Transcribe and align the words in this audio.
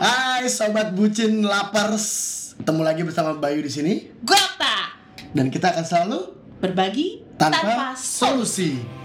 Hai 0.00 0.48
sobat 0.48 0.92
bucin 0.94 1.44
lapars. 1.44 2.06
Ketemu 2.60 2.82
lagi 2.84 3.02
bersama 3.04 3.32
Bayu 3.32 3.64
di 3.64 3.72
sini 3.72 3.94
Gota 4.20 4.92
dan 5.32 5.48
kita 5.48 5.72
akan 5.72 5.84
selalu 5.84 6.18
berbagi 6.60 7.24
tanpa, 7.40 7.96
sol- 7.96 8.44
solusi. 8.44 8.76
Tak, 8.76 8.99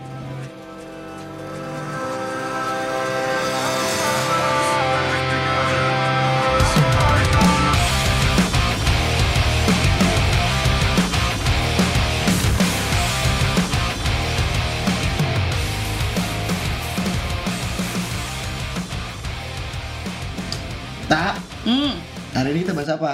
bahas 22.85 22.93
apa? 22.93 23.13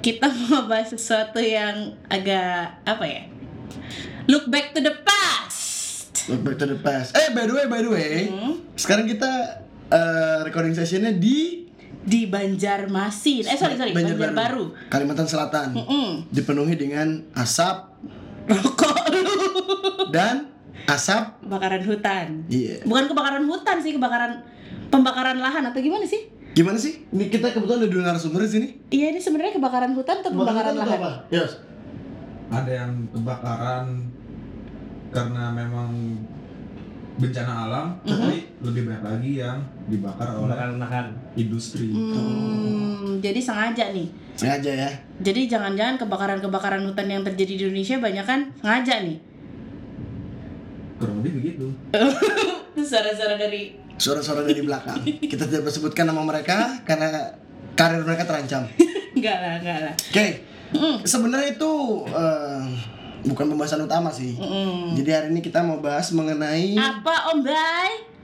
kita 0.00 0.24
mau 0.42 0.64
bahas 0.64 0.88
sesuatu 0.88 1.36
yang 1.36 1.92
agak 2.08 2.80
apa 2.82 3.04
ya? 3.04 3.22
Look 4.24 4.48
back 4.48 4.72
to 4.72 4.80
the 4.80 4.94
past. 5.04 6.24
Look 6.26 6.42
back 6.42 6.56
to 6.56 6.66
the 6.66 6.78
past. 6.78 7.12
Eh, 7.12 7.30
by 7.30 7.44
the 7.44 7.52
way, 7.52 7.66
by 7.66 7.80
the 7.80 7.90
way, 7.90 8.14
Hmm. 8.26 8.64
sekarang 8.72 9.04
kita 9.04 9.28
eh, 9.86 10.38
recording 10.42 10.72
sessionnya 10.72 11.12
di 11.12 11.68
Di 12.00 12.22
Banjarmasin. 12.24 13.44
Eh 13.44 13.58
sorry 13.58 13.74
sorry, 13.74 13.90
Banjarbaru. 13.90 14.86
Kalimantan 14.86 15.26
Selatan. 15.26 15.74
Mm-mm. 15.74 16.30
Dipenuhi 16.30 16.78
dengan 16.78 17.18
asap 17.34 17.82
Rokok 18.46 18.96
lu. 19.10 19.22
dan 20.14 20.46
asap. 20.86 21.34
Kebakaran 21.42 21.82
hutan. 21.82 22.26
Iya. 22.46 22.86
Bukan 22.86 23.10
kebakaran 23.10 23.42
hutan 23.42 23.82
sih, 23.82 23.90
kebakaran 23.90 24.38
pembakaran 24.86 25.42
lahan 25.42 25.66
atau 25.66 25.82
gimana 25.82 26.06
sih? 26.06 26.30
Gimana 26.56 26.80
sih? 26.80 27.04
Ini 27.12 27.28
kita 27.28 27.52
kebetulan 27.52 27.84
ada 27.84 27.88
dua 27.92 28.02
narasumber 28.08 28.40
di 28.40 28.48
sini. 28.48 28.68
Iya 28.88 29.12
ini 29.12 29.20
sebenarnya 29.20 29.60
kebakaran 29.60 29.92
hutan 29.92 30.24
atau 30.24 30.32
pembakaran 30.32 30.72
itu 30.72 30.80
lahan? 30.80 30.96
apa? 30.96 31.12
Yos. 31.28 31.52
ada 32.46 32.70
yang 32.70 32.92
kebakaran 33.10 33.86
karena 35.10 35.50
memang 35.50 35.90
bencana 37.18 37.52
alam 37.66 37.86
tapi 38.06 38.54
lebih 38.62 38.86
banyak 38.86 39.02
lagi 39.02 39.30
yang 39.42 39.58
dibakar 39.90 40.30
oleh 40.38 40.54
industri 41.34 41.90
Hmm, 41.90 43.18
jadi 43.18 43.40
sengaja 43.42 43.90
nih. 43.92 44.08
Sengaja 44.38 44.72
ya. 44.72 44.90
Jadi 45.20 45.50
jangan-jangan 45.50 45.98
kebakaran-kebakaran 46.00 46.86
hutan 46.86 47.08
yang 47.10 47.26
terjadi 47.26 47.52
di 47.58 47.62
Indonesia 47.68 47.96
banyak 48.00 48.24
kan 48.24 48.40
sengaja 48.62 49.04
nih. 49.04 49.18
kurang 50.96 51.20
lebih 51.20 51.44
begitu 51.44 51.68
Suara-suara 52.88 53.36
dari 53.36 53.76
Suara-suara 53.96 54.44
dari 54.44 54.60
belakang. 54.60 55.00
Kita 55.04 55.48
tidak 55.48 55.68
sebutkan 55.72 56.08
nama 56.08 56.20
mereka 56.20 56.80
karena 56.84 57.32
karir 57.76 58.04
mereka 58.04 58.28
terancam. 58.28 58.68
enggak 59.16 59.36
lah, 59.40 59.54
enggak 59.60 59.78
lah. 59.88 59.94
Oke. 59.96 60.26
Sebenarnya 61.08 61.56
itu 61.56 61.72
eh, 62.10 62.62
bukan 63.24 63.46
pembahasan 63.52 63.84
utama 63.84 64.12
sih. 64.12 64.36
Mm. 64.36 64.94
Jadi 64.98 65.10
hari 65.10 65.28
ini 65.32 65.40
kita 65.40 65.64
mau 65.64 65.80
bahas 65.80 66.12
mengenai 66.12 66.76
Apa 66.76 67.32
Om 67.32 67.40
Bay? 67.42 68.16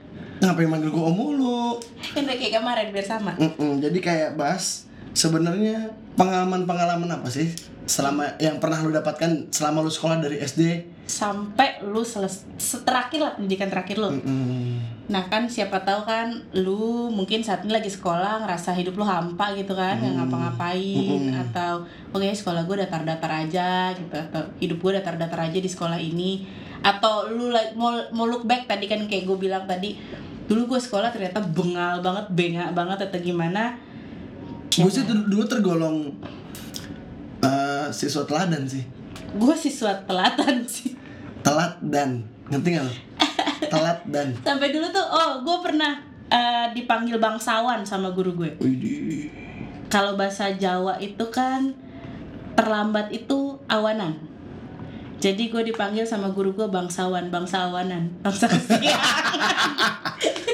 ngapain 0.43 0.67
manggil 0.67 0.91
gua 0.91 1.07
om 1.07 1.15
mulu. 1.15 1.79
Kan 2.15 2.27
kayak 2.27 2.59
kemarin 2.59 2.91
biar 2.91 3.05
sama. 3.07 3.31
Mm-mm, 3.39 3.79
Jadi 3.79 4.03
kayak 4.03 4.35
bahas 4.35 4.91
sebenarnya 5.15 5.95
pengalaman-pengalaman 6.19 7.07
apa 7.07 7.31
sih 7.31 7.47
selama 7.87 8.35
yang 8.39 8.59
pernah 8.59 8.79
lu 8.83 8.91
dapatkan 8.91 9.51
selama 9.55 9.87
lu 9.87 9.91
sekolah 9.91 10.19
dari 10.19 10.43
SD. 10.43 10.83
Sampai 11.07 11.83
lu 11.83 12.03
seles 12.03 12.43
terakhir 12.83 13.19
lah 13.23 13.31
pendidikan 13.39 13.71
terakhir 13.71 13.99
lu. 13.99 14.19
Mm-mm. 14.19 14.92
Nah 15.03 15.27
kan 15.27 15.51
siapa 15.51 15.83
tahu 15.83 16.07
kan 16.07 16.31
lu 16.55 17.11
mungkin 17.11 17.43
saat 17.43 17.67
ini 17.67 17.75
lagi 17.75 17.91
sekolah 17.91 18.47
ngerasa 18.47 18.71
hidup 18.71 18.95
lu 18.95 19.03
hampa 19.03 19.51
gitu 19.51 19.75
kan 19.75 19.99
nggak 19.99 20.15
ngapa-ngapain 20.15 21.21
atau 21.43 21.83
oke 22.15 22.23
sekolah 22.23 22.63
gue 22.63 22.87
datar-datar 22.87 23.27
aja 23.27 23.91
gitu 23.91 24.15
atau 24.15 24.47
hidup 24.63 24.79
gue 24.79 24.91
datar-datar 25.03 25.51
aja 25.51 25.59
di 25.59 25.67
sekolah 25.67 25.99
ini. 25.99 26.47
Atau 26.79 27.27
lu 27.35 27.51
like, 27.51 27.75
mau 27.75 27.91
mau 28.15 28.27
look 28.27 28.47
back 28.47 28.63
tadi 28.63 28.87
kan 28.87 29.03
kayak 29.03 29.27
gue 29.27 29.35
bilang 29.35 29.67
tadi 29.67 29.99
dulu 30.47 30.75
gue 30.75 30.79
sekolah 30.79 31.11
ternyata 31.11 31.39
bengal 31.39 31.99
banget 31.99 32.25
bengak 32.31 32.71
banget 32.71 33.11
atau 33.11 33.19
gimana? 33.19 33.75
Gue 34.71 34.87
sih 34.87 35.03
dulu 35.03 35.43
tergolong 35.43 36.15
eh, 37.43 37.87
siswa 37.91 38.23
teladan 38.23 38.63
sih. 38.63 38.83
gue 39.33 39.55
siswa 39.57 39.91
telatan 40.07 40.63
sih. 40.63 40.95
Telat 41.43 41.75
dan 41.83 42.23
ngerti 42.47 42.69
nggak 42.79 42.85
lo? 42.87 42.93
Telat 43.69 43.99
dan. 44.09 44.33
sampai 44.41 44.71
dulu 44.73 44.87
tuh 44.89 45.05
oh 45.05 45.43
gue 45.43 45.57
pernah 45.63 45.93
eh, 46.27 46.67
dipanggil 46.75 47.19
bangsawan 47.21 47.83
sama 47.85 48.11
guru 48.11 48.33
gue 48.35 48.51
kalau 49.93 50.17
bahasa 50.17 50.49
Jawa 50.57 50.97
itu 50.97 51.21
kan 51.29 51.77
terlambat 52.57 53.13
itu 53.13 53.61
awanan. 53.69 54.17
Jadi 55.21 55.53
gue 55.53 55.63
dipanggil 55.69 56.03
sama 56.03 56.33
guru 56.33 56.51
gue 56.51 56.67
bangsawan, 56.67 57.29
bangsa 57.29 57.69
awanan, 57.69 58.11
bangsa 58.25 58.49
kesiangan. 58.49 58.89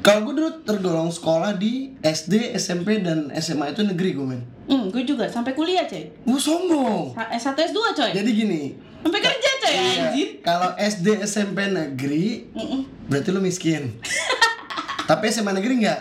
Kalau 0.00 0.24
gue 0.24 0.32
dulu 0.32 0.50
tergolong 0.64 1.12
sekolah 1.12 1.60
di 1.60 1.92
SD, 2.00 2.56
SMP, 2.56 3.04
dan 3.04 3.28
SMA 3.36 3.76
itu 3.76 3.84
negeri 3.84 4.16
gue 4.16 4.24
men. 4.24 4.40
hmm, 4.64 4.88
gue 4.88 5.04
juga 5.04 5.28
sampai 5.28 5.52
kuliah 5.52 5.84
coy. 5.84 6.08
Gue 6.24 6.40
sombong. 6.40 7.12
S1 7.12 7.52
S2 7.52 7.78
coy. 7.92 8.10
Jadi 8.16 8.30
gini. 8.32 8.62
Sampai 9.04 9.20
kerja 9.20 9.50
coy 9.60 9.74
iya, 9.76 10.08
anjir. 10.08 10.28
Kalau 10.40 10.72
SD, 10.76 11.06
SMP 11.20 11.68
negeri, 11.68 12.48
Mm-mm. 12.56 12.80
berarti 13.12 13.28
lu 13.28 13.44
miskin. 13.44 14.00
Tapi 15.10 15.28
SMA 15.28 15.52
negeri 15.52 15.84
enggak. 15.84 16.00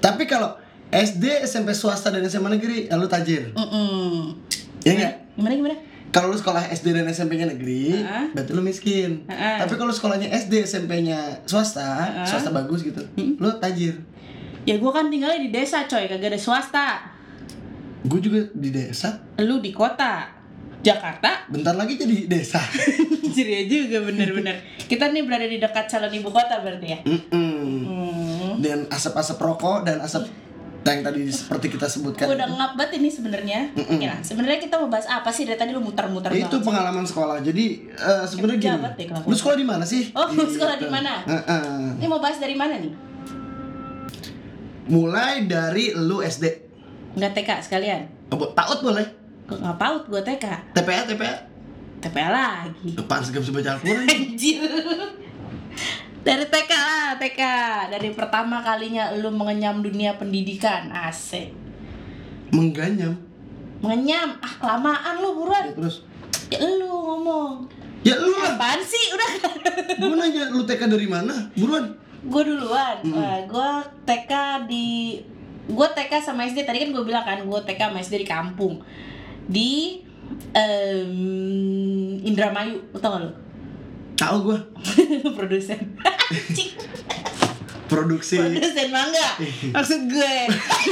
Tapi 0.00 0.24
kalau 0.24 0.56
SD, 0.88 1.44
SMP 1.44 1.76
swasta 1.76 2.08
dan 2.08 2.24
SMA 2.24 2.56
negeri, 2.56 2.88
ya 2.88 2.96
lu 2.96 3.04
tajir. 3.04 3.52
Mm-mm. 3.52 4.32
Ya 4.80 4.96
enggak? 4.96 5.14
Gimana 5.36 5.54
gimana? 5.60 5.76
Kalau 6.10 6.26
lu 6.26 6.34
sekolah 6.34 6.66
SD 6.66 6.90
dan 6.90 7.06
SMP-nya 7.06 7.46
negeri, 7.46 7.94
Heeh. 7.94 8.34
berarti 8.34 8.50
lu 8.50 8.60
miskin. 8.60 9.22
Heeh. 9.24 9.56
Tapi 9.62 9.74
kalau 9.74 9.94
sekolahnya 9.94 10.26
SD, 10.28 10.66
SMP-nya 10.66 11.46
swasta, 11.46 11.86
Heeh. 12.04 12.26
swasta 12.26 12.50
bagus 12.50 12.82
gitu, 12.82 12.98
lu 13.16 13.50
tajir. 13.56 13.94
Ya 14.62 14.74
gue 14.74 14.90
kan 14.90 15.06
tinggalnya 15.06 15.38
di 15.38 15.50
desa 15.50 15.86
coy, 15.86 16.04
kagak 16.04 16.34
ada 16.34 16.40
swasta. 16.40 16.86
Gue 18.02 18.18
juga 18.18 18.42
di 18.50 18.68
desa, 18.68 19.22
Lu 19.38 19.62
di 19.62 19.70
kota. 19.70 20.40
Jakarta 20.80 21.44
bentar 21.52 21.76
lagi 21.76 22.00
jadi 22.00 22.24
desa. 22.24 22.56
Ceria 23.36 23.68
juga 23.68 24.00
bener-bener 24.00 24.64
Kita 24.90 25.12
nih 25.12 25.28
berada 25.28 25.44
di 25.44 25.60
dekat 25.60 25.84
calon 25.86 26.08
ibu 26.08 26.32
kota 26.32 26.56
berarti 26.64 26.86
ya 26.88 26.98
Mm-mm. 27.04 27.84
hmm. 27.84 28.52
Dan 28.64 28.88
asap-asap 28.88 29.36
rokok 29.38 29.84
dan 29.84 30.00
asap 30.00 30.24
yang 30.82 31.02
tadi 31.02 31.28
seperti 31.28 31.66
kita 31.68 31.84
sebutkan. 31.84 32.24
Udah 32.26 32.48
ngap 32.48 32.72
banget 32.74 32.96
ini 32.96 33.08
sebenarnya. 33.08 33.68
Ya, 33.92 34.16
sebenarnya 34.18 34.56
kita 34.58 34.74
mau 34.74 34.88
bahas 34.88 35.04
apa 35.04 35.28
sih 35.28 35.44
dari 35.44 35.54
tadi 35.54 35.70
lu 35.70 35.78
muter-muter 35.78 36.32
itu 36.32 36.48
banget. 36.48 36.64
pengalaman 36.64 37.04
sekolah. 37.04 37.36
Jadi 37.40 37.64
eh, 37.90 38.24
sebenarnya 38.24 38.58
gini. 38.58 38.80
Deh. 38.96 39.06
Lu 39.22 39.34
sekolah 39.34 39.56
di 39.56 39.66
mana 39.66 39.84
sih? 39.84 40.08
Oh, 40.10 40.24
lu 40.26 40.40
sekolah 40.42 40.74
Gitu. 40.74 40.84
di 40.84 40.88
mana? 40.88 41.20
Heeh. 41.22 42.00
Ini 42.00 42.06
mau 42.06 42.16
bahas 42.16 42.36
dari 42.36 42.54
mana 42.54 42.74
nih? 42.74 42.92
Mulai 44.88 45.44
dari 45.44 45.92
lu 45.92 46.18
SD. 46.18 46.44
Enggak 47.12 47.32
TK 47.36 47.50
sekalian. 47.62 48.00
Oh, 48.28 48.38
bu- 48.38 48.50
PAUD 48.50 48.80
boleh? 48.80 49.06
Nggak 49.46 49.76
paut 49.76 50.02
gue 50.06 50.22
TK? 50.22 50.44
TPA, 50.72 51.02
TPA. 51.04 51.34
TPA 52.00 52.28
lagi. 52.30 52.96
Sih 52.96 53.30
gak 53.30 53.42
bisa 53.42 53.52
baca 53.52 53.70
Al-Quran? 53.76 54.06
Anjir. 54.16 54.62
Dari 56.20 56.44
TK 56.44 56.70
lah, 56.70 57.16
TK. 57.16 57.40
Dari 57.88 58.08
pertama 58.12 58.60
kalinya 58.60 59.08
lu 59.16 59.32
mengenyam 59.32 59.80
dunia 59.80 60.14
pendidikan. 60.14 60.92
Asik. 60.92 61.48
Mengganyam. 62.50 63.16
Mengenyam. 63.80 64.36
Ah, 64.38 64.52
kelamaan 64.56 65.14
lu 65.16 65.26
Ya, 65.26 65.34
buruan. 65.34 65.64
terus. 65.72 65.96
Ya 66.50 66.60
lu 66.60 66.88
ngomong. 66.88 67.64
Ya 68.02 68.16
lu 68.16 68.32
lah. 68.32 68.52
Apaan 68.52 68.80
sih? 68.80 69.04
Udah. 69.10 69.30
Gue 69.96 70.14
nanya 70.14 70.48
lu 70.48 70.62
TK 70.62 70.88
dari 70.88 71.06
mana? 71.06 71.32
Buruan. 71.54 71.96
gue 72.20 72.42
duluan 72.44 73.00
gue 73.48 73.70
TK 74.04 74.32
di 74.68 75.16
gue 75.66 75.88
TK 75.88 76.20
sama 76.20 76.44
SD 76.44 76.68
tadi 76.68 76.84
kan 76.84 76.92
gue 76.92 77.00
bilang 77.00 77.24
kan 77.24 77.40
gue 77.40 77.60
TK 77.64 77.80
sama 77.88 77.96
SD 77.98 78.20
di 78.20 78.28
kampung 78.28 78.76
di 79.48 80.04
em, 80.52 81.16
Indramayu 82.20 82.76
tau 82.92 83.16
gak 83.16 83.24
lu 83.24 83.30
Tahu 84.20 84.36
gue. 84.44 84.58
produsen. 85.36 85.80
Produksi. 87.88 88.36
Produsen 88.36 88.88
mangga. 88.92 89.28
Maksud 89.72 90.00
gue. 90.06 90.34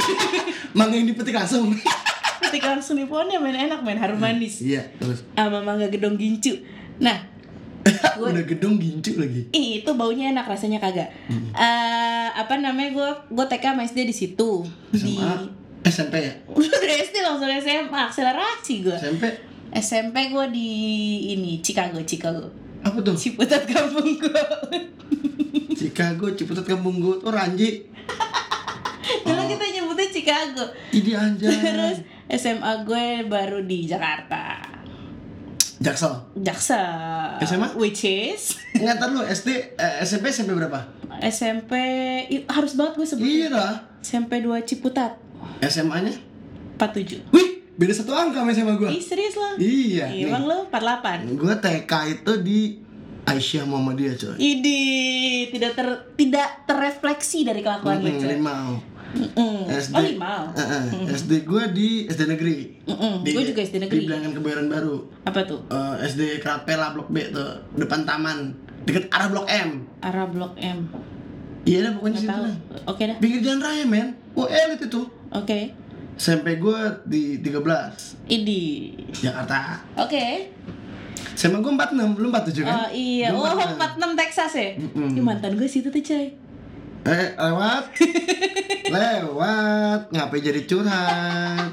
Mangga 0.79 0.97
yang 0.97 1.07
dipetik 1.07 1.37
langsung. 1.37 1.71
ketika 2.49 2.73
langsung 2.73 2.97
di 2.97 3.05
pohonnya 3.05 3.37
main 3.37 3.69
enak 3.69 3.85
main 3.85 3.99
harum 3.99 4.17
manis 4.17 4.65
Iya, 4.65 4.81
terus. 4.97 5.21
sama 5.37 5.61
mangga 5.61 5.85
gedong 5.87 6.17
gincu. 6.17 6.57
Nah. 6.97 7.21
Gua- 8.17 8.33
Udah 8.33 8.45
gedung 8.45 8.81
gincu 8.81 9.21
lagi. 9.21 9.53
Ih, 9.53 9.81
itu 9.81 9.91
baunya 9.93 10.33
enak 10.33 10.49
rasanya 10.49 10.81
kagak. 10.81 11.13
Eh, 11.29 12.29
apa 12.31 12.55
namanya 12.57 12.91
gue 12.91 13.09
gue 13.31 13.45
TK 13.47 13.65
sama 13.69 13.83
SD 13.85 13.99
di 14.05 14.15
situ. 14.17 14.65
Di 14.89 15.21
SMP 15.85 16.15
ya? 16.21 16.33
udah 16.49 16.69
SD 16.99 17.17
langsung 17.23 17.49
SMA 17.49 18.01
akselerasi 18.11 18.75
gue 18.83 18.93
SMP 18.93 19.25
SMP 19.73 20.29
gue 20.29 20.45
di 20.51 20.69
ini 21.33 21.63
Chicago 21.63 21.97
Chicago 22.03 22.45
apa 22.83 22.99
tuh? 23.03 23.17
Ciputat 23.17 23.63
kampung 23.67 24.17
gue 24.17 24.43
Chicago 25.79 26.31
Ciputat 26.35 26.65
Kampung 26.67 26.99
Gut 26.99 27.23
oh 27.23 27.33
Ranji 27.33 27.87
Dulu 29.25 29.43
kita 29.49 29.65
nyebutnya 29.73 30.09
Chicago. 30.13 30.65
Ini 30.93 31.13
anjay 31.17 31.49
Terus 31.49 31.99
SMA 32.29 32.85
gue 32.85 33.25
baru 33.25 33.65
di 33.65 33.89
Jakarta. 33.89 34.61
Jaksel 35.79 36.13
Jaksel. 36.35 37.39
SMA? 37.47 37.69
Which 37.79 38.03
is 38.03 38.59
Ngantar 38.75 39.15
lu 39.15 39.23
SD 39.23 39.79
eh, 39.79 40.03
SMP 40.03 40.29
SMP 40.29 40.53
berapa? 40.53 40.91
SMP 41.23 41.73
harus 42.47 42.75
banget 42.75 42.95
gue 42.99 43.07
sebutin. 43.07 43.31
Iya 43.31 43.47
dah 43.55 43.73
SMP 44.03 44.43
2 44.43 44.59
Ciputat 44.67 45.19
SMA 45.63 46.07
nya 46.07 46.15
47. 46.79 47.35
Wih 47.35 47.58
beda 47.79 47.95
satu 47.95 48.11
angka 48.11 48.43
sama 48.45 48.75
gua 48.75 48.91
Ih 48.91 48.99
serius 48.99 49.35
lo? 49.35 49.55
Iya. 49.55 50.11
Emang 50.21 50.45
lo 50.45 50.67
48? 50.67 51.39
Gua 51.39 51.55
TK 51.57 51.93
itu 52.13 52.33
di 52.43 52.59
Aisyah 53.25 53.65
Muhammadiyah 53.65 54.15
coy 54.17 54.35
Idi 54.37 54.83
tidak 55.49 55.73
ter 55.73 55.87
tidak 56.15 56.65
terrefleksi 56.65 57.45
dari 57.45 57.61
kelakuan 57.61 57.99
lo 57.99 58.09
Hmm, 58.09 58.19
cuy. 58.19 58.29
limau 58.29 58.69
Mm-mm. 59.09 59.65
SD 59.71 59.95
Oh 59.95 60.05
limau. 60.05 60.43
SD 61.09 61.33
gua 61.43 61.65
di 61.69 62.05
SD 62.05 62.23
negeri 62.27 62.77
Mm-mm, 62.85 63.23
Di- 63.23 63.33
gua 63.33 63.45
juga 63.47 63.61
SD 63.63 63.77
negeri. 63.81 63.95
Di 63.95 64.05
Bilangan 64.05 64.31
Kebayoran 64.33 64.69
Baru 64.69 64.97
Apa 65.23 65.41
tuh? 65.45 65.61
Eh, 65.67 65.95
SD 66.05 66.21
Krapela 66.39 66.91
Blok 66.91 67.09
B 67.09 67.31
tuh 67.31 67.47
Depan 67.73 68.03
taman 68.03 68.53
Deket 68.83 69.07
arah 69.09 69.29
Blok 69.29 69.47
M 69.47 69.87
Arah 70.01 70.27
Blok 70.27 70.59
M. 70.59 70.91
Iya 71.63 71.85
dah 71.85 71.93
pokoknya 71.95 72.17
situ 72.19 72.33
lah 72.35 72.55
Oke 72.85 73.03
dah. 73.05 73.17
Pinggir 73.17 73.41
jalan 73.41 73.61
raya 73.63 73.85
men 73.85 74.09
Oh 74.35 74.45
elit 74.45 74.83
itu 74.83 75.05
Oke. 75.31 75.73
SMP 76.19 76.59
gua 76.59 76.99
di 77.07 77.39
13 77.39 78.27
Idi. 78.27 78.91
Jakarta 79.15 79.79
Oke. 79.97 80.51
SMA 81.33 81.59
gua 81.59 81.73
46 81.87 82.19
belum 82.19 82.31
47 82.35 82.67
kan? 82.67 82.75
Oh 82.75 82.89
iya. 82.91 83.31
Gua 83.31 83.55
Oh 83.55 83.55
46. 83.55 83.79
46 84.03 84.19
Texas 84.19 84.53
ya? 84.53 84.71
Mm-mm. 84.77 85.09
Ih, 85.15 85.23
mantan 85.23 85.55
gue 85.55 85.65
situ 85.65 85.89
tuh 85.89 86.03
coy. 86.03 86.27
Eh, 87.05 87.27
lewat. 87.33 87.85
lewat. 88.95 90.01
Ngapain 90.11 90.43
jadi 90.43 90.61
curhat? 90.67 91.71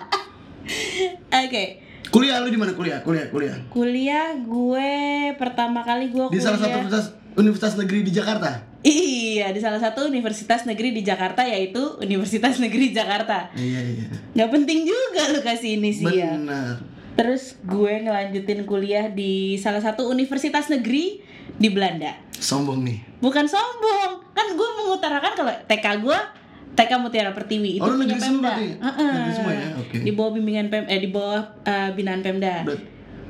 Oke. 1.46 1.64
Kuliah 2.08 2.38
lu 2.40 2.48
di 2.48 2.56
mana 2.56 2.72
kuliah? 2.72 3.02
Kuliah, 3.02 3.28
kuliah. 3.28 3.58
Kuliah 3.68 4.38
gue 4.38 4.92
pertama 5.36 5.82
kali 5.82 6.14
gue 6.14 6.30
Di 6.30 6.38
kuliah. 6.38 6.46
salah 6.46 6.60
satu 6.62 6.78
universitas, 6.78 7.06
universitas 7.36 7.74
negeri 7.76 8.06
di 8.06 8.14
Jakarta. 8.14 8.62
Iya, 8.86 9.50
di 9.50 9.58
salah 9.58 9.82
satu 9.82 10.06
universitas 10.06 10.62
negeri 10.64 10.94
di 10.94 11.02
Jakarta 11.02 11.42
yaitu 11.42 11.98
Universitas 11.98 12.62
Negeri 12.62 12.94
Jakarta. 12.94 13.50
Iya, 13.58 13.82
iya. 13.82 14.06
Nggak 14.32 14.50
penting 14.52 14.86
juga 14.86 15.34
lu 15.34 15.42
kasih 15.42 15.82
inisial. 15.82 16.14
Benar. 16.14 16.78
Terus 17.16 17.58
gue 17.66 17.94
ngelanjutin 18.00 18.62
kuliah 18.64 19.10
di 19.10 19.58
salah 19.58 19.82
satu 19.82 20.06
universitas 20.06 20.70
negeri 20.70 21.18
di 21.58 21.70
Belanda. 21.72 22.14
Sombong 22.30 22.86
nih. 22.86 23.00
Bukan 23.18 23.50
sombong, 23.50 24.22
kan 24.32 24.54
gue 24.54 24.70
mengutarakan 24.78 25.34
kalau 25.34 25.54
TK 25.66 25.86
gue 26.04 26.18
TK 26.76 26.92
Mutiara 27.00 27.32
Pertiwi 27.32 27.80
itu 27.80 27.82
Oh, 27.82 27.96
punya 27.96 28.14
negeri 28.14 28.22
semua 28.22 28.36
Pemda. 28.36 28.50
berarti? 28.52 28.68
Heeh. 28.78 29.10
Negeri 29.10 29.34
semua 29.34 29.54
ya? 29.56 29.68
Oke. 29.80 29.98
Di 30.04 30.12
bawah 30.12 30.32
bimbingan 30.36 30.68
Pem 30.68 30.84
eh 30.86 31.00
di 31.00 31.10
bawah 31.10 31.42
eh, 31.64 31.90
binaan 31.96 32.22
Pemda. 32.22 32.62
Berat. 32.62 32.84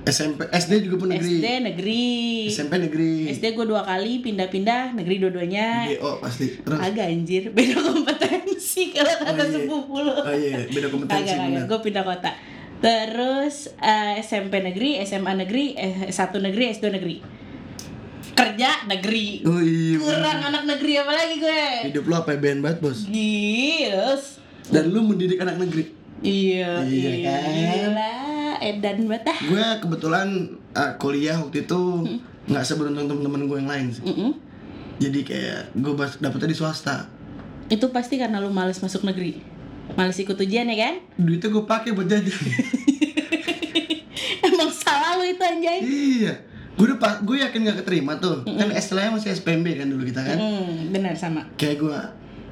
SMP, 0.06 0.46
SD 0.48 0.86
juga 0.86 0.96
pun 0.98 1.10
negeri. 1.10 1.34
SD 1.36 1.48
negeri. 1.62 2.06
SMP 2.48 2.74
negeri. 2.78 3.14
SD 3.28 3.46
gue 3.52 3.66
dua 3.66 3.82
kali 3.82 4.22
pindah-pindah 4.22 4.94
negeri 4.94 5.16
dua-duanya. 5.18 5.90
DO 5.90 6.22
pasti. 6.22 6.46
Terus. 6.56 6.78
Agak 6.78 7.06
anjir, 7.06 7.50
beda 7.50 7.76
kompetensi 7.76 8.82
kalau 8.94 9.14
kata 9.16 9.34
Oh, 9.36 9.42
iya. 9.42 9.54
sepupu 9.56 9.96
lu. 10.00 10.14
Oh 10.14 10.30
iya, 10.32 10.62
beda 10.64 10.88
kompetensi 10.88 11.26
Agak, 11.26 11.38
agak. 11.44 11.64
Gue 11.66 11.80
pindah 11.82 12.04
kota. 12.04 12.32
Terus 12.78 13.56
eh, 13.76 14.22
SMP 14.22 14.62
negeri, 14.62 15.02
SMA 15.02 15.34
negeri, 15.36 15.74
eh, 15.74 15.94
satu 16.10 16.38
negeri, 16.38 16.64
S2 16.72 16.86
negeri. 16.92 17.16
Kerja 18.32 18.86
negeri. 18.86 19.42
Oh 19.44 19.58
iya. 19.58 19.98
Kurang 19.98 20.40
anak 20.46 20.64
negeri 20.68 20.94
apa 20.98 21.12
lagi 21.12 21.36
gue? 21.40 21.62
Hidup 21.88 22.04
lu 22.04 22.14
APBN 22.16 22.60
banget, 22.60 22.78
Bos. 22.78 23.08
Gils. 23.08 24.38
Dan 24.68 24.92
lu 24.92 25.02
mendidik 25.04 25.40
anak 25.40 25.58
negeri. 25.58 26.05
Iya, 26.26 26.82
Iya 26.82 27.12
kan? 27.24 27.42
Gila, 27.48 28.14
edan 28.60 28.98
banget 29.06 29.24
ah. 29.28 29.40
Gue 29.42 29.66
kebetulan 29.80 30.28
uh, 30.72 30.92
kuliah 30.98 31.38
waktu 31.38 31.64
itu 31.64 31.80
Hmm. 32.02 32.18
nggak 32.46 32.64
seberuntung 32.64 33.06
temen-temen 33.06 33.46
gue 33.46 33.58
yang 33.58 33.68
lain 33.68 33.88
sih. 33.90 34.04
Mm-mm. 34.04 34.32
Jadi 34.96 35.20
kayak 35.22 35.74
gue 35.74 35.94
dapetnya 36.18 36.48
di 36.48 36.56
swasta. 36.56 37.06
Itu 37.68 37.90
pasti 37.90 38.16
karena 38.16 38.38
lu 38.38 38.50
males 38.50 38.78
masuk 38.78 39.02
negeri. 39.04 39.42
Males 39.92 40.16
ikut 40.16 40.34
ujian 40.34 40.66
ya 40.66 40.78
kan? 40.80 40.96
Duitnya 41.16 41.50
gue 41.52 41.64
pakai 41.64 41.92
buat 41.92 42.06
jajan. 42.06 42.34
Emang 44.44 44.72
salah 44.72 45.16
lu 45.16 45.26
itu 45.26 45.42
anjay. 45.42 45.80
iya. 45.82 46.34
Gue 46.76 46.92
udah 46.92 47.00
gue 47.18 47.38
yakin 47.40 47.60
gak 47.64 47.80
keterima 47.82 48.18
tuh. 48.18 48.44
Kan 48.44 48.68
istilahnya 48.70 49.16
masih 49.16 49.32
SPMB 49.32 49.68
kan 49.76 49.88
dulu 49.88 50.04
kita 50.04 50.22
kan. 50.22 50.36
Hmm, 50.36 50.92
benar 50.92 51.16
sama. 51.16 51.48
Kayak 51.56 51.78
gue, 51.80 52.00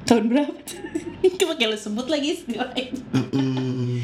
Tahun 0.04 0.24
berapa? 0.28 0.52
Cuma 1.40 1.52
kayak 1.56 1.70
lu 1.72 1.78
sebut 1.80 2.06
lagi 2.12 2.36
istilahnya. 2.36 2.92
mm, 3.12 3.96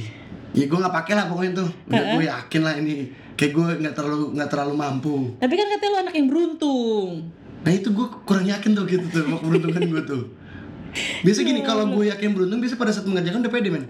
ya 0.57 0.65
gue 0.65 0.79
nggak 0.81 0.95
pakai 1.05 1.15
lah 1.17 1.29
pokoknya 1.29 1.53
tuh. 1.61 1.69
Udah 1.89 2.05
gue 2.17 2.25
yakin 2.25 2.61
lah 2.65 2.75
ini. 2.81 2.95
Kayak 3.37 3.53
gue 3.57 3.65
nggak 3.85 3.95
terlalu 3.97 4.27
nggak 4.37 4.49
terlalu 4.49 4.75
mampu. 4.77 5.15
Tapi 5.37 5.55
kan 5.57 5.67
katanya 5.77 5.91
lu 5.93 5.99
anak 6.09 6.15
yang 6.17 6.27
beruntung. 6.29 7.09
Nah 7.61 7.73
itu 7.73 7.89
gue 7.93 8.07
kurang 8.25 8.49
yakin 8.49 8.71
tuh 8.73 8.85
gitu 8.89 9.05
tuh, 9.13 9.25
keberuntungan 9.29 9.83
gue 9.85 10.03
tuh. 10.09 10.23
Biasa 11.23 11.47
gini, 11.47 11.63
kalau 11.63 11.87
gue 11.95 12.11
yakin 12.11 12.35
beruntung, 12.35 12.59
biasa 12.59 12.75
pada 12.75 12.91
saat 12.91 13.07
mengerjakan 13.07 13.47
udah 13.47 13.53
pede 13.53 13.69
men. 13.71 13.85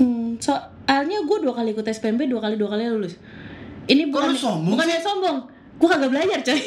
Hmm, 0.00 0.34
soalnya 0.42 1.22
gue 1.22 1.38
dua 1.44 1.54
kali 1.54 1.76
ikut 1.76 1.86
SPMB, 1.86 2.26
dua 2.26 2.40
kali 2.42 2.58
dua 2.58 2.74
kali 2.74 2.90
lulus. 2.90 3.20
Ini 3.84 4.08
bukan 4.08 4.32
sombong 4.32 4.74
bukan 4.74 4.86
yang 4.88 5.04
sombong. 5.04 5.38
Gue 5.76 5.88
kagak 5.90 6.10
belajar 6.10 6.40
coy. 6.40 6.60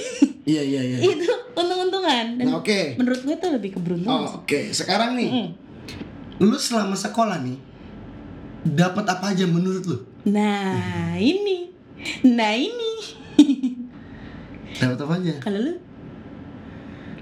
Iya 0.47 0.63
iya 0.63 0.79
iya. 0.79 0.97
itu 1.03 1.27
untung-untungan. 2.07 2.27
Dan 2.38 2.45
Nah 2.45 2.56
oke. 2.57 2.80
menurut 2.95 3.21
gue 3.21 3.36
tuh 3.36 3.51
lebih 3.51 3.69
keberuntungan. 3.74 4.21
Oh, 4.24 4.39
Oke, 4.39 4.71
sekarang 4.71 5.13
nih, 5.13 5.30
Hmm. 5.30 5.50
lu 6.39 6.56
selama 6.56 6.94
sekolah 6.94 7.38
nih, 7.39 7.57
dapat 8.63 9.06
apa 9.06 9.31
aja 9.31 9.44
menurut 9.44 9.83
lu? 9.83 9.98
Nah 10.25 10.77
ini, 11.33 11.71
nah 12.24 12.51
ini. 12.51 12.94
Dapat 14.77 14.98
apa 15.00 15.13
aja? 15.15 15.36
Kalau 15.39 15.59
lu 15.59 15.74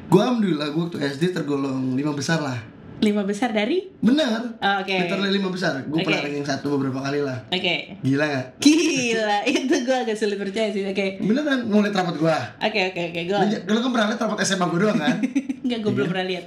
Gue 0.06 0.22
alhamdulillah 0.22 0.70
gue 0.70 0.82
waktu 0.82 1.00
SD 1.02 1.34
tergolong 1.34 1.98
lima 1.98 2.14
besar 2.14 2.38
lah. 2.38 2.62
Lima 2.98 3.22
besar 3.22 3.52
dari? 3.52 3.92
Benar. 3.98 4.56
Oh, 4.56 4.76
Oke. 4.80 4.96
Literally 4.98 5.32
lima 5.34 5.50
besar. 5.50 5.84
Gue 5.84 6.00
Oke. 6.00 6.06
pernah 6.06 6.22
ranking 6.24 6.44
satu 6.44 6.68
beberapa 6.74 7.00
kali 7.00 7.20
lah. 7.20 7.44
Oke. 7.48 8.00
Gila 8.00 8.26
gak? 8.26 8.46
Gila, 8.58 9.38
itu 9.52 9.76
gue 9.78 9.98
agak 9.98 10.16
sulit 10.16 10.36
percaya 10.36 10.70
sih. 10.70 10.84
Oke. 10.84 11.20
Beneran 11.20 11.66
mau 11.66 11.80
liat 11.80 11.92
rapat 11.92 12.16
gue. 12.16 12.38
Oke 12.62 12.80
oke 12.88 13.02
oke 13.06 13.22
gue. 13.26 13.38
Lu, 13.38 13.46
lu 13.68 13.80
kan 13.80 13.90
pernah 13.92 14.08
liat 14.10 14.22
rapat 14.22 14.38
SMA 14.44 14.66
gue 14.66 14.80
doang 14.80 14.98
kan? 14.98 15.16
Enggak 15.64 15.78
gue 15.78 15.86
Iya. 15.86 15.94
belum 15.94 16.08
pernah 16.08 16.26
lihat. 16.26 16.46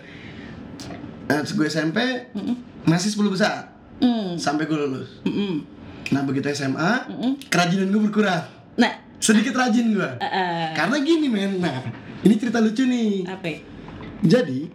Nah, 1.28 1.40
gue 1.42 1.66
SMP 1.66 1.98
masih 2.84 3.08
10 3.10 3.28
besar 3.28 3.54
Hmm. 3.98 4.38
sampai 4.38 4.64
gue 4.64 4.78
lulus. 4.78 5.10
Mm-mm. 5.22 5.66
Nah 6.08 6.22
begitu 6.22 6.48
SMA, 6.48 7.04
Mm-mm. 7.04 7.32
kerajinan 7.44 7.90
gue 7.90 8.02
berkurang. 8.04 8.46
Nah, 8.74 8.94
Sedikit 9.18 9.50
rajin 9.52 9.90
gue. 9.90 10.10
eh, 10.14 10.24
eh, 10.24 10.66
Karena 10.72 10.96
gini 10.98 11.26
men, 11.26 11.58
nah 11.58 11.82
ini 12.20 12.34
cerita 12.34 12.58
lucu 12.58 12.86
nih. 12.86 13.26
apa? 13.26 13.50
Jadi, 14.20 14.70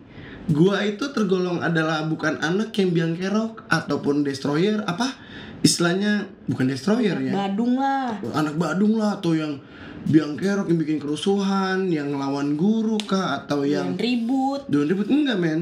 gua 0.46 0.84
itu 0.84 1.08
tergolong 1.10 1.60
adalah 1.60 2.04
bukan 2.04 2.40
anak 2.40 2.74
yang 2.74 2.92
biang 2.92 3.14
kerok 3.14 3.64
ataupun 3.68 4.22
destroyer 4.22 4.84
apa 4.84 5.16
istilahnya 5.60 6.28
bukan 6.46 6.68
destroyer 6.68 7.16
ya. 7.18 7.32
Badung 7.34 7.80
lah. 7.80 8.20
Anak 8.34 8.56
Badung 8.56 8.96
lah 8.96 9.18
atau 9.18 9.32
yang 9.32 9.64
biang 10.04 10.36
kerok 10.36 10.68
yang 10.68 10.76
bikin 10.78 11.00
kerusuhan, 11.00 11.88
yang 11.88 12.12
ngelawan 12.12 12.56
guru 12.56 13.00
kah 13.00 13.40
atau 13.40 13.64
yang 13.64 13.96
Yang 13.96 14.04
ribut. 14.04 14.62
doan 14.68 14.88
ribut 14.90 15.08
enggak 15.08 15.38
men. 15.38 15.60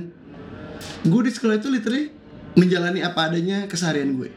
Gue 1.04 1.22
di 1.22 1.30
sekolah 1.30 1.56
itu 1.56 1.70
literally 1.70 2.10
menjalani 2.54 3.00
apa 3.00 3.30
adanya 3.30 3.70
keseharian 3.70 4.18
gue. 4.18 4.34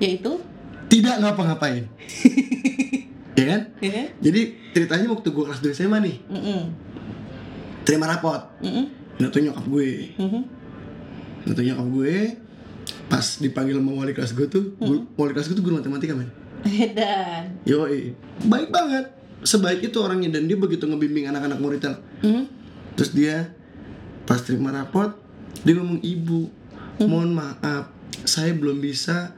Yaitu, 0.00 0.40
Tidak 0.88 1.20
ngapa-ngapain. 1.20 1.84
ya 3.38 3.44
kan? 3.46 3.60
ya. 3.78 4.08
Jadi 4.18 4.40
ceritanya 4.72 5.08
waktu 5.08 5.28
gue 5.28 5.44
kelas 5.46 5.60
2 5.60 5.72
SMA 5.74 5.98
nih, 6.00 6.16
Mm-mm. 6.26 6.60
terima 7.82 8.08
rapot. 8.08 8.40
Mm-mm. 8.60 8.84
Nah 8.88 9.01
tuh 9.28 9.40
nyokap 9.40 9.64
gue. 9.64 9.90
Tuh 11.44 11.62
nyokap 11.62 11.86
gue 11.92 12.14
pas 13.06 13.22
dipanggil 13.38 13.76
sama 13.76 13.92
wali 13.94 14.12
kelas 14.12 14.32
gue 14.32 14.46
tuh, 14.48 14.72
guru- 14.78 15.04
wali 15.14 15.30
kelas 15.30 15.46
gue 15.46 15.56
tuh 15.56 15.62
guru 15.62 15.76
matematika 15.76 16.16
men. 16.16 16.32
Dan. 16.96 17.60
Yoi, 17.62 18.16
baik 18.42 18.72
banget. 18.72 19.12
Sebaik 19.42 19.82
itu 19.82 19.98
orangnya 19.98 20.32
dan 20.32 20.46
dia 20.46 20.54
begitu 20.54 20.86
ngebimbing 20.86 21.26
anak-anak 21.26 21.58
muridnya. 21.58 21.98
Mm. 22.22 22.46
Terus 22.94 23.10
dia 23.10 23.50
pas 24.22 24.38
terima 24.38 24.70
rapot, 24.70 25.12
dia 25.60 25.74
ngomong 25.74 25.98
ibu, 26.00 26.46
mohon 27.00 27.34
maaf, 27.34 27.90
saya 28.22 28.54
belum 28.54 28.78
bisa 28.78 29.34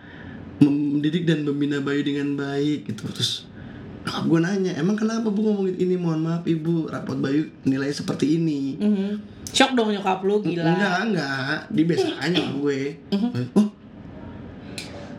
mendidik 0.61 1.25
dan 1.25 1.43
membina 1.43 1.81
Bayu 1.81 2.05
dengan 2.05 2.37
baik 2.37 2.85
gitu. 2.87 3.09
Terus 3.09 3.49
nyokap 4.05 4.25
gue 4.29 4.41
nanya, 4.45 4.73
emang 4.77 4.95
kenapa 4.95 5.33
bu 5.33 5.41
ngomong 5.41 5.73
ini? 5.73 5.97
Mohon 5.97 6.21
maaf 6.23 6.45
ibu, 6.45 6.87
rapot 6.87 7.17
Bayu 7.17 7.49
nilai 7.65 7.89
seperti 7.91 8.37
ini. 8.37 8.77
Mhm. 8.77 9.11
Shock 9.55 9.73
dong 9.73 9.89
nyokap 9.89 10.21
lu 10.21 10.43
gila. 10.43 10.67
Enggak, 10.67 10.99
enggak. 11.07 11.57
Di 11.71 11.83
biasa 11.85 12.07
aja 12.19 12.43
gue. 12.53 12.81
Oh, 13.55 13.69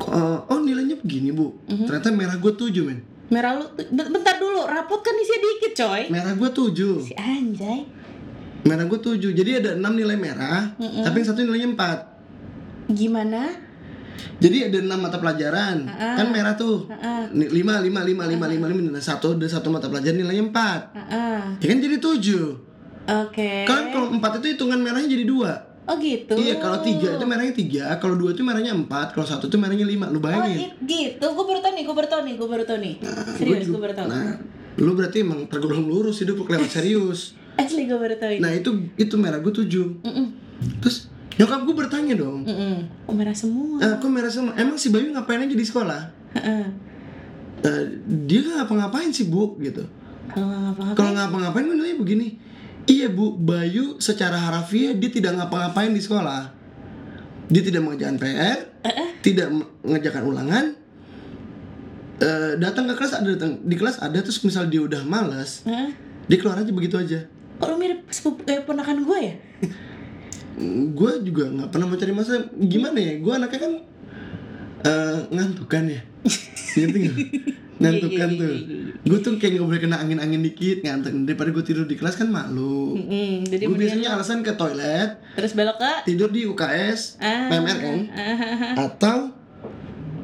eh, 0.06 0.38
oh 0.46 0.60
nilainya 0.60 1.00
begini 1.00 1.32
bu. 1.32 1.56
Ternyata 1.66 2.12
merah 2.12 2.36
gue 2.36 2.52
7 2.52 2.84
men. 2.84 3.00
Merah 3.26 3.56
lu 3.56 3.66
ben- 3.74 4.12
bentar 4.12 4.38
dulu, 4.38 4.68
rapot 4.68 5.00
kan 5.00 5.16
isinya 5.16 5.40
dikit, 5.42 5.74
coy. 5.74 6.02
Merah 6.10 6.36
gue 6.36 6.46
7 6.48 7.02
Si 7.02 7.16
anjay. 7.16 7.82
Merah 8.62 8.84
gue 8.84 8.98
7 8.98 9.30
Jadi 9.30 9.52
ada 9.56 9.72
6 9.74 9.94
nilai 9.94 10.18
merah 10.18 10.74
Tapi 10.76 11.16
yang 11.16 11.28
satu 11.28 11.40
nilainya 11.40 11.70
4 12.90 12.90
Gimana? 12.92 13.46
Jadi 14.36 14.58
ada 14.64 14.78
6 14.80 14.98
mata 14.98 15.18
pelajaran 15.18 15.86
Ah. 15.86 16.18
Kan 16.18 16.34
merah 16.34 16.58
tuh 16.58 16.90
Heeh. 16.90 17.30
5, 17.30 17.46
5, 17.54 17.78
5, 17.86 18.26
5, 18.26 18.26
5, 18.26 18.66
5, 18.66 18.66
5 18.66 18.90
Nah 18.90 18.98
satu, 19.00 19.38
ada 19.38 19.46
satu 19.46 19.70
mata 19.70 19.86
pelajaran 19.86 20.18
nilainya 20.18 20.50
4 20.50 20.98
Heeh. 20.98 21.42
Ya 21.62 21.68
kan 21.68 21.78
jadi 21.80 21.98
7 22.02 22.65
Oke. 23.06 23.64
Kan 23.64 23.90
kalau 23.90 24.08
4 24.12 24.22
itu 24.36 24.48
hitungan 24.52 24.78
merahnya 24.78 25.08
jadi 25.08 25.24
2 25.24 25.86
Oh 25.86 25.96
gitu. 25.96 26.34
Iya 26.34 26.58
kalau 26.58 26.80
3 26.80 26.90
itu 27.12 27.24
merahnya 27.24 27.54
3 27.54 28.02
Kalau 28.02 28.16
2 28.16 28.34
itu 28.34 28.42
merahnya 28.42 28.74
4 28.74 28.90
Kalau 29.12 29.22
1 29.24 29.38
itu 29.44 29.56
merahnya 29.56 29.86
5 29.86 30.10
Lu 30.10 30.18
Oh 30.18 30.20
bayangin 30.20 30.58
it- 30.66 30.78
gitu. 30.82 31.26
Gue 31.28 31.46
baru 31.46 31.60
tau 31.60 31.72
nih. 31.72 31.84
Gue 31.84 31.94
baru 31.94 32.08
tau 32.08 32.22
nih. 32.22 32.34
Gue 32.36 32.48
baru 32.48 32.64
tau 32.64 32.78
nih. 32.78 32.94
Nah, 32.98 33.14
Serius 33.32 33.58
gua 33.62 33.70
gue 33.70 33.82
baru 33.84 33.94
tau. 33.96 34.08
Nah 34.08 34.26
lu 34.76 34.92
berarti 34.92 35.18
emang 35.22 35.46
tergolong 35.46 35.86
lurus 35.86 36.20
hidup 36.20 36.36
lu 36.36 36.44
kelewat 36.44 36.68
serius 36.68 37.32
Asli 37.62 37.86
gue 37.86 37.96
baru 37.96 38.18
tau 38.18 38.28
ini. 38.28 38.42
Nah 38.42 38.52
itu 38.52 38.70
itu 38.96 39.16
merah 39.16 39.38
gue 39.38 39.54
7 39.54 40.02
Mm-mm. 40.02 40.26
Terus 40.82 41.08
nyokap 41.36 41.62
gue 41.64 41.76
bertanya 41.78 42.16
dong 42.16 42.42
Mm-mm. 42.44 42.76
Oh 43.06 43.14
merah 43.14 43.32
semua. 43.32 43.78
eh, 43.78 43.94
Kok 43.94 44.10
merah 44.10 44.28
semua? 44.28 44.52
Emang 44.56 44.76
si 44.76 44.90
Bayu 44.90 45.08
ngapain 45.10 45.40
aja 45.40 45.54
di 45.54 45.64
sekolah? 45.64 46.02
Eh, 46.36 47.82
dia 48.22 48.40
nggak 48.42 48.56
ngapa-ngapain 48.62 49.10
sih 49.10 49.26
bu 49.26 49.58
gitu 49.60 49.82
Kalau 50.28 50.46
ngapa-ngapain. 50.46 50.94
Kalau 50.94 51.12
ngapa-ngapain 51.14 51.64
gue 51.64 51.76
nilainya 51.76 51.98
begini 51.98 52.28
Iya 52.86 53.10
bu, 53.10 53.34
Bayu 53.34 53.98
secara 53.98 54.38
harafiah 54.38 54.94
dia 54.94 55.10
tidak 55.10 55.38
ngapa-ngapain 55.42 55.90
di 55.90 56.02
sekolah. 56.02 56.54
Dia 57.46 57.62
tidak 57.62 57.86
mengerjakan 57.86 58.18
PR 58.18 58.58
Tidak 59.22 59.48
mengerjakan 59.86 60.24
ulangan. 60.26 60.66
Eh, 62.18 62.54
Datang 62.58 62.90
ke 62.90 62.98
kelas 62.98 63.14
ada 63.22 63.28
datang 63.38 63.62
Di 63.62 63.76
kelas 63.78 64.00
ada 64.02 64.18
terus 64.18 64.40
misal 64.42 64.72
dia 64.72 64.80
udah 64.80 65.04
malas 65.04 65.62
Hah? 65.68 65.92
Dia 66.26 66.38
keluar 66.42 66.58
aja 66.58 66.72
begitu 66.74 66.98
aja. 66.98 67.28
Kok 67.62 67.68
lu 67.70 67.78
mirip 67.78 68.08
sepupu 68.10 68.42
kayak 68.50 68.66
ponakan 68.66 69.06
gue 69.06 69.20
ya? 69.20 69.36
gue 70.98 71.12
juga 71.28 71.52
nggak 71.52 71.70
pernah 71.70 71.88
mencari 71.92 72.14
masalah 72.16 72.50
gimana 72.58 72.98
ya? 72.98 73.14
Gue 73.22 73.34
anaknya 73.36 73.60
kan 73.62 73.74
eh, 74.90 75.18
ngantuk 75.30 75.68
kan 75.70 75.86
ya? 75.86 76.02
Ngerti 76.82 76.98
nggak 76.98 77.18
ngantuk 77.76 78.08
Iya, 78.08 78.18
kan 78.18 78.30
iya, 78.30 78.40
tuh 78.40 78.52
iya, 78.54 78.76
gue 79.04 79.20
tuh 79.20 79.32
kayak 79.36 79.52
nggak 79.54 79.66
boleh 79.66 79.82
kena 79.82 79.98
angin 79.98 80.18
angin 80.18 80.42
dikit 80.42 80.80
ngantuk 80.80 81.12
daripada 81.24 81.50
gue 81.52 81.64
tidur 81.64 81.84
di 81.84 81.94
kelas 81.94 82.16
kan 82.16 82.28
malu. 82.28 82.96
Jadi 83.44 83.64
gue 83.64 83.76
biasanya 83.78 84.16
alasan 84.16 84.40
ke 84.40 84.54
toilet 84.54 85.20
terus 85.34 85.52
belok 85.52 85.76
ke 85.76 85.92
tidur 86.06 86.30
di 86.30 86.46
UKS 86.46 87.20
Ah. 87.20 87.48
PMR 87.48 87.78
kan 87.78 88.00
Ah, 88.10 88.38
atau 88.86 89.18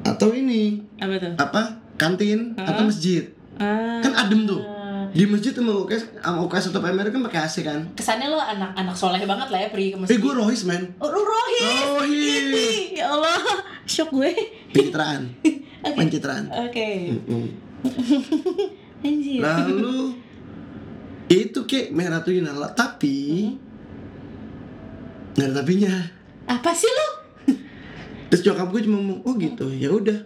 atau 0.01 0.29
ini 0.31 0.79
apa 0.95 1.13
tuh? 1.17 1.33
apa 1.37 1.61
kantin 1.95 2.55
atau 2.55 2.83
masjid 2.83 3.27
Ah. 3.55 3.99
kan 3.99 4.15
adem 4.17 4.45
tuh 4.45 4.63
di 5.11 5.27
masjid 5.27 5.51
sama 5.51 5.75
UKS 5.77 6.07
sama 6.17 6.39
UKS 6.41 6.71
atau 6.71 6.79
PMR 6.79 7.07
kan 7.09 7.19
pakai 7.21 7.39
AC 7.41 7.55
kan 7.61 7.79
Kesannya 7.91 8.27
lo 8.27 8.39
anak-anak 8.39 8.95
soleh 8.95 9.19
banget 9.21 9.47
lah 9.49 9.59
ya 9.59 9.67
pergi 9.67 9.91
ke 9.91 9.97
masjid. 9.99 10.15
eh 10.15 10.19
gue 10.19 10.33
rohis 10.33 10.63
man 10.63 10.83
Oh, 10.97 11.11
rohis. 11.11 11.83
Rohis. 11.83 12.95
Ya 12.95 13.11
Allah, 13.11 13.37
shock 13.83 14.07
gue. 14.09 14.31
pencitraan 14.71 15.35
Oke. 15.81 15.97
pencitraan 15.97 16.45
Oke. 16.49 16.89
Mm-mm. 17.17 17.45
Anjir. 19.05 19.41
Lalu 19.41 20.13
itu 21.31 21.59
kayak 21.65 21.95
merah 21.95 22.21
tuh 22.21 22.37
nyala 22.37 22.69
tapi 22.77 23.49
nggak 25.31 25.47
ada 25.47 25.55
tapinya. 25.63 25.95
Apa 26.45 26.75
sih 26.75 26.91
lu? 26.91 27.09
Terus 28.29 28.43
nyokap 28.47 28.67
gue 28.71 28.81
cuma 28.87 28.99
ngomong 28.99 29.19
oh 29.25 29.33
gitu 29.39 29.65
ya 29.71 29.89
udah. 29.89 30.19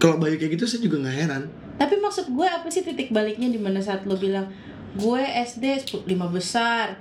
Kalau 0.00 0.18
Bayu 0.18 0.40
kayak 0.40 0.58
gitu 0.58 0.64
saya 0.66 0.80
juga 0.82 1.06
nggak 1.06 1.16
heran. 1.16 1.42
Tapi 1.78 1.94
maksud 2.00 2.32
gue 2.32 2.46
apa 2.48 2.66
sih 2.72 2.82
titik 2.82 3.14
baliknya 3.14 3.46
di 3.46 3.60
mana 3.60 3.78
saat 3.78 4.02
lo 4.08 4.18
bilang 4.18 4.50
gue 4.96 5.22
SD 5.22 5.92
10 5.92 6.08
lima 6.08 6.26
besar, 6.26 6.96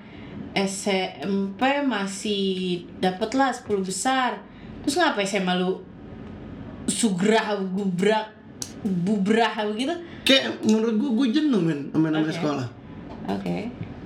SMP 0.53 1.63
masih 1.87 2.83
dapet 2.99 3.33
lah 3.33 3.55
10 3.55 3.65
besar. 3.81 4.43
Terus 4.83 4.99
ngapa 4.99 5.23
SMA 5.23 5.53
lu 5.57 5.86
sugrah 6.87 7.59
gubrak 7.61 8.33
bubrah 8.83 9.53
begitu? 9.67 9.93
Kayak 10.23 10.63
menurut 10.63 10.95
gue 10.95 11.09
gue 11.11 11.27
jenuh 11.39 11.61
men 11.61 11.91
sama 11.91 12.07
namanya 12.11 12.31
Oke. 12.31 12.39
sekolah. 12.39 12.67
Oke. 13.27 13.55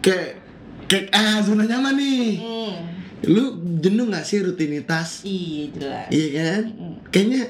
Kayak 0.01 0.29
kayak 0.89 1.05
ah 1.13 1.37
zona 1.45 1.63
nyaman 1.65 1.95
nih. 1.95 2.29
Hmm. 2.41 2.73
Lu 3.29 3.43
jenuh 3.77 4.09
gak 4.09 4.25
sih 4.25 4.41
rutinitas? 4.41 5.21
Iya 5.21 5.63
jelas. 5.77 6.07
Iya 6.09 6.27
kan? 6.33 6.63
Mm-mm. 6.73 6.93
Kayaknya 7.13 7.43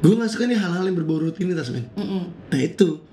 gue 0.00 0.12
gak 0.16 0.32
suka 0.32 0.48
nih 0.48 0.56
hal-hal 0.56 0.84
yang 0.88 0.96
berbau 0.96 1.20
rutinitas 1.20 1.68
men. 1.68 1.84
Mm-mm. 1.92 2.24
Nah 2.48 2.60
itu 2.60 3.04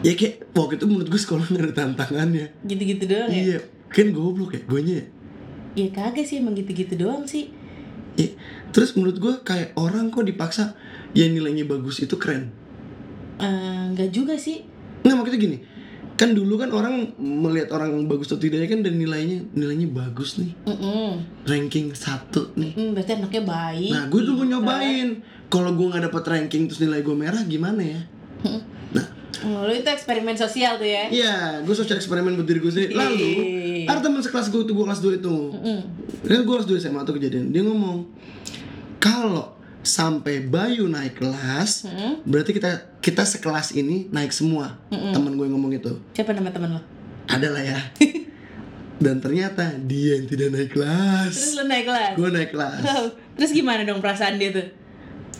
ya 0.00 0.12
kayak 0.16 0.48
waktu 0.56 0.80
itu 0.80 0.86
menurut 0.88 1.08
gue 1.12 1.20
sekolah 1.20 1.44
gak 1.52 1.62
ada 1.68 1.74
tantangannya. 1.84 2.48
Gitu-gitu 2.64 3.04
doang 3.04 3.28
ya? 3.28 3.36
Iya, 3.36 3.58
kan 3.92 4.06
goblok 4.16 4.56
ya 4.56 4.62
gue 4.64 4.80
nya. 4.88 5.00
Ya 5.76 5.88
kagak 5.92 6.24
sih 6.24 6.40
emang 6.40 6.56
gitu-gitu 6.56 6.96
doang 6.96 7.28
sih. 7.28 7.52
Ya, 8.16 8.32
terus 8.68 8.92
menurut 8.92 9.16
gue 9.16 9.34
kayak 9.40 9.74
orang 9.74 10.08
kok 10.08 10.22
dipaksa 10.22 10.74
yang 11.12 11.30
nilainya 11.30 11.64
bagus 11.64 11.98
itu 11.98 12.14
keren. 12.14 12.50
Eh, 13.36 13.46
Enggak 13.86 14.10
juga 14.10 14.34
sih. 14.34 14.64
Nggak 15.00 15.14
maksudnya 15.14 15.40
gini, 15.40 15.56
kan 16.14 16.32
dulu 16.32 16.56
kan 16.56 16.70
orang 16.70 17.14
melihat 17.16 17.70
orang 17.70 18.04
bagus 18.04 18.26
atau 18.26 18.38
tidaknya 18.38 18.66
kan 18.66 18.80
dan 18.80 18.94
nilainya 18.94 19.44
nilainya 19.50 19.86
bagus 19.88 20.36
nih, 20.36 20.50
Mm-mm. 20.64 21.22
ranking 21.44 21.92
satu 21.92 22.50
nih. 22.54 22.72
Mm, 22.72 22.90
berarti 22.92 23.12
anaknya 23.14 23.42
baik. 23.42 23.90
Nah, 23.90 24.04
gue 24.06 24.20
dulu 24.20 24.32
mau 24.34 24.40
Pintar. 24.40 24.52
nyobain. 24.52 25.08
Kalau 25.46 25.70
gue 25.72 25.86
nggak 25.86 26.04
dapet 26.04 26.22
ranking 26.26 26.62
terus 26.66 26.80
nilai 26.80 27.00
gue 27.00 27.14
merah 27.14 27.42
gimana 27.42 27.80
ya? 27.80 28.00
Nah, 28.92 29.06
Oh, 29.38 29.62
lu 29.62 29.70
itu 29.70 29.84
eksperimen 29.84 30.32
sosial 30.32 30.74
tuh 30.74 30.88
ya? 30.88 31.06
iya, 31.06 31.34
gue 31.60 31.70
sosial 31.70 31.94
eksperimen 31.94 32.34
buat 32.34 32.48
diri 32.48 32.56
gue 32.56 32.72
sendiri. 32.72 32.92
Lalu, 32.94 33.20
Ih. 33.20 33.36
Ada 33.86 34.00
teman 34.00 34.18
sekelas 34.18 34.46
gue 34.48 34.62
tuh, 34.62 34.74
gue 34.74 34.84
kelas 34.84 35.00
2 35.00 35.18
itu. 35.18 35.36
Mm-mm. 35.52 35.78
Kan 36.22 36.40
gue 36.42 36.54
kelas 36.54 36.68
2 36.68 36.82
SMA 36.82 37.00
tuh 37.02 37.14
kejadian. 37.14 37.50
Dia 37.50 37.62
ngomong, 37.62 38.06
kalau 38.98 39.54
sampai 39.80 40.42
Bayu 40.42 40.86
naik 40.86 41.16
kelas, 41.16 41.86
Mm-mm. 41.86 42.26
berarti 42.26 42.50
kita 42.50 42.70
kita 42.98 43.22
sekelas 43.22 43.70
ini 43.72 44.10
naik 44.10 44.34
semua. 44.34 44.74
Temen 44.90 45.32
gue 45.34 45.46
ngomong 45.46 45.70
itu. 45.72 45.94
Siapa 46.12 46.34
nama 46.34 46.50
temen 46.50 46.74
lo? 46.74 46.82
Ada 47.26 47.48
lah 47.48 47.62
ya. 47.62 47.80
Dan 49.02 49.20
ternyata 49.20 49.76
dia 49.78 50.18
yang 50.18 50.26
tidak 50.26 50.56
naik 50.56 50.72
Terus 50.72 50.74
kelas. 50.74 51.34
lo 51.54 51.62
naik 51.64 51.84
kelas? 51.86 52.12
Gue 52.16 52.28
naik 52.32 52.50
kelas. 52.50 52.80
Wow. 52.82 53.04
Terus 53.36 53.52
gimana 53.52 53.84
dong 53.84 54.00
perasaan 54.00 54.40
dia 54.40 54.50
tuh? 54.50 54.66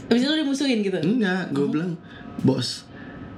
Abis 0.07 0.23
itu 0.23 0.31
lo 0.31 0.37
dimusuhin 0.39 0.79
gitu? 0.87 1.03
Enggak, 1.03 1.51
gue 1.51 1.67
bilang, 1.67 1.99
bos, 2.47 2.86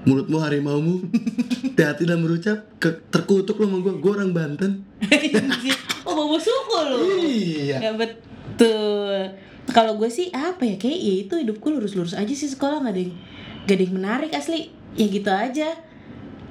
mulutmu 0.09 0.41
harimaumu, 0.41 1.05
hati-hati 1.77 2.09
dalam 2.09 2.25
berucap, 2.25 2.65
ke, 2.81 2.89
terkutuk 3.13 3.61
lo 3.61 3.69
sama 3.69 3.79
gue, 3.85 3.95
gue 4.01 4.13
orang 4.17 4.33
Banten. 4.33 4.73
oh 6.09 6.13
bawa 6.17 6.39
suku 6.41 6.79
lo? 6.81 6.99
Iya. 7.21 7.77
Ya 7.77 7.93
betul. 7.93 9.37
Kalau 9.69 10.01
gue 10.01 10.09
sih 10.09 10.33
apa 10.33 10.65
ya 10.65 10.81
kayak 10.81 10.97
ya 10.97 11.15
itu 11.29 11.35
hidup 11.37 11.61
gue 11.61 11.71
lurus-lurus 11.77 12.17
aja 12.17 12.33
sih 12.33 12.49
sekolah 12.49 12.81
nggak 12.81 12.95
ada 12.97 13.03
yang 13.05 13.13
gak 13.69 13.77
ada 13.77 13.85
yang 13.85 13.95
menarik 14.01 14.33
asli. 14.33 14.73
Ya 14.97 15.07
gitu 15.13 15.29
aja. 15.29 15.69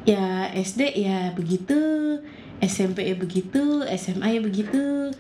Ya 0.06 0.24
SD 0.54 0.94
ya 0.96 1.34
begitu, 1.34 1.76
SMP 2.62 3.10
ya 3.10 3.18
begitu, 3.18 3.82
SMA 3.98 4.38
ya 4.38 4.42
begitu. 4.46 5.12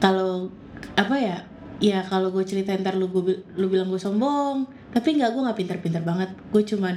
Kalau 0.00 0.48
apa 0.96 1.14
ya? 1.20 1.44
Ya 1.78 2.02
kalau 2.02 2.34
gue 2.34 2.42
cerita 2.42 2.74
ntar 2.74 2.98
lu 2.98 3.06
gue 3.12 3.22
bil- 3.22 3.44
lu 3.54 3.68
bilang 3.68 3.92
gue 3.92 4.00
sombong. 4.00 4.66
Tapi 4.90 5.20
nggak 5.20 5.30
gue 5.36 5.42
nggak 5.46 5.58
pintar-pintar 5.60 6.02
banget. 6.02 6.32
Gue 6.48 6.64
cuman 6.64 6.96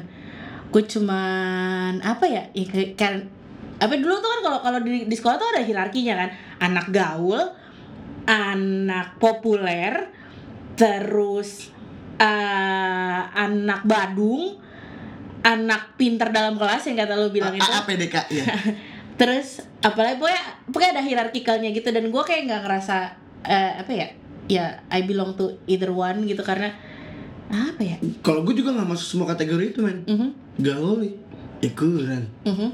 gue 0.71 0.83
cuman 0.87 1.99
apa 1.99 2.25
ya? 2.25 2.43
Ya 2.55 2.65
kan 2.95 3.27
apa 3.81 3.97
dulu 3.97 4.13
tuh 4.21 4.29
kan 4.29 4.41
kalau 4.45 4.59
kalau 4.61 4.79
di, 4.85 5.09
di 5.09 5.15
sekolah 5.17 5.41
tuh 5.41 5.49
ada 5.57 5.61
hierarkinya 5.65 6.13
kan 6.13 6.29
anak 6.61 6.93
gaul 6.93 7.41
anak 8.29 9.17
populer 9.17 10.05
terus 10.77 11.73
eh, 12.21 13.21
anak 13.33 13.81
badung 13.89 14.61
anak 15.41 15.97
pinter 15.97 16.29
dalam 16.29 16.53
kelas 16.61 16.85
yang 16.85 17.01
kata 17.01 17.17
lu 17.17 17.33
bilang 17.33 17.57
itu 17.57 17.65
APDK 17.65 18.15
ya. 18.29 18.45
terus 19.19 19.65
apalagi 19.81 20.21
pokoknya 20.21 20.43
pokoknya 20.69 20.91
ada 21.01 21.03
hierarkikalnya 21.03 21.69
gitu 21.73 21.89
dan 21.89 22.05
gue 22.13 22.23
kayak 22.23 22.45
nggak 22.45 22.61
ngerasa 22.61 22.97
eh, 23.49 23.81
apa 23.81 23.91
ya 23.91 24.07
ya 24.45 24.65
I 24.93 25.01
belong 25.09 25.33
to 25.33 25.57
either 25.65 25.89
one 25.89 26.21
gitu 26.29 26.45
karena 26.45 26.69
apa 27.51 27.81
ya 27.83 27.97
Kalau 28.23 28.47
gue 28.47 28.55
juga 28.55 28.71
nggak 28.77 28.89
masuk 28.95 29.07
semua 29.17 29.27
kategori 29.35 29.75
itu 29.75 29.83
men. 29.83 30.07
Mhm, 30.07 30.29
Gaul 30.61 30.97
nih, 31.01 31.13
ya 31.59 31.69
kurang. 31.73 32.25
mhm. 32.43 32.69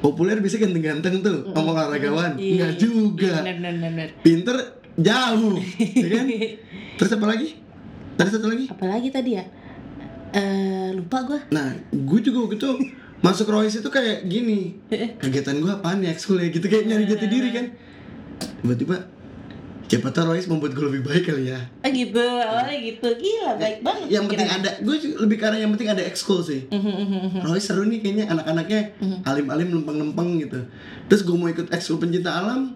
Populer 0.00 0.40
bisa 0.40 0.56
ganteng-ganteng 0.56 1.20
tuh, 1.20 1.44
ngomong 1.50 1.76
olahragawan. 1.76 2.32
Iya, 2.34 2.72
Enggak 2.72 2.72
juga. 2.78 3.32
bener 3.40 3.56
bener 3.58 3.74
bener 3.76 4.08
Pinter 4.20 4.56
jauh, 4.94 5.60
ya 5.78 6.08
kan? 6.10 6.24
Terus 6.96 7.12
apa 7.12 7.26
lagi? 7.26 7.48
Tadi 8.14 8.28
satu 8.30 8.46
lagi? 8.46 8.64
apalagi 8.66 9.08
tadi 9.08 9.30
ya 9.32 9.44
eh 10.30 10.92
lupa 10.92 11.24
gue 11.24 11.40
Nah, 11.50 11.68
gue 11.90 12.20
juga 12.20 12.44
waktu 12.44 12.56
itu 12.56 12.70
masuk 13.18 13.48
Royce 13.48 13.80
itu 13.80 13.88
kayak 13.88 14.24
gini. 14.24 14.78
Kegiatan 15.18 15.56
gue 15.56 15.68
apaan 15.68 16.00
ya 16.00 16.12
ekskul 16.12 16.38
ya 16.38 16.48
gitu 16.48 16.64
kayak 16.64 16.86
nyari 16.86 17.04
jati 17.04 17.26
diri 17.26 17.50
kan. 17.50 17.66
Tiba-tiba 18.60 18.96
Siapa 19.90 20.14
tahu 20.14 20.30
Royce 20.30 20.46
membuat 20.46 20.78
gue 20.78 20.86
lebih 20.86 21.02
baik 21.02 21.34
kali 21.34 21.50
ya. 21.50 21.58
Oh 21.82 21.90
gitu, 21.90 22.22
awalnya 22.22 22.78
gitu. 22.78 23.10
Gila, 23.10 23.58
baik 23.58 23.82
banget. 23.82 24.06
Yang 24.06 24.24
penting 24.30 24.50
ada, 24.54 24.70
gue 24.78 24.96
lebih 25.18 25.36
karena 25.42 25.58
yang 25.58 25.70
penting 25.74 25.90
ada 25.90 26.02
ekskul 26.06 26.46
sih. 26.46 26.70
Mhm, 26.70 26.78
mhm, 26.78 27.18
mhm. 27.26 27.40
Royce 27.42 27.74
seru 27.74 27.82
nih 27.82 27.98
kayaknya 27.98 28.30
anak-anaknya 28.30 28.94
alim-alim 29.26 29.82
lempeng-lempeng 29.82 30.38
gitu. 30.46 30.62
Terus 31.10 31.26
gue 31.26 31.34
mau 31.34 31.50
ikut 31.50 31.74
ekskul 31.74 31.98
pencinta 31.98 32.30
alam, 32.30 32.70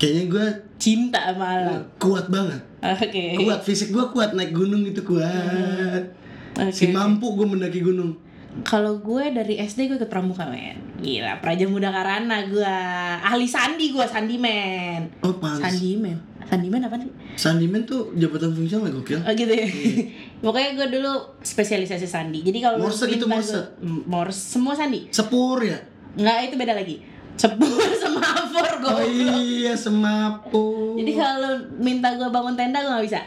kayaknya 0.00 0.24
gue 0.32 0.46
Cinta 0.80 1.20
sama 1.32 1.44
alam. 1.60 1.84
kuat 2.00 2.32
banget. 2.32 2.60
Oke. 2.80 3.36
Kuat 3.44 3.60
fisik 3.60 3.92
gue 3.92 4.04
kuat 4.16 4.32
naik 4.32 4.56
gunung 4.56 4.80
itu 4.80 5.04
kuat. 5.04 6.08
Oke. 6.56 6.72
Si 6.72 6.88
mampu 6.88 7.36
gue 7.36 7.44
mendaki 7.44 7.84
gunung. 7.84 8.16
Kalau 8.64 9.02
gue 9.04 9.24
dari 9.34 9.60
SD 9.60 9.90
gue 9.90 9.96
ikut 10.00 10.08
pramuka 10.08 10.48
men 10.48 10.80
Gila, 11.02 11.44
Praja 11.44 11.68
Muda 11.68 11.92
Karana 11.92 12.48
gue 12.48 12.76
Ahli 13.20 13.44
sandi 13.44 13.92
gue, 13.92 14.06
sandi 14.08 14.40
men 14.40 15.12
Oh 15.20 15.36
pantes. 15.36 15.76
Sandi 15.76 15.98
men 16.00 16.16
Sandi 16.46 16.70
men 16.70 16.86
apa 16.86 16.94
sih? 17.02 17.10
Sandiman 17.34 17.82
tuh 17.82 18.14
jabatan 18.14 18.54
fungsional 18.54 18.86
gokil. 18.94 19.18
Oh 19.18 19.34
gitu 19.34 19.50
ya 19.50 19.66
Pokoknya 20.46 20.78
gue 20.78 20.86
dulu 20.94 21.12
spesialisasi 21.42 22.06
sandi 22.06 22.46
Jadi 22.46 22.58
kalau 22.62 22.78
Morse 22.78 23.10
gitu, 23.10 23.26
morse? 23.26 23.76
Morse, 23.82 24.56
semua 24.56 24.72
sandi 24.78 25.10
Sepur 25.10 25.58
ya. 25.60 25.76
Enggak, 26.14 26.48
itu 26.48 26.54
beda 26.54 26.72
lagi 26.78 27.02
Sepur 27.34 27.66
sama 28.02 28.22
afor 28.22 28.80
gue 28.80 28.90
Oh 28.94 29.02
iya 29.04 29.74
semapu. 29.74 30.96
Jadi 30.96 31.12
kalau 31.18 31.52
minta 31.82 32.14
gue 32.14 32.28
bangun 32.30 32.54
tenda 32.54 32.80
gue 32.80 32.94
gak 32.94 33.06
bisa 33.10 33.20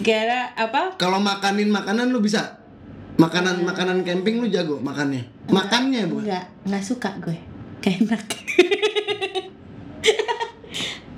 Gara 0.00 0.54
apa? 0.54 0.94
Kalau 0.96 1.18
makanin 1.18 1.68
makanan 1.70 2.10
lu 2.10 2.22
bisa. 2.22 2.58
Makanan 3.18 3.66
makanan 3.66 4.06
camping 4.06 4.38
lu 4.38 4.46
jago 4.46 4.78
makannya. 4.78 5.26
Makannya 5.50 6.06
bukan. 6.06 6.24
Enggak, 6.24 6.44
enggak 6.64 6.84
suka 6.86 7.10
gue. 7.18 7.36
Kayak 7.82 8.06
enak. 8.06 8.22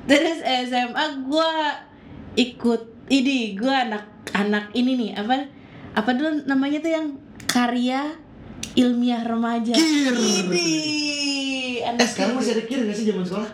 Terus 0.09 0.39
SMA 0.43 1.07
gue 1.29 1.53
ikut 2.41 2.83
ini, 3.13 3.53
gue 3.53 3.75
anak 3.75 4.09
anak 4.33 4.73
ini 4.73 4.97
nih 4.97 5.11
apa 5.21 5.45
apa 5.93 6.11
dulu 6.17 6.49
namanya 6.49 6.81
tuh 6.81 6.93
yang 6.93 7.07
karya 7.45 8.17
ilmiah 8.75 9.21
remaja. 9.21 9.77
Kir. 9.77 10.17
Ini 10.17 10.69
Eh 11.81 11.89
anak 11.89 12.13
sekarang 12.13 12.37
masih 12.37 12.61
ada 12.61 12.65
kir 12.69 12.85
gak 12.85 12.93
sih 12.93 13.09
zaman 13.09 13.25
sekolah? 13.25 13.49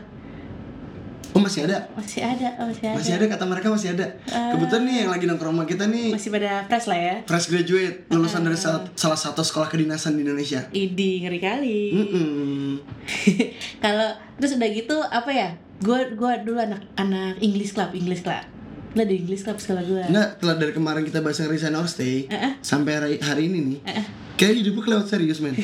Oh 1.36 1.42
masih 1.44 1.68
ada. 1.68 1.84
masih 1.92 2.24
ada, 2.24 2.48
oh, 2.56 2.72
masih 2.72 2.88
ada. 2.88 2.96
Masih 2.96 3.12
ada 3.20 3.24
kata 3.28 3.44
mereka 3.44 3.68
masih 3.68 3.92
ada. 3.92 4.06
Kebetulan 4.24 4.82
nih 4.88 4.96
yang 5.04 5.10
lagi 5.12 5.24
nongkrong 5.28 5.52
sama 5.52 5.64
kita 5.68 5.84
nih 5.84 6.16
Masih 6.16 6.32
pada 6.32 6.64
fresh 6.64 6.88
lah 6.88 6.96
ya. 6.96 7.14
fresh 7.28 7.46
graduate 7.52 7.96
lulusan 8.08 8.40
dari 8.40 8.56
salah, 8.56 8.88
salah 8.96 9.20
satu 9.20 9.44
sekolah 9.44 9.68
kedinasan 9.68 10.16
di 10.16 10.24
Indonesia. 10.24 10.64
Idi 10.72 11.20
ngeri 11.20 11.36
kali. 11.36 11.80
Mm-mm. 11.92 12.80
Kalau 13.84 14.16
terus 14.40 14.56
udah 14.56 14.68
gitu 14.72 14.96
apa 15.04 15.28
ya? 15.28 15.48
Gue 15.84 16.16
gua 16.16 16.40
dulu 16.40 16.56
anak 16.56 16.80
anak 16.96 17.36
English 17.44 17.76
club, 17.76 17.92
English 17.92 18.24
club. 18.24 18.55
Lah 18.96 19.04
di 19.04 19.14
English 19.14 19.44
club 19.44 19.56
sekolah 19.56 19.82
gue. 19.82 20.02
Nggak, 20.06 20.28
setelah 20.34 20.56
dari 20.56 20.72
kemarin 20.72 21.04
kita 21.04 21.20
bahas 21.20 21.36
yang 21.36 21.48
resign 21.48 21.74
or 21.74 21.84
stay 21.84 22.24
Eh-eh. 22.24 22.56
sampai 22.58 22.92
hari, 22.92 23.14
hari 23.18 23.42
ini 23.46 23.58
nih, 23.60 23.78
Eh-eh. 23.84 24.04
kayak 24.34 24.56
hidup 24.58 24.72
gue 24.74 24.84
kelewat 24.86 25.06
serius 25.06 25.38
men. 25.38 25.52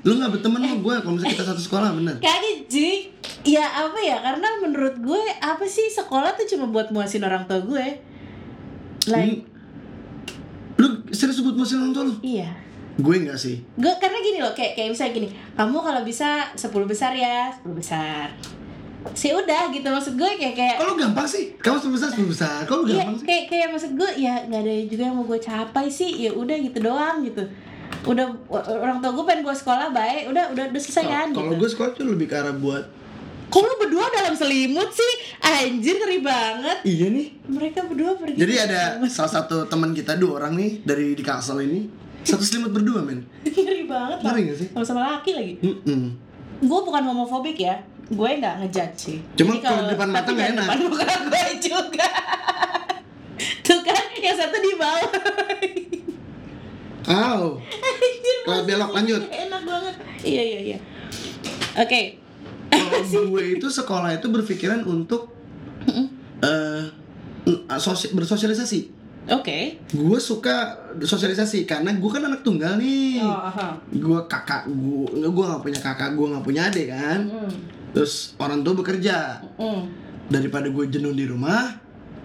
Lu 0.00 0.16
nggak 0.16 0.32
berteman 0.34 0.58
sama 0.58 0.76
gue 0.78 0.94
kalau 0.98 1.12
misalnya 1.12 1.34
kita 1.34 1.46
satu 1.46 1.60
sekolah 1.60 1.92
bener. 1.92 2.16
Kagak 2.18 2.64
Ji 2.66 3.12
Ya 3.42 3.66
apa 3.66 3.98
ya 3.98 4.16
Karena 4.16 4.48
menurut 4.58 4.96
gue 4.96 5.20
Apa 5.38 5.60
sih 5.62 5.88
sekolah 5.88 6.32
tuh 6.32 6.46
cuma 6.46 6.64
buat 6.66 6.88
muasin 6.88 7.20
orang 7.20 7.44
tua 7.44 7.60
gue 7.60 7.84
Like 9.06 9.26
Ini- 9.26 9.44
Lu 10.78 10.86
serius 11.10 11.36
sebut 11.36 11.52
mesin 11.52 11.80
orang 11.80 11.92
tua 11.92 12.04
lu? 12.06 12.14
Iya 12.22 12.48
Gue 12.96 13.16
nggak 13.18 13.36
sih. 13.36 13.60
Gue 13.74 13.92
karena 13.94 14.18
gini 14.18 14.38
loh 14.38 14.52
Kayak, 14.52 14.72
kayak 14.74 14.88
misalnya 14.90 15.12
gini 15.14 15.28
Kamu 15.52 15.76
kalau 15.78 16.00
bisa 16.00 16.28
10 16.50 16.64
besar 16.86 17.12
ya 17.12 17.52
10 17.58 17.68
besar 17.74 18.32
sih 19.10 19.30
udah 19.30 19.68
gitu 19.68 19.86
maksud 19.86 20.14
gue 20.14 20.30
kayak 20.34 20.54
kayak 20.54 20.76
Kalau 20.76 20.92
gampang 20.94 21.24
sih, 21.24 21.56
kamu 21.56 21.78
sebesar 21.78 22.08
sebesar. 22.10 22.60
Kalau 22.64 22.84
Iya, 22.84 23.00
gampang 23.00 23.16
sih. 23.16 23.24
kayak 23.24 23.44
kayak 23.46 23.68
maksud 23.70 23.92
gue 23.92 24.10
ya 24.16 24.34
nggak 24.42 24.60
ada 24.60 24.72
juga 24.84 25.02
yang 25.02 25.14
mau 25.14 25.24
gue 25.24 25.38
capai 25.38 25.86
sih 25.86 26.10
ya 26.18 26.30
udah 26.32 26.56
gitu 26.58 26.78
doang 26.80 27.16
gitu 27.22 27.42
udah 28.02 28.26
orang 28.50 28.98
tua 28.98 29.10
gue 29.10 29.24
pengen 29.24 29.42
gue 29.42 29.52
sekolah 29.52 29.88
baik 29.90 30.28
udah 30.28 30.44
udah 30.50 30.64
udah 30.66 30.80
selesai 30.80 31.04
kan 31.04 31.26
Kalau 31.28 31.48
gitu 31.48 31.54
gue 31.58 31.68
sekolah 31.70 31.90
tuh 31.92 32.04
lebih 32.06 32.26
ke 32.26 32.34
arah 32.34 32.54
buat 32.54 32.84
kok 33.46 33.60
lu 33.60 33.74
berdua 33.78 34.06
dalam 34.10 34.32
selimut 34.32 34.88
sih 34.90 35.12
anjir 35.42 35.96
ngeri 35.96 36.20
banget 36.20 36.78
Iya 36.82 37.06
nih. 37.10 37.26
mereka 37.46 37.82
berdua 37.82 38.14
pergi 38.14 38.36
Jadi 38.36 38.54
ada 38.58 38.80
salah 39.06 39.32
satu 39.34 39.66
teman 39.66 39.90
kita 39.90 40.14
dua 40.14 40.38
orang 40.38 40.54
nih 40.54 40.80
dari 40.80 41.12
di 41.12 41.20
Kalsel 41.20 41.60
ini 41.62 41.88
satu 42.20 42.40
selimut 42.40 42.70
berdua 42.70 43.00
men. 43.00 43.24
ngeri 43.44 43.84
banget 43.84 44.16
Bang. 44.18 44.28
Ngeri 44.30 44.40
nggak 44.44 44.58
sih? 44.58 44.68
sama-sama 44.70 45.00
laki 45.10 45.30
lagi 45.32 45.52
Mm-mm. 45.58 46.02
gue 46.60 46.80
bukan 46.80 47.02
homofobik 47.02 47.58
ya 47.58 47.74
gue 48.10 48.30
nggak 48.36 48.54
ngejudge 48.58 48.96
sih 48.96 49.18
Cuma 49.34 49.54
kalau 49.56 49.86
depan 49.86 50.08
mata 50.08 50.28
nggak 50.28 50.48
enak. 50.52 50.66
depan 50.66 50.78
muka 50.82 51.04
gue 51.26 51.44
juga 51.60 52.08
tuh 53.60 53.80
kan 53.80 53.94
yang 54.16 54.34
satu 54.34 54.56
di 54.56 54.72
bawah 54.74 55.10
Au. 57.02 57.58
Anjir, 57.58 58.36
Kalau 58.44 58.62
belok, 58.62 58.90
lanjut. 58.92 59.22
enak 59.24 59.62
banget 59.64 59.94
iya 60.22 60.42
iya 60.44 60.60
iya 60.66 60.78
oke 61.76 62.00
Kalau 62.68 63.00
gue 63.30 63.44
itu 63.52 63.66
sekolah 63.66 64.10
itu 64.12 64.26
berpikiran 64.26 64.84
untuk 64.84 65.30
eh 66.40 66.84
sosi- 67.76 68.10
bersosialisasi. 68.10 68.80
oke 69.28 69.58
Gue 69.88 70.18
suka 70.18 70.70
sosialisasi 70.96 71.64
karena 71.64 71.90
gue 71.92 72.10
kan 72.10 72.22
anak 72.22 72.40
tunggal 72.40 72.76
nih. 72.76 73.20
oh 73.20 73.32
aha 73.40 73.74
Gue 73.88 74.18
kakak 74.26 74.66
gue, 74.66 75.06
gue 75.20 75.44
nggak 75.46 75.62
punya 75.62 75.78
kakak, 75.78 76.10
gue 76.12 76.26
nggak 76.26 76.42
punya 76.42 76.62
adik 76.64 76.90
kan. 76.90 77.20
Mm, 77.22 77.50
Terus 77.90 78.38
orang 78.38 78.62
tua 78.62 78.74
bekerja. 78.78 79.42
mm. 79.58 79.82
Daripada 80.30 80.70
gue 80.70 80.86
jenuh 80.86 81.10
di 81.10 81.26
rumah, 81.26 81.74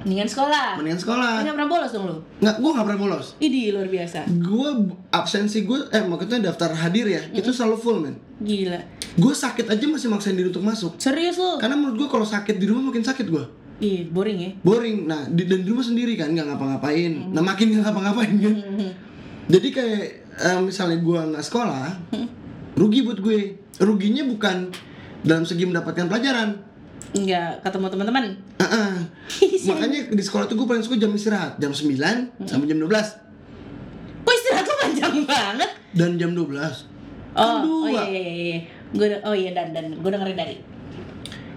mendingan 0.06 0.30
sekolah 0.30 0.78
mendingan 0.78 1.02
sekolah. 1.02 1.42
nggak 1.42 1.58
pernah 1.58 1.70
bolos 1.74 1.90
dong 1.90 2.06
lu 2.06 2.18
Nggak, 2.38 2.56
gue 2.62 2.72
nggak 2.78 2.86
pernah 2.86 3.02
bolos. 3.02 3.28
Idi 3.42 3.74
luar 3.74 3.90
biasa 3.90 4.20
Gue 4.30 4.70
absensi 5.10 5.66
gue, 5.66 5.90
eh 5.90 6.06
maksudnya 6.06 6.54
daftar 6.54 6.70
hadir 6.78 7.10
ya, 7.10 7.22
itu 7.34 7.50
selalu 7.50 7.76
full 7.82 7.98
men. 8.06 8.16
gila 8.38 8.78
Gue 9.18 9.34
sakit 9.34 9.66
aja 9.66 9.86
masih 9.90 10.14
maksain 10.14 10.38
diri 10.38 10.54
untuk 10.54 10.62
masuk. 10.62 11.02
serius 11.02 11.42
lu 11.42 11.58
Karena 11.58 11.74
menurut 11.74 12.06
gue 12.06 12.10
kalau 12.14 12.28
sakit 12.28 12.62
di 12.62 12.66
rumah 12.70 12.94
makin 12.94 13.02
sakit 13.02 13.26
gue. 13.26 13.46
Ih, 13.82 14.08
boring 14.08 14.38
ya 14.40 14.52
Boring. 14.62 15.10
Nah, 15.10 15.26
di, 15.28 15.50
dan 15.50 15.66
di 15.66 15.68
rumah 15.68 15.84
sendiri 15.84 16.14
kan 16.16 16.30
nggak 16.32 16.48
ngapa-ngapain. 16.48 17.12
Nah 17.34 17.42
makin 17.42 17.74
nggak 17.74 17.84
ngapa-ngapain 17.90 18.34
kan. 18.38 18.56
Jadi 19.50 19.68
kayak 19.74 20.04
eh, 20.38 20.60
misalnya 20.62 21.02
gue 21.02 21.20
nggak 21.34 21.44
sekolah, 21.44 21.86
rugi 22.78 23.02
buat 23.02 23.18
gue. 23.18 23.40
Ruginya 23.76 24.24
bukan 24.24 24.72
dalam 25.26 25.42
segi 25.42 25.66
mendapatkan 25.66 26.06
pelajaran. 26.06 26.50
nggak 27.08 27.62
ketemu 27.62 27.86
teman-teman 27.88 28.24
Heeh. 28.58 28.92
Makanya 29.70 30.00
di 30.10 30.20
sekolah 30.20 30.46
tuh 30.46 30.56
gue 30.56 30.68
paling 30.68 30.84
suka 30.84 30.96
jam 30.96 31.10
istirahat 31.10 31.56
jam 31.56 31.72
9 31.72 31.96
sampai 32.44 32.68
jam 32.68 32.78
12 32.78 32.92
kok 34.22 34.34
istirahat 34.34 34.66
lu 34.66 34.76
panjang 34.78 35.16
banget 35.24 35.72
dan 35.92 36.12
jam 36.16 36.32
12 36.32 36.36
oh 36.36 36.52
Kan 36.52 36.76
oh 37.38 37.60
dua. 37.88 38.04
iya 38.04 38.04
iya 38.04 38.22
iya, 38.22 38.32
iya. 38.46 38.60
gue 38.92 39.08
oh 39.22 39.32
iya 39.34 39.52
dan 39.52 39.72
dan 39.72 39.96
gue 39.96 40.10
dengerin 40.10 40.36
dari 40.36 40.56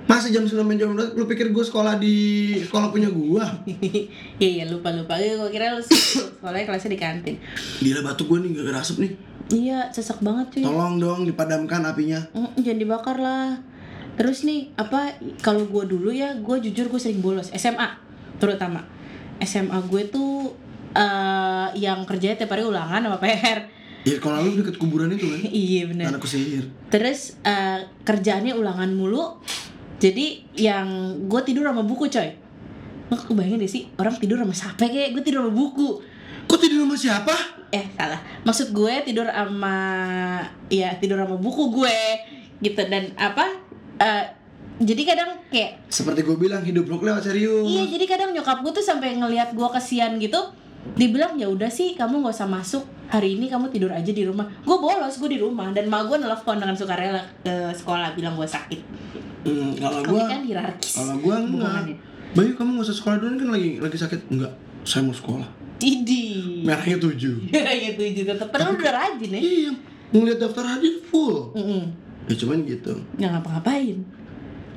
Masa 0.09 0.33
jam 0.33 0.41
9 0.41 0.57
sampai 0.57 0.81
jam 0.81 0.89
12 0.91 1.15
lu 1.15 1.29
pikir 1.29 1.53
gue 1.53 1.61
sekolah 1.61 2.01
di 2.01 2.17
sekolah 2.59 2.89
punya 2.89 3.13
gua? 3.13 3.45
iya 4.41 4.49
iya 4.59 4.65
lupa 4.65 4.89
lupa 4.89 5.21
gue 5.21 5.37
kira 5.53 5.77
lu 5.77 5.85
sekolahnya 5.85 6.65
kelasnya 6.65 6.97
di 6.97 6.99
kantin 6.99 7.37
Gila 7.79 8.01
batu 8.01 8.25
gue 8.25 8.41
nih 8.41 8.57
gak 8.57 8.73
asap 8.75 9.05
nih. 9.05 9.13
iya 9.49 9.93
sesak 9.93 10.21
banget 10.21 10.49
cuy 10.49 10.63
Tolong 10.65 10.97
dong 10.97 11.21
dipadamkan 11.25 11.85
apinya. 11.85 12.21
Mm, 12.33 12.57
jangan 12.59 12.79
dibakar 12.81 13.17
lah 13.17 13.61
terus 14.17 14.43
nih 14.43 14.73
apa 14.75 15.15
kalau 15.39 15.63
gue 15.63 15.85
dulu 15.87 16.11
ya 16.11 16.35
gue 16.35 16.57
jujur 16.59 16.89
gue 16.89 16.99
sering 16.99 17.21
bolos 17.21 17.53
SMA 17.53 17.87
terutama 18.41 18.83
SMA 19.39 19.79
gue 19.87 20.09
tuh 20.09 20.51
eh 20.91 21.69
yang 21.77 22.03
kerjanya 22.03 22.43
tiap 22.43 22.57
hari 22.57 22.65
ulangan 22.65 23.05
sama 23.05 23.21
PR 23.21 23.77
Ya 24.03 24.17
kalau 24.17 24.41
lu 24.41 24.57
deket 24.57 24.81
kuburan 24.81 25.13
itu 25.13 25.29
kan. 25.29 25.39
iya 25.53 25.85
bener 25.85 26.09
Anak 26.09 26.25
sihir. 26.25 26.65
terus 26.89 27.37
eh, 27.45 27.85
kerjaannya 28.03 28.57
ulangan 28.57 28.89
mulu 28.91 29.37
jadi 29.99 30.27
yang 30.55 30.87
gue 31.27 31.41
tidur 31.43 31.67
sama 31.67 31.83
buku 31.83 32.07
coy. 32.07 32.31
Nggak 33.11 33.25
kebayangin 33.27 33.59
deh 33.63 33.71
sih? 33.71 33.83
Orang 33.99 34.15
tidur 34.19 34.39
sama 34.39 34.55
siapa 34.55 34.79
kayak 34.87 35.15
gue 35.15 35.23
tidur 35.27 35.43
sama 35.47 35.53
buku. 35.53 35.89
Kok 36.49 36.59
tidur 36.59 36.87
sama 36.87 36.97
siapa? 36.97 37.35
eh 37.69 37.85
salah. 37.93 38.17
Maksud 38.49 38.73
gue 38.73 38.95
tidur 39.05 39.29
sama 39.29 39.77
ya 40.73 40.97
tidur 40.97 41.21
sama 41.21 41.37
buku 41.37 41.69
gue 41.75 41.99
gitu. 42.65 42.81
Dan 42.89 43.13
apa 43.19 43.45
eh, 44.01 44.25
jadi 44.79 45.03
kadang 45.05 45.31
kayak 45.51 45.91
Seperti 45.91 46.23
gue 46.23 46.37
bilang 46.39 46.63
hidup 46.63 46.87
lu 46.87 47.03
lewat 47.03 47.27
serius. 47.27 47.67
iya 47.67 47.85
jadi 47.91 48.05
kadang 48.07 48.31
nyokap 48.33 48.63
gue 48.63 48.73
tuh 48.73 48.85
sampai 48.87 49.19
ngelihat 49.19 49.53
gue 49.53 49.69
kesian 49.75 50.17
gitu 50.23 50.39
dibilang 50.97 51.37
ya 51.37 51.51
udah 51.51 51.69
sih 51.69 51.95
kamu 51.99 52.25
nggak 52.25 52.35
usah 52.35 52.49
masuk 52.49 52.85
hari 53.09 53.37
ini 53.37 53.49
kamu 53.49 53.69
tidur 53.73 53.93
aja 53.93 54.09
di 54.09 54.25
rumah 54.25 54.47
gue 54.65 54.77
bolos 54.77 55.17
gue 55.21 55.31
di 55.37 55.41
rumah 55.41 55.73
dan 55.73 55.89
ma 55.89 56.05
gue 56.05 56.17
nelfon 56.17 56.61
dengan 56.61 56.77
sukarela 56.77 57.21
ke 57.45 57.73
sekolah 57.77 58.13
bilang 58.17 58.37
gue 58.37 58.49
sakit 58.49 58.81
Hmm, 59.47 59.71
kalau 59.79 60.01
gua 60.03 60.23
kan 60.27 60.43
hierarkis 60.43 60.99
kalau 60.99 61.15
gua 61.23 61.37
enggak. 61.39 61.95
Bayu 62.37 62.53
kamu 62.59 62.83
gak 62.83 62.87
usah 62.91 62.97
sekolah 63.01 63.17
dulu 63.23 63.35
kan 63.41 63.49
lagi 63.57 63.71
lagi 63.81 63.97
sakit. 63.97 64.21
Enggak, 64.29 64.53
saya 64.85 65.07
mau 65.07 65.15
sekolah. 65.15 65.49
Idi. 65.81 66.61
Merahnya 66.67 66.99
tujuh. 66.99 67.49
ya 67.55 67.93
tujuh 67.95 68.25
tetap. 68.27 68.51
Padahal 68.51 68.77
udah 68.77 68.93
rajin 68.93 69.31
ya. 69.39 69.41
Iya, 69.41 69.71
ngeliat 70.13 70.39
daftar 70.43 70.65
hadir 70.77 71.01
full. 71.07 71.55
Mm-mm. 71.55 71.83
Ya 72.29 72.35
cuman 72.35 72.67
gitu. 72.67 72.93
Nggak 73.17 73.31
ngapa-ngapain. 73.39 73.97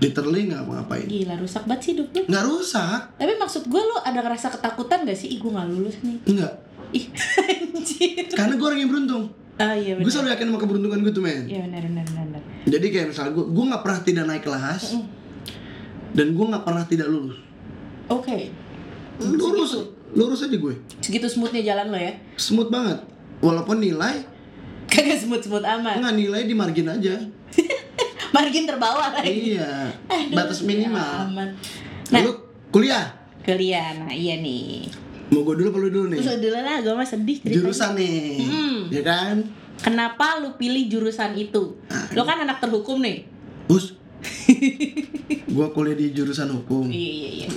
Literally 0.01 0.41
nggak 0.45 0.61
ngapain 0.61 1.05
Gila 1.05 1.35
rusak 1.37 1.63
banget 1.63 1.81
sih 1.81 1.91
hidup 1.93 2.07
lu. 2.09 2.21
nggak 2.25 2.43
rusak 2.43 2.99
Tapi 3.15 3.33
maksud 3.37 3.63
gue 3.63 3.77
lu 3.79 3.95
ada 3.97 4.19
ngerasa 4.19 4.47
ketakutan 4.49 4.99
gak 5.03 5.13
sih? 5.13 5.27
Ih 5.27 5.37
gue 5.37 5.51
gak 5.51 5.67
lulus 5.67 5.95
nih. 6.01 6.17
nggak 6.27 6.53
Ih 6.91 7.05
anjir. 7.47 8.25
karena 8.27 8.53
gue 8.53 8.65
orang 8.65 8.79
yang 8.79 8.89
beruntung 8.89 9.23
Ah 9.55 9.71
iya 9.71 9.93
gue 9.93 10.01
benar. 10.01 10.09
selalu 10.11 10.29
yakin 10.31 10.45
sama 10.47 10.59
keberuntungan 10.59 10.99
gue 10.99 11.11
tuh 11.11 11.21
men 11.21 11.45
Iya 11.45 11.59
benar 11.63 11.81
benar 11.85 12.05
benar. 12.09 12.41
jadi 12.65 12.85
kayak 12.87 13.07
misalnya 13.07 13.31
gue 13.31 13.45
gue 13.47 13.63
nggak 13.63 13.81
pernah 13.81 13.99
tidak 14.01 14.23
naik 14.25 14.41
kelas 14.41 14.83
dan 16.11 16.27
gue 16.29 16.45
nggak 16.47 16.63
pernah 16.63 16.83
tidak 16.83 17.07
lulus 17.07 17.37
Oke. 18.07 18.49
lurus 19.21 19.71
lurus 20.11 20.41
aja 20.41 20.57
gue 20.57 20.73
Segitu 20.97 21.29
smoothnya 21.29 21.61
jalan 21.63 21.87
lo 21.87 21.99
ya. 21.99 22.11
smooth 22.35 22.67
banget 22.67 22.99
walaupun 23.37 23.77
nilai 23.77 24.25
Kagak 24.87 25.15
smooth-smooth 25.19 25.63
amat. 25.63 25.95
nggak 25.99 26.15
nilai 26.17 26.41
di 26.43 26.51
margin 26.51 26.89
aja 26.89 27.15
Margin 28.35 28.63
terbawah 28.63 29.11
lagi. 29.11 29.53
iya 29.53 29.91
Aduh, 30.05 30.33
batas 30.33 30.61
minimal 30.61 31.03
aman. 31.25 31.49
Nah, 32.07 32.17
lalu 32.17 32.31
kuliah 32.69 33.05
kuliah. 33.41 33.91
Nah, 33.97 34.09
iya 34.09 34.37
nih. 34.37 34.87
mau 35.27 35.41
gue 35.41 35.55
dulu 35.55 35.67
apa 35.69 35.77
lu 35.77 35.89
dulu 35.89 36.05
nih 36.09 36.19
Terus 36.19 36.39
dulu 36.39 36.57
lah, 36.57 36.77
gue 36.77 36.91
mah 36.93 37.03
sedih 37.03 37.37
ceritanya. 37.37 37.55
jurusan 37.57 37.91
nih 37.93 38.19
Hmm. 38.41 38.77
ya 38.87 39.01
kan 39.01 39.35
Kenapa 39.77 40.37
lu 40.37 40.53
pilih 40.55 40.85
jurusan 40.87 41.33
itu? 41.33 41.73
Lo 42.13 42.21
kan 42.21 42.37
anak 42.39 42.59
terhukum 42.59 42.99
nih. 42.99 43.25
Bus 43.65 43.95
gue 45.49 45.67
kuliah 45.71 45.95
di 45.95 46.11
jurusan 46.11 46.51
hukum 46.51 46.85
Iya 46.85 47.11
iya 47.11 47.29
iya. 47.37 47.49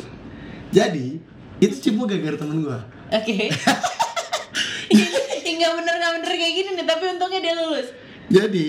jadi 0.70 1.20
itu 1.58 1.76
cuma 1.84 2.04
gara-gara 2.04 2.34
temen 2.36 2.60
gue 2.60 2.78
Oke. 3.12 3.52
Bener 5.54 5.94
nggak 5.96 6.12
bener 6.16 6.32
kayak 6.34 6.54
gini 6.54 6.70
nih, 6.72 6.84
tapi 6.84 7.04
untungnya 7.08 7.40
dia 7.40 7.54
lulus. 7.54 7.88
jadi 8.26 8.68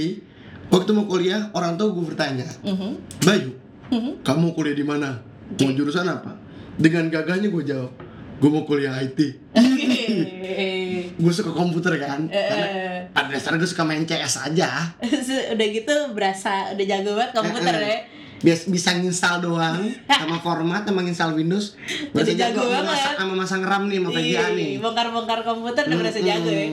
waktu 0.68 0.90
mau 0.92 1.06
kuliah 1.06 1.50
orang 1.52 1.76
tua 1.76 1.90
gue 1.90 2.06
bertanya 2.06 2.48
Mhm. 2.62 3.22
Bayu 3.22 3.52
Mhm. 3.88 4.12
kamu 4.22 4.52
kuliah 4.52 4.74
di 4.74 4.84
mana 4.84 5.10
mau 5.54 5.72
jurusan 5.72 6.06
apa 6.06 6.34
dengan 6.76 7.08
gagahnya 7.08 7.48
gue 7.48 7.64
jawab 7.64 7.92
gue 8.36 8.50
mau 8.50 8.64
kuliah 8.64 8.98
IT 8.98 9.20
gue 11.16 11.32
suka 11.32 11.52
komputer 11.52 11.96
kan 11.98 12.28
karena 12.28 12.68
Eh, 12.68 13.00
pada 13.10 13.30
dasarnya 13.30 13.58
gue 13.58 13.70
suka 13.70 13.84
main 13.84 14.04
CS 14.04 14.44
aja 14.44 14.92
udah 15.54 15.68
gitu 15.70 15.96
berasa 16.12 16.72
udah 16.72 16.86
jago 16.86 17.12
banget 17.14 17.32
komputer 17.34 17.74
Eh, 17.74 17.80
eh. 17.80 17.90
ya. 17.90 18.00
Bias, 18.36 18.68
bisa 18.68 18.92
nginstal 18.94 19.40
doang 19.40 19.80
sama 20.12 20.38
format 20.38 20.84
sama 20.84 21.02
nginstal 21.02 21.34
Windows 21.34 21.80
Udah 22.12 22.20
berasa 22.20 22.34
jago 22.36 22.62
jago 22.62 22.74
banget. 22.84 23.16
sama 23.16 23.34
masang 23.34 23.64
RAM 23.64 23.84
nih 23.88 23.98
sama 23.98 24.10
VGA 24.12 24.46
nih 24.52 24.68
Ih, 24.68 24.78
bongkar-bongkar 24.78 25.40
komputer 25.42 25.84
udah 25.86 25.98
berasa 25.98 26.20
jago 26.20 26.50
ya. 26.50 26.68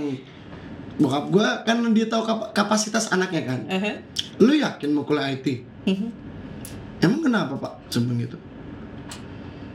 Bokap 0.94 1.24
gue 1.28 1.46
kan 1.62 1.76
dia 1.90 2.06
tahu 2.06 2.22
kap- 2.22 2.52
kapasitas 2.52 3.08
anaknya 3.08 3.42
kan. 3.46 3.60
Uh-huh. 3.66 3.96
lu 4.40 4.52
yakin 4.54 4.90
mau 4.90 5.02
kuliah 5.02 5.30
IT 5.30 5.62
Mhm. 5.84 6.08
emang 7.00 7.20
kenapa 7.22 7.54
pak? 7.56 7.72
Sebelum 7.88 8.18
itu 8.18 8.36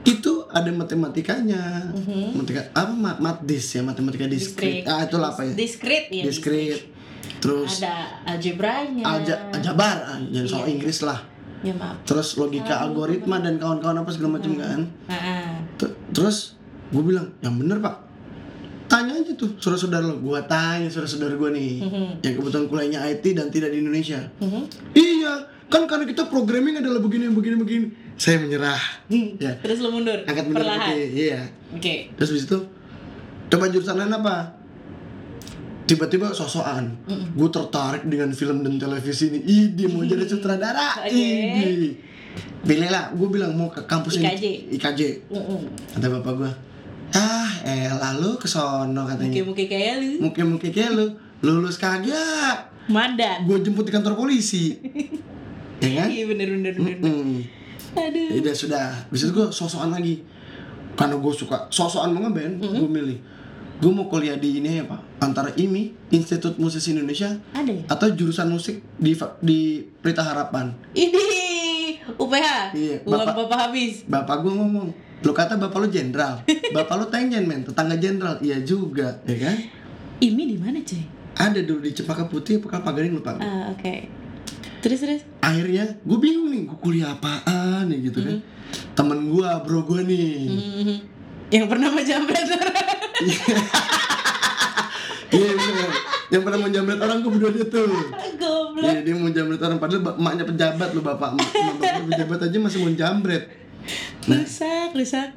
itu 0.04 0.32
ada 0.48 0.70
matematikanya. 0.70 1.92
Mhm. 1.92 2.32
matematika 2.34 2.62
apa 2.72 2.94
ma- 2.94 3.20
matdis 3.20 3.66
ya 3.70 3.82
matematika 3.82 4.24
diskrit. 4.26 4.84
Ah 4.84 5.04
itu 5.04 5.18
apa 5.18 5.42
ya. 5.44 5.54
Diskrit 5.54 6.06
ya. 6.10 6.24
diskrit. 6.24 6.96
terus 7.38 7.84
Ada 7.84 8.24
algebranya. 8.26 9.04
alja 9.04 9.36
aljabar. 9.52 10.00
Ah, 10.02 10.18
jangan 10.26 10.48
soal 10.48 10.66
Iya. 10.66 10.74
Inggris 10.74 11.00
lah. 11.02 11.20
Ya 11.60 11.74
maaf. 11.76 12.00
terus 12.04 12.34
logika 12.34 12.80
algoritma 12.80 13.38
dan 13.38 13.58
kawan-kawan 13.58 14.00
apa 14.00 14.10
segala 14.10 14.38
macam 14.38 14.56
kan. 14.56 14.82
Ah, 15.06 15.60
T- 15.76 15.92
terus 16.10 16.56
gue 16.88 17.04
bilang 17.04 17.28
yang 17.40 17.54
bener 17.54 17.78
pak 17.78 18.07
tanya 18.98 19.14
aja 19.16 19.32
tuh 19.34 19.50
saudara-saudara 19.56 20.04
lo 20.04 20.18
gue 20.18 20.40
tanya 20.44 20.88
saudara-saudara 20.88 21.34
gue 21.34 21.50
nih 21.54 21.74
Mhm. 21.80 22.06
yang 22.20 22.34
kebetulan 22.36 22.66
kuliahnya 22.66 23.00
IT 23.08 23.26
dan 23.32 23.48
tidak 23.48 23.70
di 23.70 23.78
Indonesia 23.80 24.20
Mhm. 24.38 24.62
iya 24.94 25.34
kan 25.66 25.84
karena 25.84 26.04
kita 26.04 26.26
programming 26.26 26.78
adalah 26.78 26.98
begini 26.98 27.30
begini 27.30 27.56
begini 27.56 27.86
saya 28.16 28.40
menyerah 28.40 28.82
ya 29.38 29.54
Terus 29.60 29.78
lu 29.80 29.92
mundur. 29.92 30.18
angkat 30.24 30.46
mundur 30.46 30.64
perlahan. 30.64 30.98
iya 30.98 31.46
Oke. 31.70 32.10
terus 32.12 32.30
habis 32.32 32.46
itu 32.46 32.58
coba 33.48 33.66
jurusan 33.68 33.96
lain 33.96 34.12
apa 34.12 34.58
tiba-tiba 35.84 36.32
sosokan 36.32 37.00
gue 37.32 37.50
tertarik 37.50 38.04
dengan 38.04 38.32
film 38.32 38.60
dan 38.60 38.76
televisi 38.76 39.30
ini 39.30 39.40
ih 39.42 39.66
dia 39.72 39.88
mau 39.88 40.02
jadi 40.02 40.28
sutradara. 40.34 41.08
Ih, 41.08 41.96
pilih 42.60 42.88
lah 42.88 43.10
gue 43.10 43.28
bilang 43.28 43.52
mau 43.52 43.68
ke 43.68 43.82
kampus 43.82 44.20
IKJ. 44.20 44.44
ini 44.68 44.76
IKJ 44.76 45.02
Mm-mm. 45.28 45.62
kata 45.92 46.08
bapak 46.12 46.34
gue 46.36 46.52
ah 47.12 47.48
eh 47.62 47.88
lalu 47.90 48.36
ke 48.36 48.46
sono 48.46 49.04
katanya 49.04 49.32
Muke-muke 49.34 49.66
kayak 49.66 49.94
lu. 49.98 50.12
mungkin-mungkin 50.22 50.70
kayak 50.70 50.92
lu 50.92 51.06
lulus 51.40 51.78
kagak 51.78 52.68
Madan. 52.88 53.44
gue 53.44 53.58
jemput 53.62 53.84
di 53.84 53.92
kantor 53.92 54.16
polisi 54.16 54.76
ya 55.84 55.90
kan 55.96 56.08
Iya 56.08 56.24
bener 56.26 56.48
bener 56.50 56.74
bener. 56.74 56.98
Mm-mm. 56.98 57.40
Aduh. 57.94 58.28
Ya 58.30 58.40
udah 58.42 58.56
sudah 58.56 58.86
bisa 59.08 59.30
gue 59.30 59.46
sosokan 59.48 59.92
lagi 59.92 60.22
karena 60.94 61.16
gue 61.16 61.30
suka 61.32 61.68
sosokan 61.68 62.10
mau 62.10 62.26
ngeband 62.26 62.60
gue 62.60 62.90
milih 62.90 63.18
gue 63.78 63.92
mau 63.94 64.08
kuliah 64.08 64.34
di 64.36 64.58
ini 64.58 64.82
ya 64.82 64.84
pak 64.84 64.98
antara 65.20 65.54
IMI 65.54 65.94
Institut 66.10 66.58
Musisi 66.58 66.92
Indonesia 66.92 67.30
Ada 67.52 67.70
ya? 67.70 67.84
atau 67.88 68.10
jurusan 68.10 68.50
musik 68.50 68.82
di 68.98 69.14
di 69.40 69.60
Pelita 69.96 70.24
Harapan 70.24 70.74
Ini 70.92 71.22
UPH. 72.18 72.48
Iya, 72.72 72.96
Uang 73.04 73.22
Bapak- 73.22 73.38
bapak 73.40 73.58
habis. 73.64 74.02
bapak 74.04 74.36
gue 74.40 74.52
ngomong 74.52 74.88
lu 75.18 75.32
kata 75.32 75.56
bapak 75.56 75.78
lu 75.80 75.88
jenderal 75.88 76.42
bapak 76.76 76.96
lu 76.96 77.06
tenjen 77.08 77.42
men 77.44 77.62
tetangga 77.62 77.96
jenderal 77.96 78.38
iya 78.38 78.58
juga 78.60 79.18
ya 79.24 79.38
kan 79.44 79.58
Ini 80.20 80.44
di 80.46 80.56
mana 80.56 80.78
cuy? 80.80 81.02
ada 81.36 81.58
dulu 81.60 81.80
di 81.80 81.92
Cempaka 81.92 82.26
Putih 82.26 82.58
apa 82.58 82.70
Kelapa 82.72 82.90
Gading 82.92 83.14
lupa. 83.16 83.34
Ah 83.36 83.70
oke. 83.70 83.94
Terus 84.80 85.00
terus. 85.00 85.22
akhirnya 85.40 85.90
gue 86.00 86.18
bingung 86.18 86.48
nih 86.48 86.66
gue 86.66 86.78
kuliah 86.78 87.10
apaan 87.12 87.86
ya 87.88 87.98
gitu 88.00 88.20
kan 88.20 88.38
temen 88.94 89.26
gue 89.28 89.46
bro 89.60 89.82
gue 89.84 90.02
nih 90.04 90.38
Mhm. 90.48 90.98
Yang 91.48 91.66
pernah 91.68 91.90
menjamret 91.90 92.46
iya 95.30 95.50
bener 95.50 95.92
yang 96.28 96.42
pernah 96.44 96.60
mau 96.60 96.68
jambret 96.68 97.00
orang 97.00 97.24
gue 97.24 97.32
berdua 97.32 97.52
dia 97.56 97.66
tuh. 97.72 97.88
Goblok. 98.36 98.84
Iya 98.84 99.00
dia 99.04 99.14
mau 99.16 99.32
jambret 99.32 99.62
orang. 99.64 99.80
Padahal 99.80 100.02
emaknya 100.20 100.44
pejabat 100.44 100.90
lo 100.92 101.00
bapak 101.00 101.30
emak. 101.36 101.50
Emak 101.56 101.76
bapak 101.80 102.04
pejabat 102.12 102.40
aja 102.52 102.58
masih 102.60 102.78
mau 102.84 102.92
jambret 102.92 103.44
Rusak, 104.28 104.92
rusak. 104.92 105.30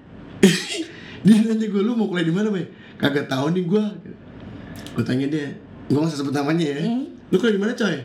dia 1.26 1.36
nanya 1.46 1.66
gue 1.70 1.82
lu 1.84 1.94
mau 1.94 2.10
kuliah 2.10 2.26
di 2.26 2.34
mana 2.34 2.50
bay? 2.50 2.66
Kagak 2.98 3.30
tahu 3.30 3.54
nih 3.54 3.64
gue 3.70 3.84
gue 4.98 5.04
tanya 5.06 5.30
dia 5.30 5.54
gue 5.86 5.98
nggak 5.98 6.10
sebut 6.10 6.34
namanya 6.34 6.66
ya. 6.66 6.82
Hmm. 6.82 7.06
lu 7.30 7.36
kuliah 7.38 7.54
di 7.54 7.62
mana 7.62 7.72
coy? 7.78 7.96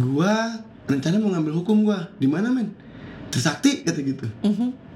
Gue 0.00 0.32
rencana 0.88 1.20
mau 1.20 1.30
ngambil 1.36 1.52
hukum 1.60 1.84
gue 1.84 1.98
di 2.16 2.28
mana 2.30 2.48
men? 2.48 2.72
Trisakti 3.28 3.84
kata 3.84 4.00
gitu. 4.00 4.24
Mhm. 4.40 4.88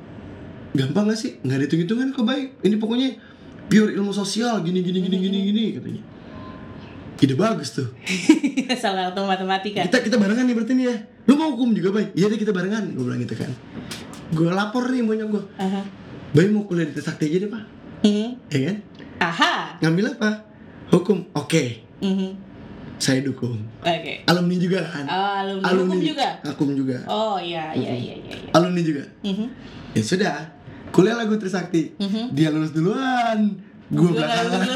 gampang 0.73 1.05
gak 1.05 1.21
sih? 1.21 1.37
Nggak 1.45 1.57
ada 1.61 1.65
hitung 1.69 1.81
hitungan 1.85 2.09
kok 2.17 2.25
baik 2.25 2.57
ini 2.65 2.81
pokoknya 2.81 3.09
pure 3.69 3.93
ilmu 3.93 4.09
sosial 4.09 4.65
gini 4.65 4.81
gini 4.81 5.05
gini 5.05 5.17
gini 5.21 5.39
gini 5.53 5.65
katanya 5.77 6.03
ide 7.23 7.35
bagus 7.35 7.71
tuh 7.73 7.87
Salah 8.75 9.09
satu 9.09 9.23
matematika. 9.23 9.85
kita 9.85 10.03
kita 10.03 10.17
barengan 10.17 10.43
nih 10.43 10.55
berarti 10.55 10.73
nih 10.73 10.85
ya 10.85 10.97
lu 11.23 11.35
mau 11.35 11.55
hukum 11.55 11.71
juga 11.71 11.93
bay 11.93 12.11
iya 12.13 12.27
deh 12.27 12.35
kita 12.35 12.51
barengan 12.51 12.83
gue 12.89 13.01
bilang 13.01 13.21
gitu 13.21 13.35
kan 13.35 13.51
gue 14.29 14.49
lapor 14.49 14.89
nih 14.89 15.01
maunya 15.01 15.25
gue 15.25 15.43
Aha. 15.57 15.81
bay 16.33 16.49
mau 16.49 16.65
kuliah 16.65 16.85
di 16.85 16.93
Trisakti 16.93 17.27
aja 17.27 17.39
deh 17.39 17.51
pak 17.51 17.65
Mhm. 18.03 18.29
ya 18.49 18.61
kan 18.65 18.77
Aha. 19.23 19.53
ngambil 19.79 20.11
apa 20.13 20.31
hukum 20.91 21.23
oke 21.33 21.65
Mhm. 22.01 22.31
saya 22.99 23.19
dukung 23.21 23.63
Oke. 23.81 24.27
alumni 24.27 24.57
juga 24.57 24.83
kan 24.85 25.05
Oh, 25.05 25.31
alumni, 25.37 25.71
hukum 25.71 25.99
juga. 26.01 26.29
hukum 26.45 26.69
juga 26.73 26.99
Oh 27.07 27.39
iya 27.39 27.71
iya 27.73 27.93
iya 27.93 28.15
iya. 28.17 28.35
iya. 28.37 28.51
alumni 28.53 28.83
juga 28.83 29.05
Mhm. 29.23 29.47
ya 29.95 30.03
sudah 30.03 30.35
kuliah 30.91 31.15
lagu 31.15 31.35
Trisakti 31.35 31.95
Mhm. 31.97 32.35
dia 32.35 32.51
lulus 32.51 32.75
duluan 32.75 33.55
gue 33.93 34.09
belakangan. 34.11 34.61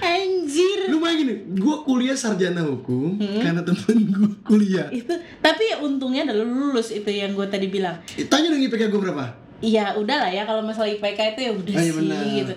Anjir. 0.00 0.88
lu 0.88 0.98
main 0.98 1.14
gini 1.14 1.34
gue 1.52 1.76
kuliah 1.84 2.14
sarjana 2.14 2.64
hukum 2.64 3.14
Hmm. 3.14 3.40
karena 3.40 3.62
temen 3.62 3.96
gue 4.08 4.30
kuliah 4.42 4.88
Itu 4.90 5.12
tapi 5.38 5.70
untungnya 5.78 6.24
adalah 6.24 6.42
lulus 6.42 6.90
itu 6.90 7.06
yang 7.06 7.32
gue 7.32 7.46
tadi 7.46 7.68
bilang. 7.68 7.94
tanya 8.24 8.48
dong 8.48 8.58
IPK 8.60 8.88
gue 8.88 9.00
berapa 9.00 9.24
Iya 9.58 9.94
udahlah 9.94 10.30
ya 10.30 10.42
kalau 10.44 10.62
masalah 10.62 10.86
IPK 10.88 11.34
itu 11.34 11.40
ya 11.42 11.52
udah 11.52 11.72
Oh, 11.72 11.76
iya 11.76 11.82
sih 11.84 11.94
benar. 11.96 12.22
gitu. 12.32 12.54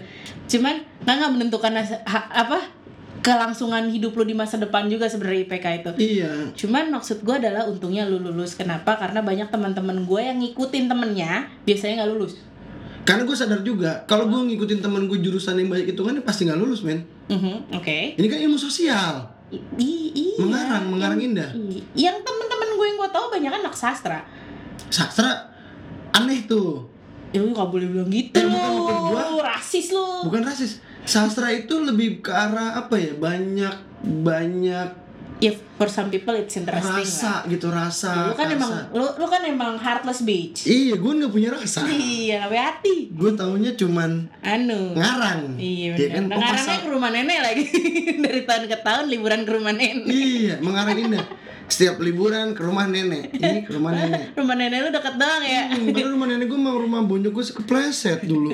Cuman 0.49 0.75
nggak 1.01 1.15
nggak 1.15 1.31
menentukan 1.31 1.73
ha- 2.05 2.29
apa 2.31 2.59
kelangsungan 3.19 3.85
hidup 3.87 4.13
lu 4.13 4.23
di 4.23 4.33
masa 4.33 4.57
depan 4.57 4.85
juga 4.85 5.05
sebenarnya 5.05 5.41
IPK 5.43 5.65
itu. 5.75 5.91
iya 5.99 6.29
Cuman 6.55 6.89
maksud 6.89 7.21
gue 7.21 7.35
adalah 7.35 7.65
untungnya 7.65 8.01
lu 8.03 8.17
lulus. 8.19 8.53
Kenapa? 8.53 8.95
Karena 8.95 9.19
banyak 9.19 9.49
teman-teman 9.49 10.05
gue 10.05 10.21
yang 10.21 10.37
ngikutin 10.37 10.85
temennya 10.87 11.49
biasanya 11.63 12.01
nggak 12.01 12.11
lulus. 12.11 12.37
Karena 13.01 13.23
gue 13.23 13.33
sadar 13.33 13.61
juga 13.61 14.05
kalau 14.05 14.25
gue 14.25 14.39
ngikutin 14.47 14.79
temen 14.79 15.05
gue 15.05 15.19
jurusan 15.19 15.55
yang 15.55 15.67
banyak 15.67 15.89
hitungan 15.89 16.13
dia 16.13 16.21
pasti 16.21 16.45
nggak 16.45 16.55
lulus 16.55 16.81
men 16.81 17.01
Mhm, 17.25 17.73
Oke. 17.73 18.13
ini 18.13 18.27
kan 18.27 18.39
ilmu 18.39 18.55
sosial 18.55 19.25
I- 19.51 20.11
iya. 20.13 20.37
mengarang 20.37 20.85
mengarang 20.87 21.19
indah 21.19 21.49
I- 21.51 21.83
Yang 21.97 22.21
temen-temen 22.21 22.69
gue 22.71 22.85
yang 22.85 22.97
gue 22.97 23.09
tahu 23.09 23.25
banyak 23.29 23.49
kan 23.49 23.59
anak 23.59 23.73
sastra. 23.73 24.19
sastra 24.87 25.49
aneh 26.11 26.45
tuh 26.45 26.87
Ya 27.31 27.39
lu 27.39 27.49
gak 27.49 27.67
boleh 27.67 27.87
bilang 27.87 28.07
gitu 28.07 28.35
Eh, 28.35 28.43
bukan, 28.43 28.71
bukan 28.77 28.95
gua. 29.07 29.23
Rasis 29.49 29.87
lu. 29.89 30.27
bukan 30.27 30.43
rasis 30.43 30.71
sastra 31.01 31.47
itu 31.49 31.73
lebih 31.79 32.19
ke 32.19 32.29
arah 32.29 32.77
apa 32.77 32.93
ya 32.93 33.11
banyak 33.13 33.71
banyak 34.21 34.87
ya 35.41 35.49
for 35.73 35.89
some 35.89 36.07
people 36.07 36.31
it's 36.31 36.53
interesting 36.53 36.85
lah. 36.87 37.01
rasa 37.01 37.33
gitu 37.49 37.67
rasa 37.67 38.29
lu 38.29 38.33
kan 38.33 38.45
rasa. 38.45 38.55
emang 38.55 38.71
lu, 38.93 39.05
lu 39.17 39.25
kan 39.25 39.41
emang 39.43 39.73
heartless 39.75 40.21
bitch. 40.21 40.63
Iya 40.63 40.95
gue 40.95 41.11
nggak 41.17 41.31
punya 41.31 41.49
rasa. 41.51 41.81
Iya 41.89 42.45
nggak 42.45 42.63
hati. 42.63 43.09
Gue 43.09 43.33
taunya 43.33 43.73
cuman 43.73 44.29
anu. 44.39 44.93
ngarang. 44.93 45.57
Iya 45.57 45.91
Ya 45.91 45.97
benar 45.97 46.13
kan? 46.13 46.23
nah, 46.23 46.29
Oh, 46.31 46.39
ngarangnya 46.39 46.61
pasal- 46.69 46.83
ke 46.83 46.89
rumah 46.91 47.09
nenek 47.09 47.39
lagi. 47.41 47.63
Dari 48.23 48.41
tahun 48.43 48.63
ke 48.65 48.77
tahun 48.79 49.05
liburan 49.07 49.41
ke 49.41 49.51
rumah 49.51 49.73
nenek. 49.73 50.05
Iya 50.05 50.53
mengarang 50.61 50.97
indah 50.99 51.25
setiap 51.65 51.97
liburan 51.97 52.53
ke 52.53 52.61
rumah 52.61 52.85
nenek. 52.85 53.31
Ini 53.31 53.59
ke 53.63 53.71
rumah 53.73 53.91
nenek. 53.97 54.23
Rumah 54.33 54.55
nenek 54.55 54.77
lu 54.79 54.89
deket 54.91 55.15
doang 55.15 55.41
ya. 55.43 55.63
Hmm, 55.71 55.89
rumah 55.89 56.27
nenek 56.27 56.45
gue 56.45 56.59
mau 56.59 56.75
rumah 56.75 57.01
bonjok 57.01 57.33
gue 57.33 57.45
kepleset 57.57 58.21
dulu 58.21 58.53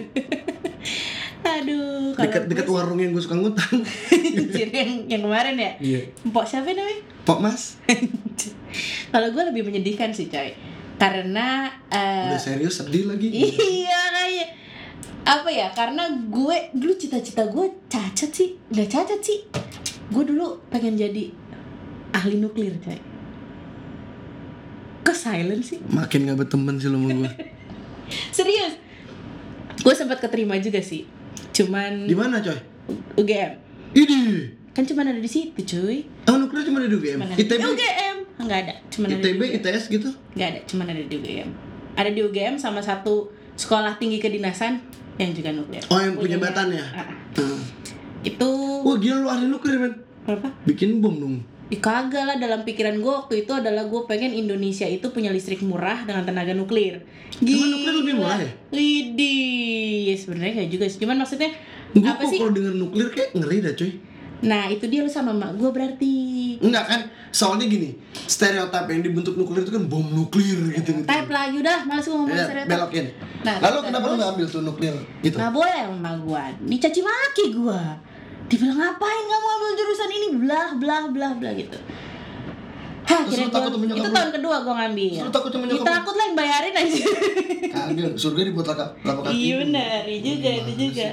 aduh 1.48 1.98
dekat 2.18 2.44
dekat 2.50 2.68
warung 2.68 2.98
yang 2.98 3.14
gue 3.14 3.22
suka 3.22 3.38
ngutang. 3.38 3.78
Anjir, 4.38 4.70
yang 4.74 5.06
yang 5.06 5.22
kemarin 5.22 5.56
ya? 5.56 5.72
Iya. 5.78 6.02
Mpok 6.26 6.46
siapa 6.50 6.74
namanya? 6.74 7.02
Pok 7.24 7.40
mas. 7.46 7.78
Kalau 9.14 9.28
gue 9.32 9.44
lebih 9.54 9.64
menyedihkan 9.70 10.10
sih 10.12 10.28
coy. 10.28 10.52
Karena 10.98 11.70
eh, 11.94 12.34
udah 12.34 12.42
serius 12.42 12.82
sedih 12.82 13.06
lagi. 13.06 13.30
Iya 13.30 14.02
kayak 14.18 14.50
apa 15.28 15.50
ya? 15.54 15.68
Karena 15.78 16.10
gue 16.10 16.58
dulu 16.74 16.94
cita-cita 16.98 17.46
gue 17.46 17.70
cacat 17.86 18.32
sih. 18.34 18.58
Udah 18.74 18.88
cacat 18.90 19.22
sih. 19.22 19.46
Gue 20.10 20.24
dulu 20.26 20.58
pengen 20.74 20.98
jadi 20.98 21.30
ahli 22.18 22.42
nuklir 22.42 22.82
coy. 22.82 22.98
Kok 25.06 25.16
silent 25.16 25.64
sih? 25.64 25.80
Makin 25.88 26.28
gak 26.28 26.38
berteman 26.44 26.82
sih 26.82 26.90
lo 26.92 27.00
sama 27.00 27.14
gue 27.14 27.32
serius? 28.38 28.76
Gue 29.80 29.94
sempat 29.94 30.20
keterima 30.20 30.58
juga 30.60 30.82
sih 30.84 31.17
cuman 31.58 32.06
di 32.06 32.14
mana 32.14 32.38
coy? 32.38 32.60
UGM 33.18 33.52
ini. 33.94 34.22
Kan 34.72 34.86
cuman 34.86 35.10
ada 35.10 35.18
di 35.18 35.26
situ 35.28 35.58
cuy. 35.58 36.06
Oh 36.26 36.38
nuklir 36.38 36.62
cuma 36.62 36.78
ada 36.78 36.88
di 36.88 36.96
UGM 36.96 37.18
Cuman 37.18 37.28
ada 37.28 37.36
di 37.36 37.44
ITB 37.44 37.62
UGM 37.66 38.18
nggak 38.38 38.60
ada. 38.62 38.74
Cuman 38.88 39.08
ada 39.08 39.16
di 39.16 39.22
ITB 39.26 39.42
ITS 39.58 39.84
gitu? 39.90 40.10
Nggak 40.32 40.48
ada. 40.48 40.60
Cuman 40.64 40.86
ada 40.88 41.02
di 41.02 41.14
UGM 41.14 41.50
ada 41.98 42.10
di 42.10 42.22
UGM 42.22 42.56
sama 42.56 42.78
satu 42.80 43.34
sekolah 43.58 43.98
tinggi 43.98 44.22
kedinasan 44.22 44.78
yang 45.18 45.34
juga 45.34 45.50
nuklir 45.50 45.82
oh 45.84 45.98
yang 45.98 46.14
punya 46.14 46.38
Punyanya- 46.38 46.46
batan 46.46 46.68
ya 46.72 46.86
Ah, 46.94 47.10
Hmm. 47.34 47.58
itu 48.22 48.50
wah 48.86 48.96
gila 48.96 49.18
lu 49.18 49.28
ahli 49.28 49.46
nuklir 49.48 49.82
men. 49.82 49.94
Apa 50.28 50.54
bikin 50.64 51.02
bom 51.02 51.18
dong 51.18 51.42
Ih, 51.68 51.84
kagak 51.84 52.24
lah 52.24 52.40
dalam 52.40 52.64
pikiran 52.64 52.96
gue 52.96 53.12
waktu 53.14 53.44
itu 53.44 53.52
adalah 53.52 53.84
gue 53.84 54.02
pengen 54.08 54.32
Indonesia 54.32 54.88
itu 54.88 55.12
punya 55.12 55.36
listrik 55.36 55.60
murah 55.60 56.08
dengan 56.08 56.24
tenaga 56.24 56.56
nuklir. 56.56 57.04
Emang 57.38 57.68
nuklir 57.70 57.94
lebih 57.98 58.14
murah 58.16 58.40
ya? 58.40 58.52
Widih, 58.72 60.08
ya 60.08 60.16
sebenarnya 60.16 60.54
kayak 60.56 60.72
juga 60.72 60.86
sih. 60.88 60.98
Cuman 60.98 61.20
maksudnya 61.20 61.52
gue 61.92 62.08
apa 62.08 62.24
sih? 62.24 62.40
kalau 62.40 62.56
denger 62.56 62.72
nuklir 62.72 63.08
kayak 63.12 63.36
ngeri 63.36 63.58
dah 63.60 63.74
cuy 63.74 63.92
Nah 64.38 64.70
itu 64.70 64.86
dia 64.86 65.02
lu 65.02 65.10
sama 65.10 65.34
mak 65.34 65.58
gue 65.58 65.66
berarti. 65.68 66.16
Enggak 66.62 66.86
kan 66.86 67.02
soalnya 67.28 67.66
gini 67.66 67.98
stereotip 68.14 68.86
yang 68.86 69.02
dibentuk 69.02 69.34
nuklir 69.34 69.62
itu 69.62 69.74
kan 69.74 69.84
bom 69.86 70.06
nuklir 70.06 70.72
gitu 70.72 70.94
gitu 70.94 71.04
Type 71.04 71.28
lagi 71.28 71.58
udah, 71.58 71.84
males 71.84 72.06
gue 72.06 72.14
ngomong 72.14 72.32
ya, 72.32 72.46
stereotip. 72.46 72.72
belokin 72.72 73.06
Nah, 73.44 73.56
lalu 73.60 73.76
terus- 73.76 73.86
kenapa 73.90 74.06
lu 74.06 74.16
gak 74.16 74.30
ambil 74.32 74.46
tuh 74.48 74.62
nuklir 74.64 74.96
gitu 75.20 75.36
Nggak 75.36 75.52
boleh 75.52 75.80
sama 75.84 76.12
gue, 76.16 76.44
dicaci 76.66 77.02
maki 77.02 77.46
gue. 77.52 77.82
Dibilang 78.48 78.80
ngapain 78.80 79.24
kamu 79.28 79.48
ambil 79.60 79.72
jurusan 79.76 80.10
ini, 80.12 80.28
blah 80.40 80.68
blah 80.80 81.04
blah 81.12 81.32
blah 81.36 81.52
gitu. 81.56 81.80
Hah, 83.08 83.24
lu 83.24 83.48
takut 83.48 83.72
gua, 83.80 83.96
itu 83.96 84.10
tahun 84.12 84.32
kedua 84.36 84.56
gue 84.68 84.74
ngambil. 84.84 85.12
Terus 85.24 85.32
takut 85.32 85.52
Ya, 85.56 85.64
nyokap 85.64 85.88
takut 85.88 86.14
lah 86.20 86.24
yang 86.28 86.36
bayarin 86.36 86.76
aja. 86.76 87.04
kagak 87.74 88.12
surga 88.20 88.42
dibuat 88.52 88.68
laka 88.68 88.86
lapak 89.08 89.22
kaki 89.32 89.36
Iya 89.40 89.54
benar, 89.64 90.02
iya 90.04 90.20
juga 90.20 90.50
itu 90.52 90.72
Gimana 90.76 90.84
juga. 90.84 91.08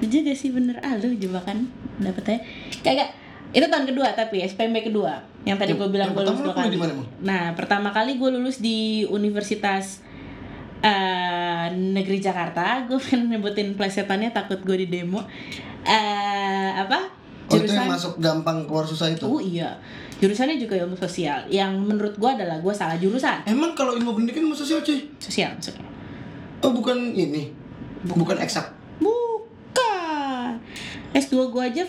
Itu 0.00 0.06
juga 0.08 0.32
sih 0.32 0.50
bener. 0.56 0.76
Ah 0.80 0.96
lu 0.96 1.12
jebakan 1.20 1.68
dapetnya. 2.00 2.40
Kagak. 2.80 3.08
Itu 3.54 3.66
tahun 3.68 3.84
kedua 3.86 4.08
tapi 4.16 4.40
SPMB 4.40 4.88
kedua. 4.88 5.20
Yang 5.44 5.56
tadi 5.60 5.72
gue 5.76 5.88
bilang 5.92 6.16
gue 6.16 6.24
lulus 6.24 6.40
lu 6.40 6.48
dua 6.48 6.56
kali. 6.56 6.76
Nah 7.20 7.52
pertama 7.52 7.92
kali 7.92 8.16
gue 8.16 8.30
lulus 8.32 8.58
di 8.64 9.04
Universitas 9.12 10.00
eh, 10.84 11.66
Negeri 11.72 12.20
Jakarta. 12.20 12.84
Gue 12.84 13.00
pengen 13.00 13.32
nyebutin 13.32 13.72
plesetannya 13.72 14.28
takut 14.30 14.60
gue 14.60 14.84
di 14.84 14.92
demo. 14.92 15.24
eh 15.82 16.70
apa? 16.70 17.08
oh 17.44 17.60
itu 17.60 17.68
yang 17.68 17.84
masuk 17.86 18.16
gampang 18.16 18.64
keluar 18.64 18.84
susah 18.84 19.08
itu 19.08 19.20
Oh 19.20 19.36
iya. 19.36 19.76
Jurusannya 20.16 20.56
juga 20.56 20.80
ilmu 20.80 20.96
sosial. 20.96 21.44
Yang 21.46 21.72
menurut 21.76 22.14
gue 22.16 22.30
adalah 22.30 22.56
gue 22.56 22.72
salah 22.72 22.96
jurusan. 22.96 23.44
emang 23.44 23.72
kalau 23.72 23.92
ilmu 23.92 24.12
pendidikan 24.12 24.44
ilmu 24.44 24.56
sosial 24.56 24.80
cuy 24.80 25.04
Sosial 25.18 25.52
maksudnya. 25.52 25.84
oh 26.60 26.72
bukan 26.72 26.96
ini 27.12 27.52
bukan 28.04 28.36
eksak 28.38 28.72
Bukan. 28.98 30.56
S2 31.12 31.34
gue 31.46 31.62
aja 31.62 31.82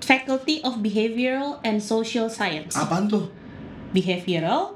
Faculty 0.00 0.60
of 0.62 0.80
Behavioral 0.80 1.60
and 1.60 1.78
Social 1.78 2.26
Science. 2.26 2.72
apaan 2.72 3.04
tuh 3.04 3.28
Behavioral, 3.92 4.74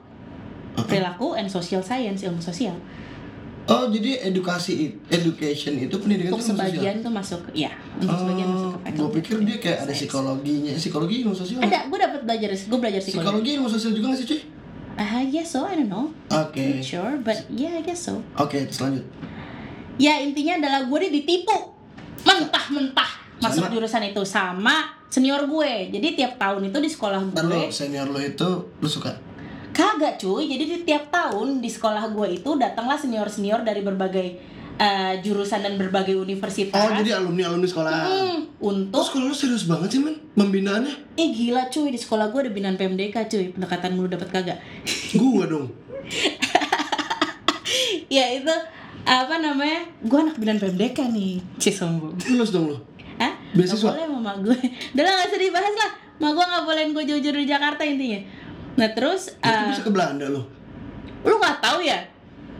perilaku 0.78 1.34
and 1.34 1.48
social 1.48 1.82
science, 1.82 2.22
ilmu 2.22 2.38
sosial. 2.38 2.76
Oh 3.68 3.84
jadi 3.92 4.10
edukasi 4.32 4.96
education 5.12 5.76
itu 5.76 5.92
pendidikan 6.00 6.32
Untuk 6.32 6.40
itu 6.40 6.50
ilmu 6.50 6.56
sosial 6.56 6.72
sebagian 6.72 6.96
tuh 7.04 7.12
masuk 7.12 7.40
ya, 7.52 7.72
untuk 8.00 8.16
sebagian 8.16 8.48
masuk 8.48 8.72
ke 8.72 8.90
gue 8.96 9.08
pikir 9.20 9.36
dia 9.44 9.56
kayak 9.60 9.78
ada 9.84 9.92
psikologinya. 9.92 10.72
Psikologi 10.74 11.14
ilmu 11.22 11.34
sosial? 11.36 11.60
Ada, 11.60 11.78
gue 11.86 11.98
dapat 12.00 12.20
belajar, 12.24 12.48
gue 12.56 12.78
belajar 12.80 13.00
psikologi. 13.04 13.24
psikologi 13.28 13.50
ilmu 13.60 13.68
sosial 13.68 13.92
juga 13.92 14.06
gak 14.12 14.18
sih 14.18 14.26
cuy? 14.26 14.40
Ah, 14.98 15.22
I 15.22 15.30
guess 15.30 15.54
so, 15.54 15.62
I 15.62 15.78
don't 15.78 15.86
know. 15.86 16.10
oke. 16.32 16.58
Not 16.58 16.82
sure, 16.82 17.14
but 17.22 17.46
yeah, 17.52 17.78
I 17.78 17.86
guess 17.86 18.02
so. 18.02 18.18
oke 18.40 18.56
terus 18.56 18.80
lanjut. 18.82 19.04
Ya 19.98 20.18
intinya 20.22 20.58
adalah 20.58 20.80
gue 20.88 20.98
nih 21.06 21.12
ditipu. 21.22 21.76
Mentah-mentah 22.26 23.10
masuk 23.38 23.68
Sama? 23.68 23.74
jurusan 23.74 24.02
itu 24.10 24.22
sama 24.26 24.76
senior 25.06 25.46
gue. 25.46 25.94
Jadi 25.94 26.18
tiap 26.18 26.34
tahun 26.40 26.70
itu 26.72 26.78
di 26.82 26.90
sekolah 26.90 27.18
gue 27.30 27.42
lo 27.46 27.70
senior 27.70 28.10
lo 28.10 28.18
itu 28.18 28.48
lu 28.78 28.88
suka 28.88 29.27
Kagak 29.78 30.18
cuy, 30.18 30.50
jadi 30.50 30.64
di 30.66 30.76
tiap 30.82 31.06
tahun 31.14 31.62
di 31.62 31.70
sekolah 31.70 32.10
gue 32.10 32.42
itu 32.42 32.50
datanglah 32.58 32.98
senior-senior 32.98 33.62
dari 33.62 33.78
berbagai 33.86 34.26
eh, 34.74 35.14
jurusan 35.22 35.62
dan 35.62 35.78
berbagai 35.78 36.18
universitas. 36.18 36.74
Oh 36.74 36.90
jadi 36.90 37.14
alumni 37.14 37.46
alumni 37.46 37.70
sekolah 37.70 37.90
Hmm, 38.02 38.38
Oh 38.58 38.74
Untuk, 38.74 39.06
sekolah 39.06 39.30
lu 39.30 39.36
serius 39.38 39.70
banget 39.70 39.94
sih 39.94 40.00
men 40.02 40.18
Pembinaannya? 40.34 41.14
Eh 41.14 41.30
gila 41.30 41.70
cuy, 41.70 41.94
di 41.94 41.98
sekolah 41.98 42.34
gue 42.34 42.40
ada 42.42 42.50
binaan 42.50 42.74
PMDK 42.74 43.30
cuy. 43.30 43.54
Pendekatan 43.54 43.94
mulu 43.94 44.10
dapat 44.10 44.26
kagak? 44.34 44.58
Gua 45.14 45.46
dong. 45.46 45.70
Ya 48.10 48.24
itu, 48.34 48.54
apa 49.06 49.34
namanya, 49.38 49.86
gue 50.02 50.18
anak 50.18 50.42
binaan 50.42 50.58
PMDK 50.58 51.06
nih. 51.14 51.38
Cie 51.62 51.70
sombong. 51.70 52.18
Lulus 52.26 52.50
dong 52.50 52.66
lo 52.66 52.82
Hah? 53.22 53.30
Beasiswa? 53.54 53.94
Gak 53.94 53.98
boleh 53.98 54.10
mama 54.10 54.32
gue 54.42 54.58
Udah 54.98 55.02
lah 55.06 55.12
gak 55.22 55.30
usah 55.30 55.38
dibahas 55.38 55.74
lah. 55.78 55.90
Mama 56.18 56.34
gue 56.34 56.44
gak 56.50 56.64
bolehin 56.66 56.90
gue 56.90 57.04
jauh-jauh 57.06 57.34
dari 57.38 57.46
Jakarta 57.46 57.82
intinya 57.86 58.18
Nah 58.78 58.88
terus, 58.88 59.34
Itu 59.34 59.42
eh, 59.44 59.68
bisa 59.68 59.82
ke 59.82 59.90
Belanda 59.90 60.26
lo 60.26 60.42
lu 61.18 61.34
gak 61.36 61.58
tahu 61.58 61.82
ya? 61.82 61.98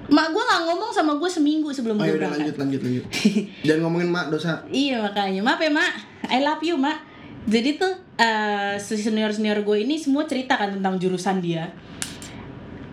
Mak 0.09 0.27
gue 0.29 0.43
gak 0.43 0.63
ngomong 0.67 0.91
sama 0.91 1.15
gue 1.15 1.31
seminggu 1.31 1.71
sebelum 1.71 1.95
Oh 1.95 2.03
gue 2.03 2.19
berangkat. 2.19 2.43
lanjut 2.43 2.57
lanjut 2.59 2.81
lanjut. 2.83 3.05
Jangan 3.67 3.81
ngomongin 3.81 4.09
mak 4.09 4.27
dosa. 4.29 4.67
Iya 4.67 4.99
makanya, 5.01 5.41
maaf 5.41 5.61
ya 5.61 5.71
mak, 5.71 5.93
I 6.27 6.41
love 6.41 6.59
you 6.61 6.75
mak. 6.75 6.99
Jadi 7.47 7.77
tuh 7.77 7.93
eh 8.17 8.75
senior 8.77 9.31
senior 9.31 9.63
gue 9.63 9.79
ini 9.79 9.95
semua 9.95 10.27
cerita 10.27 10.59
kan 10.59 10.75
tentang 10.75 10.99
jurusan 10.99 11.39
dia. 11.39 11.71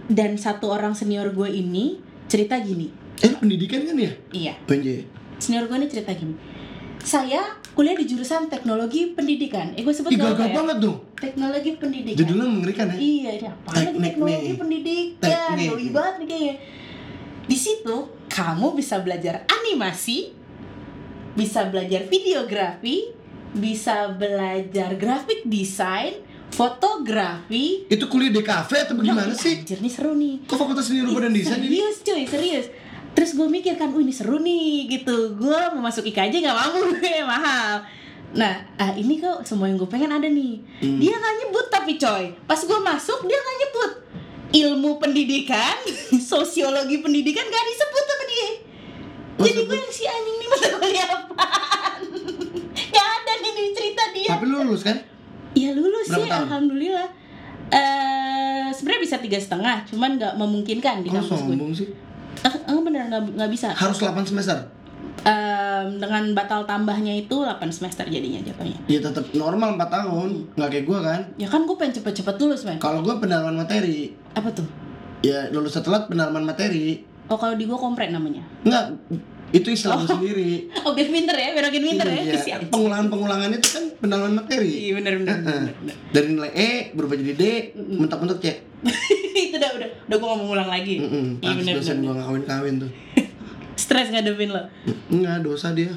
Dan 0.05 0.37
satu 0.37 0.69
orang 0.69 0.93
senior 0.93 1.33
gue 1.33 1.49
ini 1.49 1.97
cerita 2.25 2.61
gini, 2.61 2.93
Eh 3.17 3.33
pendidikan 3.33 3.81
kan 3.83 3.97
ya? 3.97 4.11
iya, 4.29 4.53
Benje 4.63 5.09
senior 5.35 5.65
gue 5.65 5.75
ini 5.75 5.87
cerita 5.89 6.13
gini. 6.13 6.37
Saya 6.99 7.41
kuliah 7.75 7.91
di 7.93 8.07
jurusan 8.07 8.47
teknologi 8.47 9.11
pendidikan. 9.11 9.75
Eh 9.75 9.83
gue 9.83 9.91
sebut 9.91 10.07
Ih 10.07 10.17
gagah 10.17 10.47
ya? 10.47 10.55
banget 10.55 10.77
dong 10.79 10.97
Teknologi 11.13 11.71
pendidikan. 11.75 12.17
Judulnya 12.17 12.47
mengerikan 12.47 12.85
ya 12.87 12.95
Iya, 12.95 13.29
ini 13.35 13.45
apa 13.45 13.69
lagi 13.69 13.99
teknologi 13.99 14.47
nih. 14.47 14.55
pendidikan? 14.55 15.27
Teknik. 15.27 15.91
Banget 15.91 16.15
nih 16.17 16.27
kayaknya. 16.27 16.55
Di 17.45 17.57
situ 17.59 17.95
kamu 18.25 18.67
bisa 18.73 18.95
belajar 18.99 19.43
animasi, 19.45 20.31
bisa 21.33 21.67
belajar 21.67 22.07
videografi, 22.07 23.11
bisa 23.51 24.09
belajar 24.09 24.95
graphic 24.95 25.43
design, 25.43 26.23
fotografi. 26.49 27.85
Itu 27.85 28.07
kuliah 28.07 28.31
di 28.31 28.41
kafe 28.41 28.87
atau 28.87 28.95
bagaimana 28.95 29.35
sih? 29.35 29.61
Anjir 29.61 29.79
nih 29.79 29.91
seru 29.91 30.15
nih. 30.15 30.47
Kok 30.47 30.55
fakultas 30.55 30.87
seni 30.87 31.03
rupa 31.03 31.23
dan 31.23 31.31
desain 31.31 31.59
ini? 31.59 31.75
serius 31.75 31.97
cuy, 32.01 32.23
serius. 32.23 32.65
Terus 33.15 33.31
gue 33.31 33.47
mikir 33.47 33.73
kan, 33.75 33.89
ini 33.89 34.11
seru 34.11 34.37
nih 34.37 34.91
gitu. 34.91 35.33
Gue 35.33 35.55
mau 35.71 35.81
masuk 35.81 36.03
IKJ 36.03 36.43
gak 36.43 36.51
mampu, 36.53 36.83
mahal. 37.31 37.79
Nah, 38.35 38.53
ah, 38.75 38.91
ini 38.91 39.17
kok 39.17 39.47
semua 39.47 39.71
yang 39.71 39.79
gue 39.79 39.87
pengen 39.87 40.11
ada 40.11 40.27
nih. 40.27 40.59
Hmm. 40.83 40.99
Dia 40.99 41.15
nggak 41.15 41.35
nyebut 41.39 41.65
tapi 41.71 41.95
coy. 41.95 42.35
Pas 42.43 42.59
gue 42.59 42.79
masuk 42.83 43.23
dia 43.23 43.39
nggak 43.39 43.57
nyebut. 43.57 43.91
Ilmu 44.51 44.99
pendidikan, 44.99 45.75
sosiologi 46.31 46.99
pendidikan 46.99 47.43
gak 47.43 47.65
disebut 47.65 48.03
sama 48.03 48.23
dia. 48.25 48.49
Oh, 49.35 49.43
Jadi 49.43 49.59
gue 49.63 49.77
yang 49.77 49.91
si 49.91 50.03
anjing 50.03 50.37
nih 50.37 50.47
mata 50.51 50.67
kuliah 50.73 51.07
apaan? 51.11 51.99
gak 52.91 53.07
ada 53.15 53.33
nih 53.35 53.51
di 53.51 53.71
cerita 53.71 54.03
dia. 54.11 54.31
Tapi 54.31 54.45
lu 54.45 54.63
lulus 54.63 54.83
kan? 54.83 54.95
Ya 55.55 55.71
lulus 55.71 56.07
Berapa 56.07 56.19
sih, 56.19 56.27
tahun? 56.27 56.43
alhamdulillah. 56.47 57.07
Eh, 57.65 58.67
sebenarnya 58.71 59.01
bisa 59.01 59.17
tiga 59.19 59.39
setengah, 59.39 59.87
cuman 59.87 60.15
nggak 60.15 60.33
memungkinkan 60.35 61.01
di 61.01 61.09
kampus 61.09 61.39
gue. 61.41 61.55
sih? 61.73 61.89
Eh, 62.41 62.49
eh, 62.49 62.77
beneran 62.77 63.07
nggak 63.07 63.23
nggak 63.33 63.49
bisa. 63.49 63.71
Harus 63.71 63.97
8 63.97 64.25
semester? 64.25 64.57
Em, 65.21 65.31
em, 65.85 65.87
dengan 65.97 66.23
batal 66.33 66.65
tambahnya 66.65 67.15
itu 67.15 67.33
8 67.33 67.69
semester 67.69 68.05
jadinya 68.05 68.41
jatuhnya. 68.41 68.77
Ya 68.85 68.99
tetap 68.99 69.25
normal 69.31 69.73
4 69.75 69.87
tahun, 69.87 70.29
nggak 70.53 70.69
kayak 70.69 70.85
gua 70.85 70.99
kan. 71.01 71.21
Ya 71.35 71.47
kan 71.47 71.63
gue 71.63 71.73
pengen 71.73 71.95
cepet-cepet 71.95 72.35
lulus 72.37 72.61
men. 72.63 72.77
Kalau 72.77 73.01
gua 73.01 73.17
pendalaman 73.17 73.55
materi, 73.55 74.13
Apa 74.33 74.51
tuh? 74.51 74.67
ya 75.21 75.49
lulus 75.49 75.73
telat 75.75 76.05
pendalaman 76.05 76.45
materi. 76.45 77.01
Oh 77.25 77.33
kalau 77.35 77.57
di 77.57 77.65
gue 77.65 77.73
kompret 77.73 78.13
namanya. 78.13 78.45
Enggak, 78.61 79.01
itu 79.49 79.73
istilah 79.73 79.97
gua 79.97 80.09
sendiri. 80.11 80.69
Oh 80.85 80.93
biar 80.93 81.09
pinter 81.09 81.33
ya, 81.33 81.49
biar 81.51 81.65
makin 81.65 81.83
pinter 81.83 82.05
ya. 82.05 82.21
Iya, 82.21 82.37
Siap. 82.37 82.59
pengulangan-pengulangan 82.69 83.49
itu 83.49 83.67
kan 83.73 83.83
pendalaman 83.97 84.33
materi. 84.37 84.69
Iya 84.69 84.91
bener 85.01 85.13
bener. 85.17 85.37
Bener, 85.41 85.73
bener. 85.73 85.95
Dari 86.13 86.27
nilai 86.29 86.51
E 86.53 86.69
berubah 86.93 87.17
jadi 87.17 87.33
D, 87.33 87.43
mentok-mentok 87.73 88.37
C. 88.37 88.45
itu 89.55 89.57
udah 89.57 89.71
udah 89.73 89.89
udah 90.05 90.17
gue 90.17 90.27
ngomong 90.29 90.49
ulang 90.51 90.67
lagi. 90.67 90.95
Heeh. 90.99 91.25
Iya 91.39 91.53
bener 91.55 91.73
dosen 91.75 91.95
bener. 91.95 92.03
gua 92.03 92.13
nggak 92.13 92.27
kawin-kawin 92.27 92.75
tuh. 92.77 92.91
Stres 93.79 94.07
ngadepin 94.09 94.51
lo. 94.51 94.63
Enggak, 95.07 95.39
dosa 95.41 95.71
dia. 95.71 95.95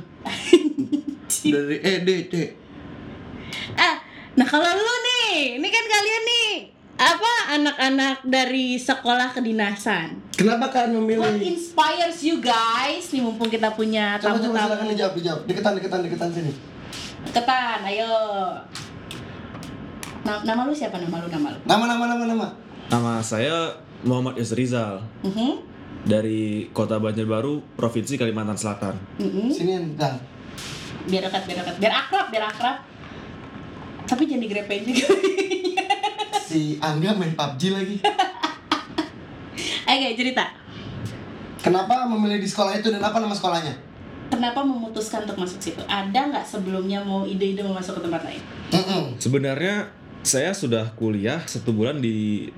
Dari 1.45 1.77
E 1.81 1.95
D 2.03 2.11
C. 2.25 2.35
Ah, 3.75 3.99
nah 4.35 4.45
kalau 4.45 4.67
lu 4.67 4.95
nih, 5.01 5.57
ini 5.57 5.69
kan 5.69 5.85
kalian 5.87 6.23
nih 6.25 6.51
apa 6.99 7.33
anak-anak 7.53 8.17
dari 8.25 8.75
sekolah 8.75 9.31
kedinasan. 9.31 10.19
Kenapa 10.33 10.67
kalian 10.69 10.99
memilih? 10.99 11.23
What 11.23 11.39
inspires 11.39 12.19
you 12.21 12.39
guys? 12.39 13.07
Nih 13.09 13.19
mumpung 13.21 13.47
kita 13.47 13.71
punya 13.71 14.19
Coba 14.19 14.35
coba 14.35 14.43
silakan 14.45 14.59
tamu-tamu. 14.77 14.91
dijawab, 14.91 15.15
dijawab. 15.15 15.41
Deketan, 15.47 15.73
deketan, 15.75 16.01
deketan 16.03 16.29
sini. 16.33 16.53
Ketan, 17.31 17.79
ayo. 17.85 18.11
Na- 20.21 20.43
nama 20.43 20.67
lu 20.67 20.75
siapa 20.75 20.99
nama 20.99 21.19
lu 21.19 21.29
nama 21.29 21.49
lu? 21.49 21.59
Nama, 21.65 21.85
nama, 21.87 22.05
nama, 22.09 22.25
nama. 22.27 22.47
Nama 22.89 23.21
saya 23.21 23.69
Muhammad 24.01 24.41
Yusrizal 24.41 25.05
Mhm. 25.21 25.61
dari 26.05 26.73
Kota 26.73 26.97
Banjarbaru, 26.97 27.77
Provinsi 27.77 28.17
Kalimantan 28.17 28.57
Selatan. 28.57 28.95
Mhm. 29.21 29.53
Sini 29.53 29.73
Bang. 29.93 30.17
Biar 31.05 31.25
dekat, 31.25 31.45
biar 31.45 31.61
dekat, 31.61 31.77
biar 31.79 31.93
akrab, 31.95 32.27
biar 32.29 32.45
akrab. 32.47 32.77
Tapi 34.05 34.25
jangan 34.25 34.43
digrepein 34.43 34.83
juga. 34.85 35.07
Si 36.49 36.81
Angga 36.81 37.13
main 37.13 37.37
PUBG 37.37 37.63
lagi. 37.69 37.97
Oke, 39.85 40.09
cerita. 40.17 40.49
Kenapa 41.61 42.09
memilih 42.09 42.41
di 42.41 42.49
sekolah 42.49 42.73
itu 42.73 42.89
dan 42.89 43.05
apa 43.05 43.21
nama 43.21 43.37
sekolahnya? 43.37 43.77
Kenapa 44.33 44.65
memutuskan 44.65 45.29
untuk 45.29 45.45
masuk 45.45 45.61
situ? 45.61 45.85
Ada 45.85 46.33
nggak 46.33 46.45
sebelumnya 46.49 47.05
mau 47.05 47.29
ide-ide 47.29 47.61
mau 47.61 47.77
masuk 47.77 48.01
ke 48.01 48.09
tempat 48.09 48.25
lain? 48.25 48.41
Mm-mm. 48.73 49.21
Sebenarnya 49.21 49.93
saya 50.25 50.57
sudah 50.57 50.89
kuliah 50.97 51.45
satu 51.45 51.77
bulan 51.77 52.01
di 52.01 52.49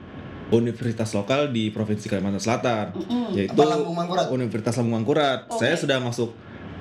universitas 0.51 1.11
lokal 1.13 1.49
di 1.49 1.69
Provinsi 1.69 2.07
Kalimantan 2.07 2.39
Selatan, 2.39 2.87
Mm-mm. 2.93 3.33
yaitu 3.33 3.53
Apa 3.53 3.71
Lambung 3.71 3.95
Mangkurat? 3.95 4.27
Universitas 4.29 4.75
Lambung 4.77 4.95
Mangkurat. 4.97 5.47
Oke. 5.47 5.59
Saya 5.59 5.75
sudah 5.75 5.99
masuk 5.99 6.35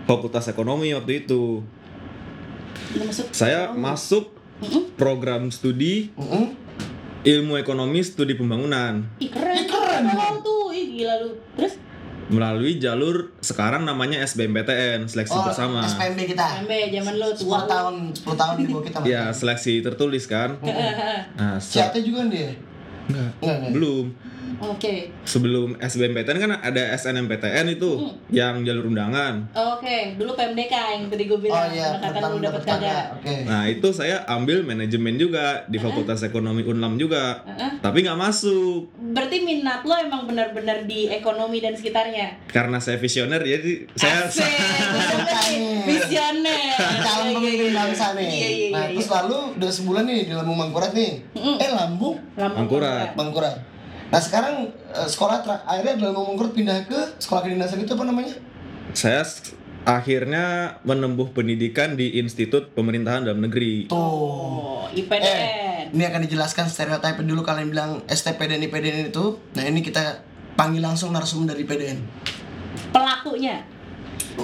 Fakultas 0.04 0.46
Ekonomi 0.46 0.90
waktu 0.92 1.24
itu. 1.24 1.62
Masuk. 2.92 3.30
Saya 3.30 3.70
Oh. 3.70 3.78
masuk 3.78 4.34
Mm-mm. 4.60 4.96
program 4.96 5.48
studi 5.50 6.10
Mm-mm. 6.14 6.52
Ilmu 7.22 7.56
Ekonomi 7.56 8.00
Studi 8.00 8.34
Pembangunan 8.34 9.04
Ih 9.18 9.28
keren. 9.28 9.54
Ih, 9.54 9.68
keren. 9.68 10.36
Tuh, 10.40 10.72
ih 10.72 10.86
gila 10.96 11.14
lu. 11.20 11.30
Terus 11.54 11.76
melalui 12.28 12.78
jalur 12.78 13.34
sekarang 13.40 13.84
namanya 13.84 14.22
SBMPTN, 14.22 15.04
seleksi 15.04 15.34
Oh, 15.34 15.42
bersama. 15.44 15.82
SPMB 15.84 16.20
kita. 16.28 16.46
sampai 16.56 16.88
zaman 16.90 17.14
lu 17.16 17.28
10 17.28 17.42
tua. 17.44 17.60
tahun, 17.66 17.96
10 18.14 18.36
tahun 18.36 18.54
di 18.56 18.64
bawah 18.66 18.84
kita. 18.84 18.98
Mas. 19.00 19.06
Ya, 19.06 19.24
seleksi 19.30 19.74
tertulis 19.80 20.26
kan. 20.26 20.62
Nah, 21.34 21.58
se- 21.58 21.78
Siate 21.78 22.00
juga 22.00 22.24
dia? 22.26 22.54
Enggak, 23.10 23.30
Enggak, 23.42 23.58
enggak. 23.60 23.74
belum. 23.76 24.06
Oke. 24.62 25.12
Sebelum 25.24 25.78
SBMPTN 25.78 26.38
kan 26.38 26.52
ada 26.56 26.84
SNMPTN 26.94 27.72
itu 27.72 27.92
Hmm. 27.92 28.14
yang 28.30 28.62
jalur 28.62 28.86
undangan. 28.86 29.48
Oke, 29.52 30.16
dulu 30.16 30.34
PMDK 30.34 30.70
yang 30.94 31.04
tadi 31.08 31.24
gue 31.26 31.34
Oh 31.34 31.40
bilang 31.40 31.68
iya, 31.70 31.92
pendekatan 31.92 32.14
tentang 32.14 32.32
lu 32.32 32.40
dapat 32.42 32.62
kagak. 32.64 33.04
Oke. 33.14 33.36
Nah, 33.44 33.64
itu 33.66 33.88
saya 33.90 34.22
ambil 34.26 34.62
manajemen 34.62 35.16
juga 35.16 35.64
di 35.66 35.78
Fakultas 35.78 36.22
Ekonomi 36.22 36.62
Unlam 36.62 36.96
juga. 36.96 37.42
Heeh. 37.46 37.80
Tapi 37.80 37.98
nggak 38.02 38.18
masuk 38.18 38.92
Berarti 39.10 39.38
minat 39.40 39.82
lo 39.82 39.96
emang 39.96 40.24
benar-benar 40.24 40.84
di 40.84 41.08
ekonomi 41.08 41.58
dan 41.58 41.74
sekitarnya. 41.74 42.36
karena 42.46 42.78
saya 42.78 42.98
visioner 42.98 43.40
jadi 43.40 43.88
saya 43.94 44.26
Asik, 44.26 44.44
visioner. 45.88 46.76
Calon 47.00 47.26
Iya, 47.30 47.32
iya, 47.32 47.36
pemimpin 47.36 47.60
iya. 47.64 47.76
bangsa 47.76 48.06
nih. 48.14 48.28
Iya, 48.28 48.50
iya, 48.50 48.68
nah, 48.70 48.80
iya, 48.82 48.92
terus 48.92 49.06
iya. 49.06 49.16
lalu 49.18 49.38
udah 49.56 49.72
sebulan 49.72 50.04
nih 50.06 50.20
di 50.22 50.34
Lambung 50.34 50.58
Mangkurat 50.58 50.92
nih. 50.92 51.12
Mm-mm. 51.32 51.56
Eh, 51.58 51.70
Lambung 51.70 52.16
Lambung 52.36 52.58
Mangkurat. 52.60 53.08
Mangkurat. 53.14 53.56
Nah, 54.10 54.22
sekarang 54.22 54.74
eh, 54.90 55.08
sekolah 55.08 55.46
akhirnya 55.70 55.94
di 55.98 56.04
Lambung 56.06 56.34
Mangkurat 56.34 56.54
pindah 56.54 56.78
ke 56.90 57.00
sekolah 57.22 57.46
kedinasan 57.46 57.86
itu 57.86 57.94
apa 57.94 58.06
namanya? 58.06 58.36
saya 58.90 59.22
akhirnya 59.86 60.78
menempuh 60.82 61.30
pendidikan 61.30 61.94
di 61.94 62.18
Institut 62.18 62.74
Pemerintahan 62.74 63.26
Dalam 63.26 63.46
Negeri. 63.46 63.86
Tuh. 63.86 63.96
Oh, 63.96 64.82
IPDN. 64.90 65.24
Eh, 65.24 65.80
ini 65.94 66.04
akan 66.06 66.26
dijelaskan 66.26 66.66
stereotip 66.70 67.22
dulu 67.22 67.46
kalian 67.46 67.70
bilang 67.70 67.92
STP 68.10 68.50
dan 68.50 68.62
IPDN 68.66 69.14
itu. 69.14 69.38
Nah, 69.54 69.64
ini 69.66 69.86
kita 69.86 70.26
panggil 70.58 70.82
langsung 70.82 71.14
narasumber 71.14 71.54
dari 71.54 71.64
IPDN. 71.66 72.00
Pelakunya. 72.90 73.62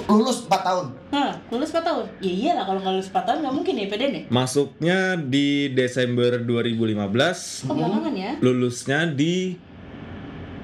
Lulus 0.04 0.44
4 0.44 0.52
tahun. 0.60 0.86
Hah, 1.08 1.32
lulus 1.48 1.72
4 1.72 1.80
tahun? 1.82 2.04
Ya 2.20 2.32
iyalah 2.32 2.64
kalau 2.64 2.78
nggak 2.78 2.94
lulus 2.94 3.08
4 3.08 3.24
tahun 3.24 3.38
nggak 3.40 3.54
mungkin 3.54 3.72
ya 3.74 3.82
IPDN 3.86 4.12
ya? 4.12 4.22
Masuknya 4.28 4.98
di 5.16 5.48
Desember 5.72 6.36
2015, 6.38 7.64
Oh, 7.66 7.74
belakangan 7.74 8.12
ya? 8.12 8.30
lulusnya 8.38 9.08
di 9.08 9.56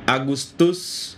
Agustus 0.05 1.15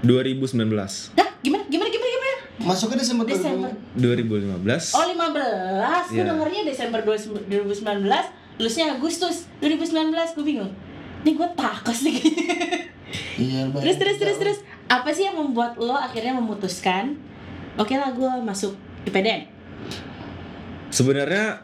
2019. 0.00 1.14
Dah, 1.14 1.28
gimana? 1.38 1.62
Gimana? 1.66 1.88
Gimana? 1.88 2.08
Gimana? 2.08 2.34
Masuknya 2.60 2.98
Desember, 2.98 3.24
Desember. 3.24 3.70
2015. 3.94 4.92
Oh, 4.92 5.04
15. 5.06 6.04
Gue 6.08 6.16
Iya. 6.16 6.24
dengernya 6.26 6.60
Desember 6.66 7.00
2019, 7.00 8.24
lulusnya 8.58 8.86
Agustus 8.92 9.46
2019. 9.58 10.34
Gue 10.34 10.44
bingung. 10.44 10.72
Ini 11.20 11.30
gue 11.32 11.48
takos 11.54 12.02
nih. 12.02 12.18
Iya, 13.38 13.70
terus, 13.72 13.96
terus, 13.96 14.16
terus, 14.18 14.36
terus. 14.36 14.58
Apa 14.86 15.10
sih 15.10 15.22
yang 15.22 15.36
membuat 15.36 15.76
lo 15.76 15.92
akhirnya 15.92 16.34
memutuskan, 16.34 17.14
oke 17.78 17.94
lah 17.94 18.10
gue 18.12 18.32
masuk 18.44 18.74
IPDN? 19.06 19.48
Sebenarnya 20.90 21.62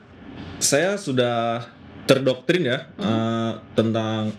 saya 0.63 0.97
sudah 0.97 1.67
terdoktrin 2.05 2.69
ya 2.69 2.79
eh, 3.01 3.53
tentang 3.75 4.33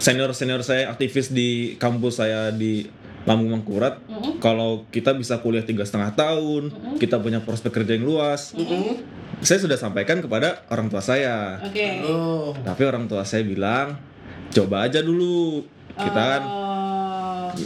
senior-senior 0.00 0.64
saya 0.64 0.88
aktivis 0.90 1.30
di 1.30 1.76
kampus 1.76 2.18
saya 2.18 2.50
di 2.50 2.88
Lambung 3.22 3.54
Mangkurat. 3.54 4.02
Mm-mm. 4.10 4.42
Kalau 4.42 4.82
kita 4.90 5.14
bisa 5.14 5.38
kuliah 5.38 5.62
tiga 5.62 5.86
setengah 5.86 6.10
tahun, 6.18 6.74
kita 6.98 7.22
punya 7.22 7.38
prospek 7.38 7.70
kerja 7.70 7.94
yang 7.94 8.02
luas. 8.02 8.50
Mm-mm. 8.58 8.98
Saya 9.46 9.62
sudah 9.62 9.78
sampaikan 9.78 10.18
kepada 10.18 10.66
orang 10.74 10.90
tua 10.90 10.98
saya. 10.98 11.62
Oke. 11.62 12.02
Oh. 12.02 12.50
Tapi 12.66 12.82
orang 12.82 13.06
tua 13.06 13.22
saya 13.22 13.46
bilang, 13.46 13.94
coba 14.50 14.90
aja 14.90 14.98
dulu. 14.98 15.62
Kita 15.94 16.18
kan 16.18 16.42
Oh. 16.42 16.71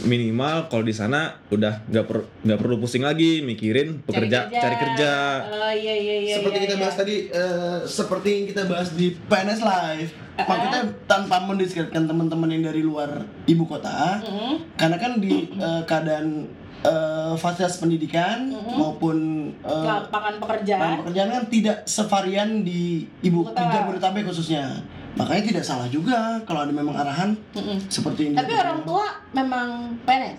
Minimal 0.03 0.67
kalau 0.67 0.83
di 0.83 0.93
sana 0.93 1.37
udah 1.47 1.83
nggak 1.87 2.05
per- 2.05 2.27
nggak 2.43 2.59
perlu 2.59 2.75
pusing 2.77 3.03
lagi 3.03 3.41
mikirin 3.41 4.01
pekerja 4.03 4.47
cari 4.47 4.75
kerja. 4.75 5.11
Oh 5.47 5.71
iya 5.71 5.95
iya 5.95 6.15
iya. 6.23 6.35
seperti 6.37 6.57
iya, 6.57 6.65
kita 6.67 6.75
iya. 6.75 6.81
bahas 6.83 6.95
tadi 6.95 7.15
eh, 7.29 7.77
seperti 7.83 8.27
yang 8.29 8.45
kita 8.51 8.61
bahas 8.65 8.89
di 8.93 9.07
PNS 9.15 9.61
Live 9.61 10.11
maksudnya 10.37 10.81
tanpa 11.09 11.41
mendiskreditkan 11.41 12.05
teman-teman 12.05 12.49
yang 12.53 12.69
dari 12.69 12.85
luar 12.85 13.25
ibu 13.49 13.65
kota 13.65 14.21
Mm-mm. 14.21 14.61
karena 14.77 14.97
kan 15.01 15.17
di 15.17 15.49
eh, 15.49 15.81
keadaan 15.83 16.45
eh, 16.85 17.33
fasilitas 17.33 17.81
pendidikan 17.81 18.53
maupun 18.77 19.49
eh, 19.65 19.65
lapangan 19.65 20.05
lapangan 20.05 20.33
pekerjaan. 20.37 20.97
pekerjaan 21.01 21.29
kan 21.33 21.43
tidak 21.49 21.77
sevarian 21.89 22.49
di 22.61 23.01
ibu 23.25 23.41
Kota. 23.41 23.57
di 23.57 23.63
Jabodetabek 23.73 24.23
khususnya 24.29 24.77
makanya 25.17 25.43
tidak 25.47 25.65
salah 25.65 25.89
juga 25.89 26.37
kalau 26.43 26.61
ada 26.61 26.71
memang 26.71 26.93
arahan 26.93 27.33
Mm-mm. 27.51 27.81
seperti 27.87 28.29
ini 28.29 28.35
Tapi 28.35 28.53
orang 28.53 28.79
tua 28.83 29.05
memang 29.31 29.67
PNS. 30.05 30.37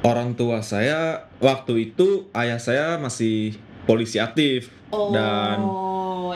Orang 0.00 0.32
tua 0.32 0.60
saya 0.60 1.00
waktu 1.36 1.90
itu 1.90 2.28
ayah 2.32 2.56
saya 2.56 2.96
masih 2.96 3.56
polisi 3.84 4.16
aktif 4.16 4.68
Oh. 4.90 5.14
dan 5.14 5.62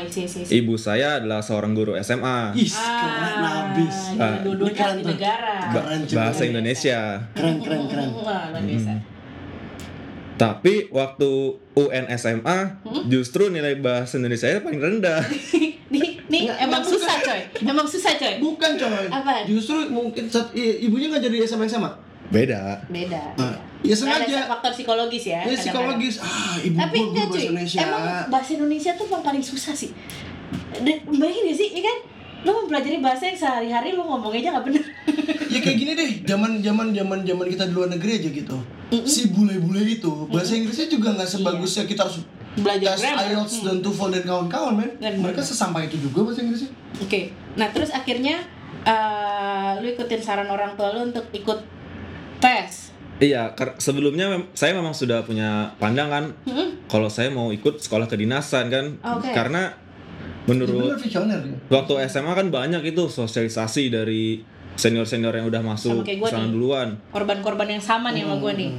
isi 0.00 0.30
isi. 0.30 0.46
isi. 0.46 0.62
ibu 0.62 0.78
saya 0.78 1.18
adalah 1.18 1.42
seorang 1.42 1.74
guru 1.74 1.98
SMA. 1.98 2.54
Ih, 2.54 2.70
keren 2.70 3.42
abis 3.42 3.96
jadi 4.10 4.22
Ah, 4.22 4.38
dua-duanya 4.42 4.70
ini 4.70 4.78
keren 4.78 4.96
di 4.96 5.04
negara. 5.10 5.54
Keren, 5.74 6.00
bahasa 6.08 6.42
Indonesia. 6.46 7.00
keren 7.34 7.58
keren 7.58 7.82
keren 7.90 8.08
Wah, 8.14 8.54
biasa. 8.54 8.94
Tapi 10.34 10.90
waktu 10.90 11.30
UN 11.74 12.04
SMA 12.12 12.58
justru 13.06 13.50
nilai 13.50 13.74
bahasa 13.74 14.18
Indonesia 14.18 14.46
saya 14.46 14.62
paling 14.62 14.78
rendah. 14.78 15.22
nih, 16.35 16.40
nih 16.40 16.42
Nggak, 16.44 16.58
emang 16.60 16.82
nggak, 16.82 16.92
susah 16.92 17.16
coy. 17.20 17.40
Emang 17.62 17.87
susah 17.87 18.12
coy. 18.14 18.35
bukan 18.40 18.70
coy 18.74 19.06
Apa? 19.08 19.32
justru 19.46 19.76
mungkin 19.88 20.24
saat 20.26 20.50
i- 20.52 20.82
ibunya 20.82 21.06
nggak 21.08 21.22
jadi 21.22 21.37
SMA 21.44 21.64
yang 21.64 21.76
sama 21.78 21.90
Beda. 22.24 22.80
Beda. 22.88 23.37
Nah, 23.37 23.52
ya 23.80 23.92
sengaja. 23.92 24.24
Ada 24.24 24.48
faktor 24.48 24.72
psikologis 24.72 25.24
ya. 25.28 25.44
ya 25.44 25.54
psikologis 25.54 26.16
ah 26.18 26.56
ibu 26.58 26.72
Tapi 26.74 26.96
gua 26.96 27.06
enggak 27.06 27.26
bahasa 27.26 27.37
cuy. 27.37 27.44
Indonesia 27.46 27.78
Emang 27.78 28.04
bahasa 28.26 28.50
Indonesia 28.56 28.90
tuh 28.96 29.06
yang 29.06 29.22
paling 29.22 29.44
susah 29.44 29.74
sih. 29.76 29.90
Dan 30.74 30.96
bayangin 31.06 31.52
gak 31.52 31.56
sih, 31.56 31.68
ya 31.70 31.82
kan? 31.85 31.96
Lu 32.44 32.50
mempelajari 32.54 33.00
bahasa 33.00 33.24
yang 33.24 33.34
sehari-hari 33.34 33.90
lu 33.90 34.02
ngomongnya 34.02 34.40
aja 34.40 34.50
nggak 34.54 34.66
bener. 34.66 34.84
Ya 35.48 35.62
kayak 35.62 35.78
gini 35.78 35.92
deh 35.94 36.10
zaman 36.24 36.58
zaman 36.58 36.90
zaman 36.90 37.22
zaman 37.22 37.46
kita 37.46 37.64
di 37.64 37.72
luar 37.72 37.86
negeri 37.88 38.18
aja 38.18 38.28
gitu. 38.28 38.56
Si 39.04 39.30
bule-bule 39.30 39.86
itu 39.86 40.26
bahasa 40.26 40.52
Inggrisnya 40.52 40.86
juga 40.88 41.14
nggak 41.14 41.30
sebagusnya 41.30 41.86
kita 41.86 42.04
harus 42.04 42.26
Belajar 42.54 42.94
tes 42.94 43.02
grammar. 43.06 43.26
IELTS 43.28 43.54
dan 43.62 43.76
TOEFL 43.78 44.08
dan 44.10 44.22
kawan-kawan 44.24 44.74
men. 44.76 44.90
Dan 44.98 45.18
mereka 45.18 45.40
bener. 45.40 45.48
sesampainya 45.48 45.88
itu 45.88 45.98
juga 46.02 46.26
bahasa 46.26 46.40
Inggrisnya. 46.40 46.70
Oke 46.98 47.20
nah 47.54 47.70
terus 47.70 47.90
akhirnya 47.90 48.42
eh, 48.84 49.70
lu 49.78 49.86
ikutin 49.88 50.20
saran 50.20 50.48
orang 50.48 50.74
tua 50.74 50.90
lu 50.90 51.06
untuk 51.06 51.24
ikut 51.30 51.58
tes. 52.38 52.90
Iya, 53.14 53.54
sebelumnya 53.78 54.26
mem- 54.28 54.50
saya 54.52 54.74
memang 54.74 54.90
sudah 54.90 55.22
punya 55.22 55.70
pandangan 55.78 56.34
Hmm, 56.42 56.82
kalau 56.84 57.06
saya 57.06 57.30
mau 57.30 57.54
ikut 57.54 57.78
sekolah 57.78 58.10
kedinasan 58.10 58.66
kan, 58.66 58.98
Oke. 59.00 59.30
karena 59.30 59.70
menurut 60.44 60.96
visioner 60.96 61.40
dia 61.40 61.56
waktu 61.68 61.92
SMA 62.04 62.32
kan 62.32 62.48
banyak 62.48 62.82
itu 62.84 63.04
sosialisasi 63.06 63.88
dari 63.88 64.44
senior-senior 64.74 65.32
yang 65.32 65.46
udah 65.46 65.62
masuk 65.62 66.02
sana 66.24 66.46
duluan. 66.46 66.98
korban-korban 67.08 67.68
yang 67.70 67.80
sama 67.80 68.10
nih 68.10 68.22
sama 68.22 68.36
gue 68.36 68.52
nih. 68.54 68.70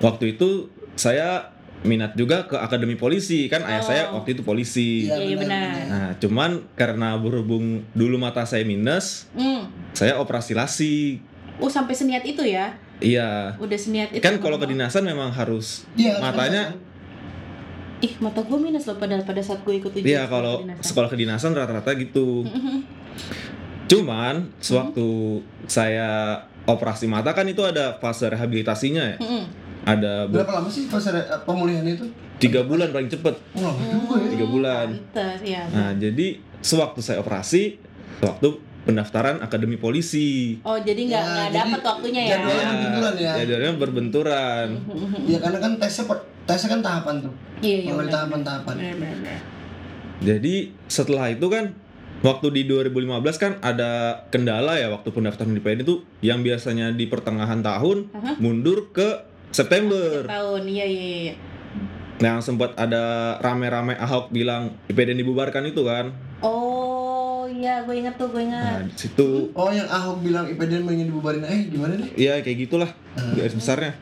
Waktu 0.00 0.36
itu 0.36 0.68
saya 0.94 1.54
minat 1.80 2.12
juga 2.12 2.44
ke 2.44 2.56
akademi 2.56 2.96
polisi 2.96 3.44
kan 3.46 3.60
ayah 3.62 3.78
Oh. 3.78 3.86
saya 3.86 4.02
waktu 4.10 4.34
itu 4.34 4.42
polisi. 4.42 5.04
Iya, 5.04 5.16
iya 5.22 5.36
benar, 5.36 5.60
benar 5.70 5.86
Nah, 5.86 6.10
cuman 6.16 6.50
karena 6.74 7.12
berhubung 7.14 7.84
dulu 7.92 8.16
mata 8.16 8.42
saya 8.42 8.64
minus, 8.64 9.28
Hmm. 9.32 9.68
saya 9.92 10.16
operasi 10.16 10.52
lasi. 10.52 10.96
oh 11.54 11.70
sampai 11.70 11.94
seniat 11.94 12.26
itu 12.26 12.42
ya 12.42 12.74
Iya. 12.98 13.54
udah 13.54 13.78
seniat 13.78 14.10
itu 14.10 14.18
Kan 14.18 14.42
kalau 14.42 14.58
kedinasan 14.58 15.06
memang 15.06 15.30
harus 15.30 15.86
Iya, 15.94 16.18
matanya 16.18 16.74
ih 18.04 18.12
mata 18.18 18.40
gue 18.40 18.58
minus 18.58 18.84
loh 18.84 18.94
padahal 18.94 19.22
pada 19.22 19.40
saat 19.40 19.60
gue 19.60 19.74
ikut 19.74 19.88
ujian 19.90 20.04
Iya 20.04 20.22
kalau 20.26 20.60
kedinasan. 20.60 20.84
sekolah 20.84 21.08
kedinasan 21.08 21.50
rata-rata 21.52 21.90
gitu. 21.94 22.44
Cuman 23.84 24.48
sewaktu 24.58 25.06
saya 25.66 26.40
operasi 26.64 27.04
mata 27.06 27.30
kan 27.30 27.44
itu 27.44 27.60
ada 27.60 27.96
fase 27.98 28.24
rehabilitasinya 28.26 29.04
ya. 29.06 29.18
Mhm. 29.18 29.44
Ada 29.84 30.24
ber- 30.24 30.40
berapa 30.40 30.52
lama 30.54 30.68
sih 30.68 30.88
ada 30.88 31.20
eh, 31.20 31.40
pemulihan 31.42 31.84
itu 31.84 32.08
tiga 32.38 32.64
bulan 32.64 32.88
paling 32.88 33.04
cepet. 33.06 33.36
oh 33.54 33.76
ya 34.14 34.28
Tiga 34.30 34.46
bulan. 34.46 34.88
Pantes, 35.06 35.40
ya. 35.42 35.68
Nah 35.68 35.92
jadi 35.94 36.40
sewaktu 36.58 37.00
saya 37.00 37.20
operasi, 37.20 37.76
waktu 38.18 38.48
pendaftaran 38.84 39.40
akademi 39.40 39.76
polisi. 39.76 40.56
Oh 40.60 40.76
jadi 40.76 40.96
nggak 41.04 41.20
Ya, 41.20 41.28
nggak 41.30 41.50
dapet 41.54 41.80
waktunya 41.82 42.22
ya? 42.22 42.30
jadwalnya 42.34 42.64
berbenturan 42.70 43.14
ya 43.14 43.32
Jadwalnya 43.38 43.72
berbenturan. 43.76 44.66
ya 45.24 45.38
karena 45.38 45.58
kan 45.58 45.72
tesnya 45.76 46.04
per- 46.06 46.26
tesnya 46.44 46.68
kan 46.76 46.80
tahapan 46.84 47.14
tuh 47.24 47.34
Iya 47.64 47.76
iya. 47.80 47.90
mulai 47.96 48.12
tahapan-tahapan. 48.12 48.74
Jadi 50.20 50.54
setelah 50.86 51.32
itu 51.32 51.46
kan 51.48 51.72
waktu 52.20 52.46
di 52.52 52.62
2015 52.68 53.36
kan 53.40 53.52
ada 53.60 54.24
kendala 54.28 54.76
ya 54.76 54.92
waktu 54.92 55.08
pendaftaran 55.08 55.52
di 55.52 55.60
PN 55.64 55.84
itu 55.84 56.04
yang 56.20 56.40
biasanya 56.44 56.92
di 56.92 57.08
pertengahan 57.08 57.60
tahun 57.60 58.12
Aha. 58.12 58.32
mundur 58.40 58.92
ke 58.92 59.24
September. 59.48 60.24
Tahun 60.28 60.62
iya 60.68 60.84
iya 60.84 61.04
iya. 61.30 61.34
Yang 62.20 62.52
sempat 62.52 62.76
ada 62.78 63.36
rame-rame 63.40 63.96
Ahok 63.98 64.30
bilang 64.30 64.76
IPDN 64.88 65.20
dibubarkan 65.20 65.66
itu 65.68 65.82
kan. 65.84 66.12
Oh 66.40 67.03
iya 67.46 67.80
gue 67.80 67.94
inget 67.94 68.14
tuh 68.14 68.28
gue 68.28 68.42
Nah, 68.42 68.80
inget. 68.80 68.80
di 68.86 68.96
situ 68.98 69.28
oh 69.50 69.68
yang 69.68 69.86
Ahok 69.86 70.20
bilang 70.20 70.44
IPDN 70.46 70.84
ingin 70.86 71.06
dibubarin 71.06 71.42
eh 71.42 71.66
gimana 71.66 71.94
nih 71.94 72.10
ya 72.14 72.38
kayak 72.38 72.58
gitulah 72.62 72.90
garis 73.32 73.52
besarnya. 73.52 73.92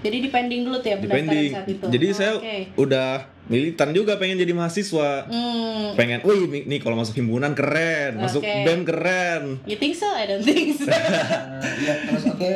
Jadi 0.00 0.16
dipending 0.22 0.64
dulu 0.64 0.76
tuh 0.76 0.88
ya 0.88 0.96
pendaftaran 0.96 1.22
Depending. 1.22 1.50
saat 1.52 1.68
itu. 1.68 1.84
Jadi 1.86 2.04
Oh, 2.04 2.12
saya 2.12 2.32
Oke. 2.34 2.56
udah 2.76 3.10
militan 3.46 3.88
juga 3.90 4.16
pengen 4.16 4.36
jadi 4.36 4.50
mahasiswa. 4.50 5.10
Hmm. 5.24 5.94
Pengen, 5.94 6.18
wih 6.20 6.40
nih, 6.44 6.62
nih 6.66 6.78
kalau 6.78 6.96
masuk 6.96 7.14
himpunan 7.14 7.52
keren, 7.52 8.18
masuk 8.18 8.40
Oke. 8.40 8.64
BEM 8.64 8.82
keren. 8.82 9.42
You 9.64 9.76
think 9.76 9.94
so? 9.94 10.08
I 10.08 10.26
don't 10.26 10.42
think 10.42 10.74
so. 10.74 10.84
Nah, 10.84 11.62
ya 11.86 11.94
terus 12.02 12.24
oke 12.26 12.50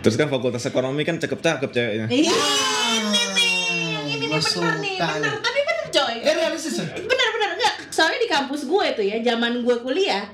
Terus 0.00 0.14
kan 0.14 0.28
fakultas 0.28 0.62
ekonomi 0.62 1.02
kan 1.02 1.16
cakep-cakep 1.16 1.68
ceweknya. 1.68 2.06
Iya. 2.06 2.30
ini 2.30 3.48
Ini 4.14 4.26
bener 4.30 4.74
nih, 4.78 4.96
bener. 4.96 5.32
Tapi 5.40 5.58
bener 5.60 5.86
coy. 5.90 6.14
eh 6.20 6.34
realistis 6.36 6.74
ya 6.76 6.84
Bener-bener 6.94 7.50
enggak. 7.54 7.73
Soalnya 7.94 8.18
di 8.18 8.28
kampus 8.28 8.66
gue 8.66 8.86
tuh 8.92 9.04
ya, 9.04 9.22
zaman 9.22 9.62
gue 9.62 9.76
kuliah, 9.78 10.26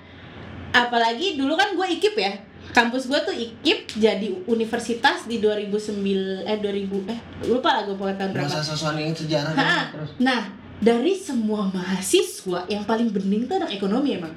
apalagi 0.72 1.36
dulu 1.36 1.52
kan 1.54 1.76
gue 1.76 1.86
ikip 1.92 2.16
ya. 2.16 2.32
Kampus 2.70 3.04
gue 3.04 3.18
tuh 3.20 3.34
ikip 3.34 3.98
jadi 3.98 4.30
universitas 4.46 5.26
di 5.26 5.42
2009 5.42 6.00
eh 6.46 6.56
2000 6.56 7.10
eh 7.10 7.18
lupa 7.44 7.68
lah 7.74 7.82
gue 7.82 7.92
pokoknya 7.92 8.16
tahun 8.16 8.30
berapa. 8.30 8.46
masa 8.46 8.62
sosokan 8.62 8.94
ingat 8.96 9.18
sejarah 9.18 9.50
Ha, 9.50 9.58
kan? 9.58 9.84
terus 9.90 10.10
Nah, 10.16 10.40
dari 10.78 11.12
semua 11.12 11.66
mahasiswa 11.66 12.62
yang 12.64 12.86
paling 12.86 13.10
bening 13.10 13.44
tuh 13.44 13.58
anak 13.58 13.74
ekonomi 13.74 14.14
emang. 14.14 14.30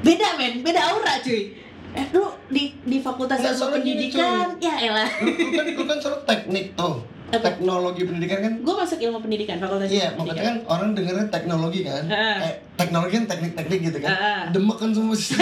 Beda 0.00 0.38
men, 0.38 0.62
beda 0.62 0.80
aura 0.86 1.18
cuy. 1.18 1.50
Eh, 1.90 2.06
lu 2.14 2.22
di 2.46 2.70
di 2.80 3.02
fakultas 3.02 3.42
ilmu 3.42 3.82
gini, 3.82 4.06
pendidikan, 4.08 4.54
ya 4.62 4.74
elah. 4.78 5.10
lu, 5.20 5.34
lu 5.34 5.50
kan 5.50 5.66
lu 5.66 5.82
kan 5.84 5.98
soal 5.98 6.22
teknik 6.22 6.70
tuh? 6.72 7.02
Teknologi 7.38 8.02
pendidikan 8.02 8.38
kan 8.42 8.52
Gue 8.66 8.74
masuk 8.74 8.98
ilmu 8.98 9.18
pendidikan, 9.22 9.56
fakultas 9.62 9.86
Iya, 9.86 10.18
ilmu 10.18 10.26
makanya 10.26 10.42
kan 10.42 10.56
orang 10.66 10.88
dengernya 10.98 11.26
teknologi 11.30 11.80
kan. 11.86 12.02
Ah. 12.10 12.38
Eh, 12.42 12.54
teknologi 12.74 13.12
kan 13.22 13.26
teknik-teknik 13.30 13.78
gitu 13.86 13.98
kan. 14.02 14.10
Ah. 14.10 14.42
Demek 14.50 14.76
kan 14.82 14.90
semua 14.90 15.14
sih. 15.14 15.38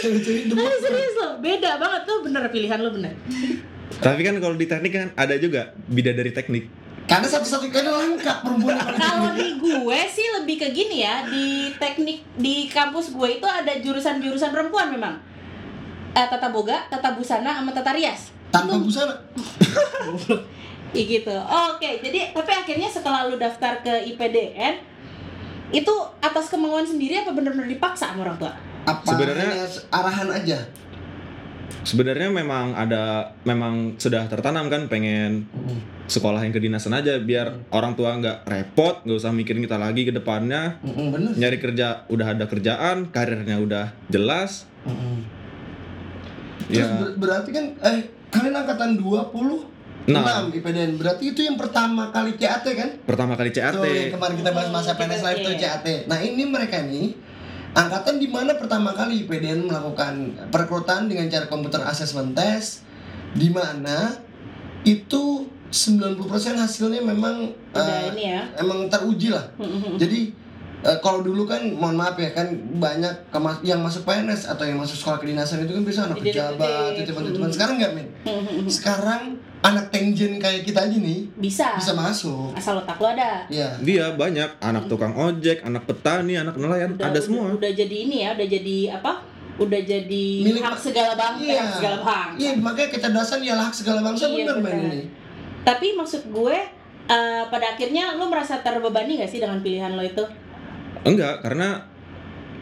Cewek-cewek 0.00 0.42
demek. 0.48 0.64
Tapi 0.64 0.78
serius 0.80 1.14
loh, 1.20 1.32
beda 1.44 1.70
banget 1.76 2.00
tuh 2.08 2.18
bener 2.24 2.42
pilihan 2.48 2.78
lo 2.80 2.90
bener. 2.96 3.12
Tapi 4.00 4.20
kan 4.24 4.34
kalau 4.40 4.56
di 4.56 4.64
teknik 4.64 4.92
kan 4.96 5.08
ada 5.12 5.34
juga 5.36 5.76
bidadari 5.92 6.32
teknik. 6.32 6.64
Karena 7.02 7.26
satu-satu 7.28 7.66
kan 7.68 7.82
lengkap 7.82 8.46
perempuan 8.46 8.78
Kalau 8.78 9.34
di 9.34 9.58
gue 9.58 10.00
sih 10.06 10.26
lebih 10.40 10.56
ke 10.56 10.68
gini 10.70 11.02
ya, 11.04 11.26
di 11.28 11.74
teknik 11.76 12.24
di 12.38 12.70
kampus 12.70 13.12
gue 13.12 13.42
itu 13.42 13.44
ada 13.44 13.74
jurusan-jurusan 13.82 14.48
perempuan 14.54 14.88
memang. 14.88 15.18
Eh, 16.12 16.26
tata 16.28 16.48
boga, 16.48 16.88
tata 16.88 17.12
busana, 17.12 17.58
sama 17.58 17.74
tata 17.74 17.92
rias. 17.92 18.32
Tanpa 18.54 18.78
busana. 18.78 19.12
Iya 20.92 21.04
gitu. 21.10 21.32
Oke, 21.32 22.00
jadi 22.00 22.30
tapi 22.30 22.50
akhirnya 22.50 22.86
setelah 22.86 23.24
lu 23.24 23.36
daftar 23.36 23.80
ke 23.80 23.92
IPDN 24.06 24.76
itu 25.72 25.92
atas 26.20 26.48
kemauan 26.48 26.84
sendiri 26.84 27.16
apa 27.16 27.32
bener-bener 27.32 27.64
dipaksa 27.66 28.12
sama 28.12 28.24
orang 28.24 28.36
tua? 28.36 28.52
Apa 28.84 29.00
Sebenarnya- 29.06 29.56
arahan 29.88 30.28
aja? 30.30 30.58
Sebenarnya 31.82 32.28
memang 32.28 32.76
ada 32.76 33.32
memang 33.42 33.96
sudah 33.96 34.28
tertanam 34.28 34.68
kan 34.68 34.86
pengen 34.86 35.48
sekolah 36.04 36.38
yang 36.38 36.52
kedinasan 36.52 36.92
aja 36.92 37.18
biar 37.18 37.66
orang 37.70 37.96
tua 37.96 38.12
nggak 38.14 38.44
repot, 38.44 39.00
nggak 39.02 39.18
usah 39.18 39.32
mikirin 39.32 39.64
kita 39.64 39.80
lagi 39.80 40.04
ke 40.04 40.12
depannya. 40.12 40.76
Mm-mm, 40.78 41.08
bener. 41.10 41.32
Nyari 41.34 41.58
kerja 41.58 42.04
udah 42.06 42.26
ada 42.28 42.44
kerjaan, 42.44 43.08
karirnya 43.08 43.56
udah 43.58 43.96
jelas. 44.06 44.68
Mm-mm. 44.84 45.24
Terus 46.68 46.84
Ya. 46.84 46.94
ber- 46.94 47.16
berarti 47.18 47.50
kan 47.50 47.64
eh 47.82 47.98
kalian 48.30 48.54
angkatan 48.54 48.90
20 48.94 49.71
Nah. 50.10 50.50
6 50.50 50.58
IPDN. 50.58 50.98
Berarti 50.98 51.30
itu 51.30 51.46
yang 51.46 51.54
pertama 51.54 52.10
kali 52.10 52.34
CAT 52.34 52.66
kan? 52.74 52.90
Pertama 53.06 53.38
kali 53.38 53.54
CAT. 53.54 53.78
Tuh, 53.78 53.86
yang 53.86 54.10
kemarin 54.10 54.34
kita 54.34 54.50
bahas 54.50 54.68
masa 54.74 54.98
PNS 54.98 55.22
Live 55.22 55.40
tuh 55.46 55.54
CAT. 55.54 55.86
Nah, 56.10 56.18
ini 56.18 56.42
mereka 56.42 56.82
nih 56.82 57.14
angkatan 57.72 58.18
di 58.18 58.28
mana 58.28 58.58
pertama 58.58 58.92
kali 58.92 59.24
IPDN 59.24 59.70
melakukan 59.70 60.36
perekrutan 60.50 61.06
dengan 61.06 61.30
cara 61.30 61.46
komputer 61.46 61.80
assessment 61.86 62.34
test 62.34 62.84
di 63.32 63.48
mana 63.48 64.18
itu 64.82 65.46
90% 65.72 66.20
hasilnya 66.60 67.00
memang 67.00 67.48
Udah 67.72 67.80
eh, 67.80 68.12
ini 68.12 68.24
ya. 68.28 68.44
emang 68.60 68.92
teruji 68.92 69.32
lah. 69.32 69.48
Jadi 69.96 70.34
eh, 70.82 70.98
kalau 70.98 71.20
dulu 71.20 71.42
kan 71.44 71.62
mohon 71.70 71.94
maaf 71.94 72.14
ya 72.14 72.30
kan 72.30 72.50
banyak 72.74 73.10
kema- 73.28 73.62
yang 73.62 73.78
masuk 73.78 74.02
PNS 74.02 74.46
atau 74.48 74.62
yang 74.62 74.76
masuk 74.76 74.94
sekolah 74.96 75.16
kedinasan 75.16 75.62
itu 75.62 75.72
kan 75.72 75.82
biasa 75.82 76.00
anak 76.04 76.18
pejabat, 76.18 76.58
detektif. 76.90 76.98
titipan-titipan. 77.08 77.50
Sekarang 77.50 77.74
enggak, 77.76 77.92
men. 77.92 78.06
Sekarang 78.68 79.22
anak 79.60 79.86
tenjen 79.88 80.36
kayak 80.36 80.62
kita 80.62 80.82
aja 80.82 80.96
nih 80.96 81.22
Bisa. 81.32 81.78
bisa 81.78 81.94
masuk. 81.94 82.50
Asal 82.52 82.74
otak 82.76 82.98
lo 82.98 83.06
ada. 83.08 83.46
Iya. 83.46 83.78
Dia 83.78 84.10
banyak 84.12 84.58
anak 84.58 84.84
tukang 84.86 85.14
ojek, 85.14 85.62
anak 85.62 85.86
petani, 85.86 86.34
anak 86.34 86.54
nelayan, 86.56 86.92
Udah, 86.92 87.06
ada 87.06 87.12
udah- 87.12 87.22
semua. 87.22 87.46
Udah 87.52 87.70
jadi 87.72 87.96
ini 88.02 88.16
ya, 88.20 88.34
udah 88.34 88.48
jadi 88.48 88.76
apa? 88.92 89.12
Udah 89.54 89.78
jadi 89.78 90.26
Milik- 90.42 90.60
hak 90.60 90.74
segala 90.74 91.14
bangsa, 91.14 91.46
Iya. 91.46 91.60
hak 91.60 91.72
segala 91.78 91.98
bangsa. 92.00 92.36
Iya, 92.36 92.50
makanya 92.58 92.90
kecerdasan 92.90 93.40
ialah 93.40 93.64
hak 93.64 93.76
segala 93.76 94.00
bangsa 94.02 94.24
Iya, 94.26 94.34
bener 94.42 94.56
benar. 94.58 94.82
ini. 94.88 95.02
Tapi 95.62 95.86
maksud 95.94 96.22
gue 96.28 96.56
eh, 97.04 97.44
pada 97.44 97.66
akhirnya 97.68 98.14
lo 98.14 98.26
merasa 98.26 98.58
terbebani 98.58 99.18
gak 99.18 99.26
sih 99.28 99.38
dengan 99.38 99.58
pilihan 99.58 99.90
lo 99.90 100.00
itu? 100.00 100.22
Enggak, 101.02 101.42
karena 101.42 101.86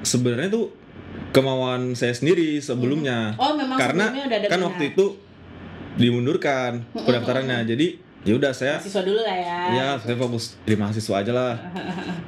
sebenarnya 0.00 0.48
tuh 0.48 0.72
kemauan 1.30 1.92
saya 1.92 2.12
sendiri 2.12 2.58
sebelumnya. 2.58 3.36
Oh 3.36 3.52
memang 3.52 3.76
karena 3.76 4.08
sebelumnya 4.08 4.24
udah 4.26 4.38
ada 4.38 4.46
kan 4.46 4.58
minat. 4.58 4.68
waktu 4.68 4.84
itu 4.90 5.04
dimundurkan 5.96 6.70
pendaftarannya. 6.90 7.66
Jadi 7.66 7.86
ya 8.20 8.36
udah 8.36 8.52
saya 8.52 8.76
Mahasiswa 8.76 9.02
dulu 9.02 9.20
lah 9.20 9.36
ya. 9.36 9.58
ya 9.72 9.88
saya 9.96 10.14
fokus 10.14 10.56
di 10.62 10.74
mahasiswa 10.74 11.14
aja 11.16 11.32
lah. 11.32 11.54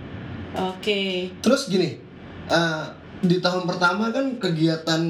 Oke. 0.73 1.33
Terus 1.41 1.67
gini, 1.67 1.97
eh, 2.47 2.85
di 3.21 3.39
tahun 3.39 3.65
pertama 3.65 4.13
kan 4.13 4.37
kegiatan 4.37 5.01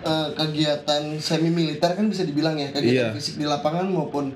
eh, 0.00 0.28
kegiatan 0.34 1.02
semi 1.18 1.48
militer 1.48 1.92
kan 1.92 2.06
bisa 2.06 2.24
dibilang 2.24 2.56
ya 2.56 2.72
kegiatan 2.72 3.12
Iya. 3.12 3.14
fisik 3.14 3.36
di 3.36 3.46
lapangan 3.46 3.86
maupun 3.86 4.32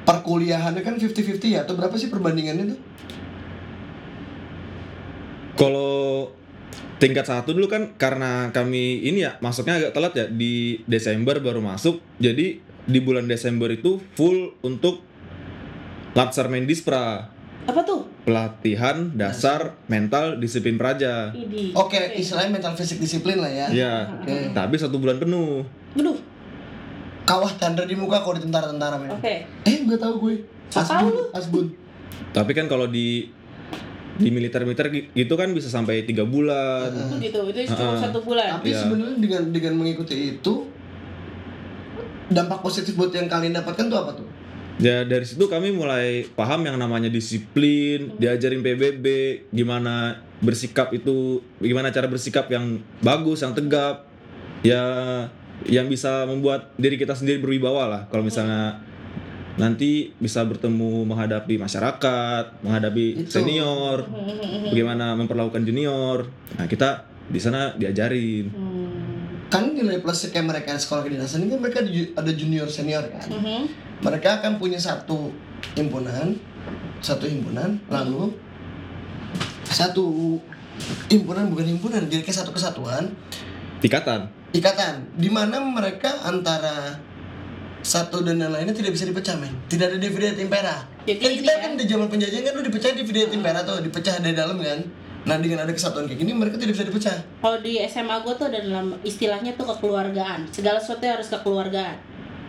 perkuliahannya 0.00 0.80
kan 0.80 0.96
50-50 0.96 1.50
ya 1.50 1.60
atau 1.60 1.76
berapa 1.76 1.92
sih 1.94 2.08
perbandingannya 2.08 2.72
tuh? 2.72 2.78
Kalau 5.60 6.32
tingkat 6.96 7.28
satu 7.28 7.52
dulu 7.52 7.68
kan 7.68 7.92
karena 7.96 8.48
kami 8.48 9.04
ini 9.04 9.24
ya 9.24 9.36
masuknya 9.40 9.76
agak 9.76 9.92
telat 9.92 10.12
ya 10.16 10.26
di 10.28 10.80
Desember 10.84 11.40
baru 11.40 11.60
masuk 11.60 12.00
jadi 12.16 12.60
di 12.60 12.98
bulan 13.00 13.24
Desember 13.24 13.68
itu 13.68 14.00
full 14.12 14.56
untuk 14.60 15.00
Latsar 16.12 16.48
Mendispra 16.48 17.28
Apa 17.64 17.80
tuh? 17.84 18.08
pelatihan 18.20 19.16
dasar 19.16 19.80
mental 19.86 20.36
disiplin 20.36 20.76
praja. 20.76 21.32
Oke, 21.72 21.96
istilahnya 22.16 22.52
mental 22.52 22.76
fisik 22.76 23.00
disiplin 23.00 23.40
lah 23.40 23.48
ya. 23.48 23.66
ya 23.72 23.94
Oke. 24.20 24.52
tapi 24.52 24.76
satu 24.76 25.00
bulan 25.00 25.16
penuh 25.16 25.64
Aduh, 25.96 26.16
Kawah 27.24 27.52
tanda 27.56 27.84
di 27.84 27.94
muka 27.94 28.20
kalau 28.20 28.36
di 28.36 28.42
tentara-tentara 28.44 28.96
men. 28.96 29.12
oke. 29.12 29.34
Eh, 29.64 29.76
nggak 29.84 30.00
tahu 30.00 30.14
gue. 30.20 30.34
Asbun, 30.70 31.14
asbun. 31.32 31.66
tapi 32.30 32.54
kan 32.54 32.66
kalau 32.66 32.86
di 32.86 33.26
di 34.20 34.28
militer-militer 34.28 34.86
gi- 34.86 35.08
gitu 35.16 35.32
kan 35.32 35.48
bisa 35.50 35.66
sampai 35.66 36.04
tiga 36.04 36.22
bulan 36.22 36.92
Itu 36.92 37.16
gitu, 37.18 37.38
itu 37.48 37.72
cuma 37.72 37.96
Heeh. 37.96 38.04
satu 38.04 38.20
bulan. 38.20 38.60
Tapi 38.60 38.68
Iya. 38.68 38.84
sebenarnya 38.84 39.16
dengan 39.16 39.42
dengan 39.48 39.72
mengikuti 39.76 40.36
itu 40.36 40.68
dampak 42.28 42.60
positif 42.60 42.94
buat 42.94 43.10
yang 43.10 43.26
kalian 43.26 43.56
dapatkan 43.56 43.84
tuh 43.88 43.98
apa 43.98 44.12
tuh? 44.14 44.28
Ya 44.80 45.04
dari 45.04 45.24
situ 45.24 45.44
kami 45.44 45.72
mulai 45.72 46.24
paham 46.30 46.64
yang 46.64 46.76
namanya 46.76 47.08
disiplin, 47.08 48.16
diajarin 48.16 48.60
PBB, 48.60 49.06
gimana 49.50 50.20
bersikap 50.40 50.88
itu, 50.90 51.40
gimana 51.58 51.88
cara 51.88 52.08
bersikap 52.08 52.48
yang 52.48 52.80
bagus, 53.00 53.40
yang 53.40 53.52
tegap, 53.52 54.08
ya 54.62 54.80
yang 55.68 55.84
bisa 55.84 56.24
membuat 56.24 56.72
diri 56.76 56.96
kita 56.96 57.12
sendiri 57.12 57.36
berwibawa 57.36 57.84
lah. 57.84 58.02
Kalau 58.08 58.24
misalnya 58.24 58.80
nanti 59.56 60.14
bisa 60.16 60.42
bertemu 60.42 61.02
menghadapi 61.04 61.56
masyarakat, 61.56 62.62
menghadapi 62.62 63.26
Itu. 63.26 63.30
senior, 63.32 64.06
bagaimana 64.66 65.16
memperlakukan 65.16 65.62
junior. 65.62 66.30
Nah 66.54 66.66
kita 66.66 67.02
di 67.26 67.38
sana 67.38 67.74
diajarin. 67.74 68.46
Hmm. 68.50 69.48
Kan 69.50 69.74
nilai 69.74 69.98
plusnya 69.98 70.30
kayak 70.30 70.46
mereka 70.46 70.70
sekolah 70.74 71.02
kedinasan 71.02 71.42
ini 71.42 71.50
kan 71.50 71.60
mereka 71.60 71.78
ada 71.82 71.90
ju- 71.90 72.12
ada 72.14 72.30
junior 72.30 72.66
senior 72.66 73.02
kan. 73.08 73.26
Mhm. 73.26 73.62
Mereka 74.00 74.40
akan 74.40 74.52
punya 74.56 74.78
satu 74.78 75.34
himpunan, 75.74 76.38
satu 77.00 77.26
himpunan, 77.26 77.82
lalu 77.86 78.30
satu 79.64 80.38
himpunan 81.06 81.50
bukan 81.50 81.66
himpunan, 81.68 82.02
jadi 82.06 82.22
kayak 82.22 82.38
satu 82.40 82.50
kesatuan, 82.50 83.10
Tingkatan. 83.78 84.30
ikatan, 84.50 85.04
di 85.14 85.28
mana 85.28 85.60
mereka 85.60 86.10
antara 86.24 86.96
satu 87.80 88.20
dan 88.20 88.36
yang 88.36 88.52
lainnya 88.52 88.76
tidak 88.76 88.92
bisa 88.92 89.08
dipecah 89.08 89.36
men 89.40 89.52
tidak 89.72 89.92
ada 89.92 89.98
divide 89.98 90.36
et 90.36 90.40
impera 90.44 90.84
Jadi 91.08 91.16
kan 91.16 91.30
ini 91.32 91.36
kita 91.40 91.52
ya. 91.52 91.58
kan 91.64 91.70
di 91.80 91.84
zaman 91.88 92.06
penjajahan 92.12 92.42
kan 92.44 92.52
udah 92.60 92.66
dipecah 92.68 92.90
divide 92.92 93.20
et 93.24 93.32
impera 93.32 93.60
tuh 93.64 93.80
dipecah 93.80 94.14
dari 94.20 94.36
dalam 94.36 94.56
kan 94.60 94.80
nah 95.20 95.36
dengan 95.36 95.68
ada 95.68 95.72
kesatuan 95.72 96.08
kayak 96.08 96.16
gini 96.20 96.32
mereka 96.32 96.56
tidak 96.56 96.80
bisa 96.80 96.84
dipecah 96.88 97.16
Kalau 97.44 97.58
di 97.60 97.76
SMA 97.84 98.16
gue 98.24 98.34
tuh 98.36 98.46
ada 98.48 98.58
dalam 98.60 98.96
istilahnya 99.04 99.52
tuh 99.52 99.68
kekeluargaan. 99.68 100.48
Segala 100.48 100.80
sesuatu 100.80 101.04
harus 101.04 101.28
kekeluargaan. 101.28 101.96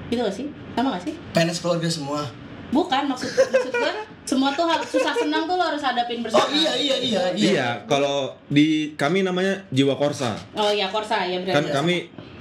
Gitu 0.07 0.23
gak 0.23 0.31
sih? 0.31 0.47
Sama 0.71 0.95
gak 0.95 1.03
sih? 1.03 1.13
PNS 1.35 1.59
keluarga 1.59 1.87
semua 1.91 2.23
Bukan 2.71 3.03
maksud 3.05 3.29
maksud 3.29 3.69
gue 3.69 3.93
semua 4.21 4.49
tuh 4.51 4.63
harus 4.63 4.87
susah 4.87 5.11
senang 5.13 5.43
tuh 5.43 5.53
lo 5.53 5.65
harus 5.65 5.79
hadapin 5.79 6.23
bersama. 6.23 6.41
oh 6.41 6.49
iya 6.49 6.71
iya 6.73 6.95
iya 6.97 7.21
Iya, 7.33 7.67
kalau 7.83 8.31
di 8.47 8.95
kami 8.95 9.21
namanya 9.21 9.59
jiwa 9.69 9.93
korsa. 9.93 10.39
Oh 10.53 10.69
iya 10.69 10.87
Korsa 10.87 11.23
ya 11.23 11.43
kan 11.43 11.59
berarti. 11.61 11.69
kami 11.69 11.95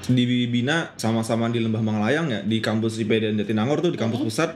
dibina 0.06 0.90
sama-sama 0.94 1.46
di 1.46 1.58
Lembah 1.58 1.80
Mangalayang 1.80 2.26
ya 2.26 2.40
di 2.40 2.58
kampus 2.58 2.96
IPDN 2.96 3.36
Jatinangor 3.36 3.80
tuh 3.80 3.90
di 3.90 3.98
kampus 3.98 4.22
pusat 4.22 4.50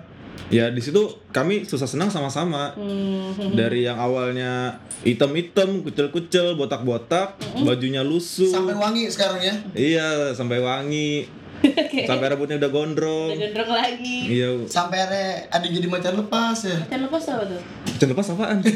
ya 0.46 0.68
di 0.68 0.78
situ 0.78 1.00
kami 1.30 1.62
susah 1.62 1.86
senang 1.86 2.08
sama-sama 2.08 2.74
Hmm. 2.74 3.52
dari 3.52 3.82
yang 3.82 3.96
awalnya 3.96 4.76
hitam-hitam 5.02 5.80
kucel-kucel 5.80 6.54
botak-botak 6.54 7.34
bajunya 7.60 8.00
lusuh 8.00 8.46
sampai 8.48 8.74
wangi 8.74 9.04
sekarang 9.06 9.38
ya 9.38 9.54
iya 9.74 10.08
sampai 10.30 10.58
wangi 10.58 11.28
sampai 12.08 12.26
rambutnya 12.26 12.56
udah 12.56 12.70
gondrong 12.70 13.28
Udah 13.28 13.40
gendrong 13.40 13.70
lagi. 13.72 14.16
iya 14.30 14.48
sampai 14.64 14.98
ada 15.00 15.22
ada 15.48 15.66
jadi 15.66 15.86
macan 15.86 16.14
lepas 16.16 16.58
ya 16.60 16.76
Macan 16.80 17.00
lepas 17.02 17.22
apa 17.28 17.44
tuh? 17.46 17.60
Jangan 17.94 18.10
lepas 18.10 18.26
apaan 18.30 18.58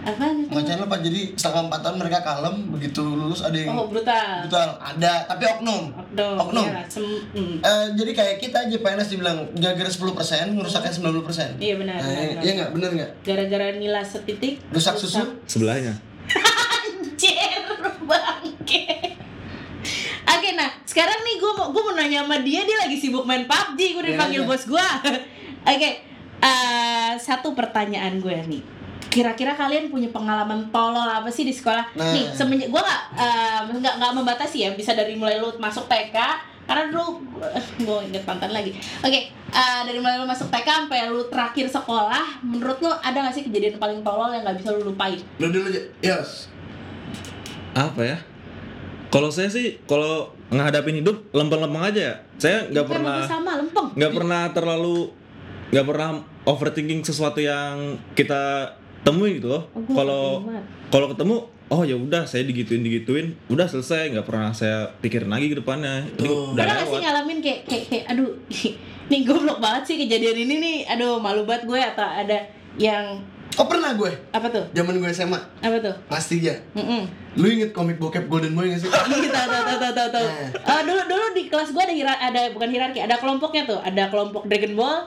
Apaan 0.00 0.32
itu? 0.40 0.48
macan 0.50 0.80
lepas 0.80 0.98
jadi 0.98 1.20
setengah 1.34 1.62
empat 1.68 1.80
tahun 1.82 1.96
mereka 1.98 2.18
kalem 2.20 2.56
begitu 2.70 3.04
lulus 3.04 3.40
ada 3.40 3.52
yang 3.52 3.68
Oh 3.70 3.84
brutal. 3.84 4.40
brutal 4.42 4.68
ada 4.76 5.12
tapi 5.24 5.44
oknum 5.46 5.92
Oknum. 5.92 6.36
Oknum. 6.40 6.64
Iya, 6.64 6.80
sem-. 6.86 7.20
Eh, 7.60 7.86
jadi 7.94 8.10
kayak 8.10 8.36
kita 8.38 8.58
aja 8.62 8.76
PNS 8.76 9.08
dibilang 9.10 9.44
jaga 9.54 9.84
10% 9.84 10.00
ngerusaknya 10.50 10.90
90% 10.90 11.60
Iya 11.60 11.74
benar. 11.76 11.94
Nah, 11.94 12.02
benar, 12.02 12.16
iya 12.16 12.26
benar. 12.26 12.40
iya 12.40 12.52
nggak 12.54 12.70
bener 12.72 12.90
nggak 12.94 13.10
Gara-gara 13.22 13.66
nila 13.74 14.00
setitik. 14.02 14.54
rusak 14.70 14.96
susu 14.96 15.20
sebelahnya 15.44 15.92
Anjir 16.32 17.60
bangke. 18.00 18.84
Oke 20.26 20.50
nah 20.54 20.70
sekarang 20.90 21.22
nih 21.22 21.38
gue 21.38 21.52
mau 21.54 21.70
gue 21.70 21.82
mau 21.86 21.94
nanya 21.94 22.26
sama 22.26 22.42
dia 22.42 22.66
dia 22.66 22.74
lagi 22.74 22.98
sibuk 22.98 23.22
main 23.22 23.46
PUBG 23.46 23.78
gue 23.94 24.02
Iya, 24.02 24.10
dipanggil 24.18 24.42
iya. 24.42 24.48
bos 24.50 24.64
gue. 24.66 24.86
Oke 25.70 25.90
eh, 26.42 27.12
satu 27.14 27.54
pertanyaan 27.54 28.18
gue 28.18 28.34
nih. 28.50 28.62
Kira-kira 29.06 29.54
kalian 29.54 29.86
punya 29.90 30.10
pengalaman 30.10 30.66
tolol 30.74 31.06
apa 31.06 31.30
sih 31.30 31.46
di 31.46 31.54
sekolah? 31.54 31.94
Nah. 31.94 32.10
Nih 32.10 32.26
semenjak 32.34 32.74
gue 32.74 32.82
nggak 32.82 33.02
eh, 33.14 33.60
nggak 33.70 33.94
nggak 34.02 34.12
membatasi 34.18 34.66
ya 34.66 34.70
bisa 34.74 34.98
dari 34.98 35.14
mulai 35.14 35.38
lu 35.38 35.54
masuk 35.62 35.86
TK 35.86 36.16
karena 36.66 36.86
dulu 36.90 37.22
gue 37.78 37.98
inget 38.10 38.26
mantan 38.26 38.50
lagi. 38.50 38.74
Oke 39.06 39.30
eh, 39.30 39.80
dari 39.86 39.98
mulai 40.02 40.18
lu 40.18 40.26
masuk 40.26 40.50
TK 40.50 40.66
sampai 40.66 41.06
lu 41.06 41.22
terakhir 41.30 41.70
sekolah, 41.70 42.42
menurut 42.42 42.82
lu 42.82 42.90
ada 42.90 43.30
gak 43.30 43.34
sih 43.38 43.46
kejadian 43.46 43.78
paling 43.78 44.02
tolol 44.02 44.34
yang 44.34 44.42
nggak 44.42 44.58
bisa 44.58 44.74
lu 44.74 44.90
lupain? 44.90 45.22
lu 45.38 45.54
dulu 45.54 45.70
aja 45.70 45.82
yes 46.02 46.50
apa 47.70 48.02
ya 48.02 48.18
kalau 49.10 49.28
saya 49.28 49.50
sih 49.50 49.82
kalau 49.90 50.30
ngadapin 50.54 51.02
hidup 51.02 51.30
lempeng-lempeng 51.34 51.90
aja. 51.90 52.00
Ya 52.00 52.14
saya 52.38 52.58
nggak 52.70 52.86
pernah 52.86 53.18
sama 53.26 53.52
lempeng. 53.58 53.88
nggak 53.98 54.12
pernah 54.14 54.42
terlalu 54.54 54.98
nggak 55.70 55.86
pernah 55.86 56.08
overthinking 56.46 57.02
sesuatu 57.02 57.42
yang 57.42 57.98
kita 58.14 58.74
temui 59.02 59.42
gitu 59.42 59.50
loh. 59.50 59.66
Oh, 59.74 59.82
kalau 59.92 60.24
kalau 60.88 61.06
ketemu 61.10 61.36
oh 61.70 61.82
ya 61.86 61.94
udah 61.94 62.26
saya 62.26 62.42
digituin 62.42 62.82
digituin 62.82 63.38
udah 63.46 63.66
selesai 63.70 64.10
nggak 64.10 64.26
pernah 64.26 64.50
saya 64.50 64.90
pikirin 65.02 65.30
lagi 65.30 65.50
ke 65.50 65.58
depannya. 65.58 66.06
Ini 66.18 66.26
Tuh. 66.26 66.54
udah 66.54 66.62
Pernah 66.62 66.76
gak 66.78 66.86
sih 66.90 67.00
ngalamin 67.02 67.38
kayak, 67.42 67.60
kayak, 67.66 67.84
kayak 67.90 68.04
aduh 68.14 68.30
nih 69.10 69.20
goblok 69.26 69.58
banget 69.58 69.82
sih 69.90 69.96
kejadian 69.98 70.38
ini 70.46 70.54
nih. 70.62 70.78
Aduh 70.96 71.18
malu 71.18 71.42
banget 71.42 71.66
gue 71.66 71.80
atau 71.82 72.06
ada 72.06 72.38
yang 72.78 73.18
oh 73.52 73.66
pernah 73.66 73.90
gue? 73.92 74.12
Apa 74.30 74.46
tuh? 74.46 74.64
Zaman 74.70 74.94
gue 74.94 75.10
SMA 75.10 75.40
apa 75.58 75.76
tuh? 75.78 75.94
Pasti 76.06 76.38
ya 76.38 76.54
Mm-mm. 76.72 77.02
lu 77.34 77.46
inget 77.46 77.70
komik 77.70 77.96
bokep 77.96 78.26
Golden 78.26 78.52
Boy 78.52 78.70
gak 78.70 78.78
sih? 78.78 78.88
Iya, 78.88 79.28
tahu 79.28 79.46
tahu 79.48 79.76
tahu 79.76 79.92
tahu 79.92 80.08
tahu. 80.10 80.26
Eh. 80.26 80.48
Eh, 80.52 80.80
dulu 80.82 81.00
dulu 81.06 81.24
di 81.32 81.42
kelas 81.46 81.70
gue 81.70 81.80
ada 81.80 81.90
hierar 81.90 82.16
ada 82.16 82.40
bukan 82.50 82.68
hierarki 82.68 82.98
ada 82.98 83.16
kelompoknya 83.16 83.62
tuh. 83.66 83.80
Ada 83.80 84.06
kelompok 84.06 84.44
Dragon 84.44 84.74
Ball 84.74 84.98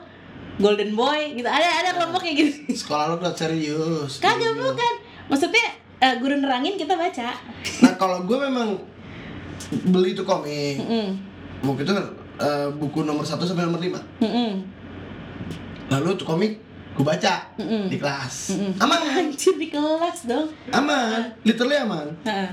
Golden 0.55 0.91
Boy 0.93 1.33
gitu. 1.33 1.45
Ada 1.45 1.67
ada 1.79 1.89
kelompoknya 1.93 2.31
gitu. 2.33 2.51
Sekolah 2.73 3.09
lu 3.09 3.15
udah 3.17 3.31
serius. 3.31 4.19
Kagak 4.19 4.39
Gitu. 4.49 4.61
bukan. 4.61 4.93
Maksudnya 5.25 5.65
eh, 5.99 6.15
guru 6.17 6.35
nerangin 6.35 6.75
kita 6.75 6.93
baca. 6.93 7.31
Nah 7.79 7.93
kalau 7.95 8.23
gue 8.23 8.37
memang 8.37 8.75
beli 9.85 10.13
itu 10.13 10.21
komik. 10.21 10.77
Mm-mm. 10.77 11.07
waktu 11.63 11.81
itu 11.81 11.93
eh, 12.35 12.67
buku 12.73 13.01
nomor 13.01 13.23
1 13.23 13.39
sampai 13.39 13.63
nomor 13.63 13.79
5 13.79 13.95
Mm-mm. 14.19 14.51
lalu 15.89 16.09
tuh 16.13 16.27
komik 16.27 16.59
gue 16.93 17.01
baca 17.03 17.33
Mm-mm. 17.55 17.85
di 17.85 17.97
kelas 17.97 18.53
Mm-mm. 18.53 18.71
aman 18.79 18.99
anjir 19.17 19.53
di 19.55 19.67
kelas 19.67 20.25
dong 20.25 20.47
aman 20.69 21.33
literally 21.41 21.75
aman 21.75 22.07
Heeh. 22.21 22.49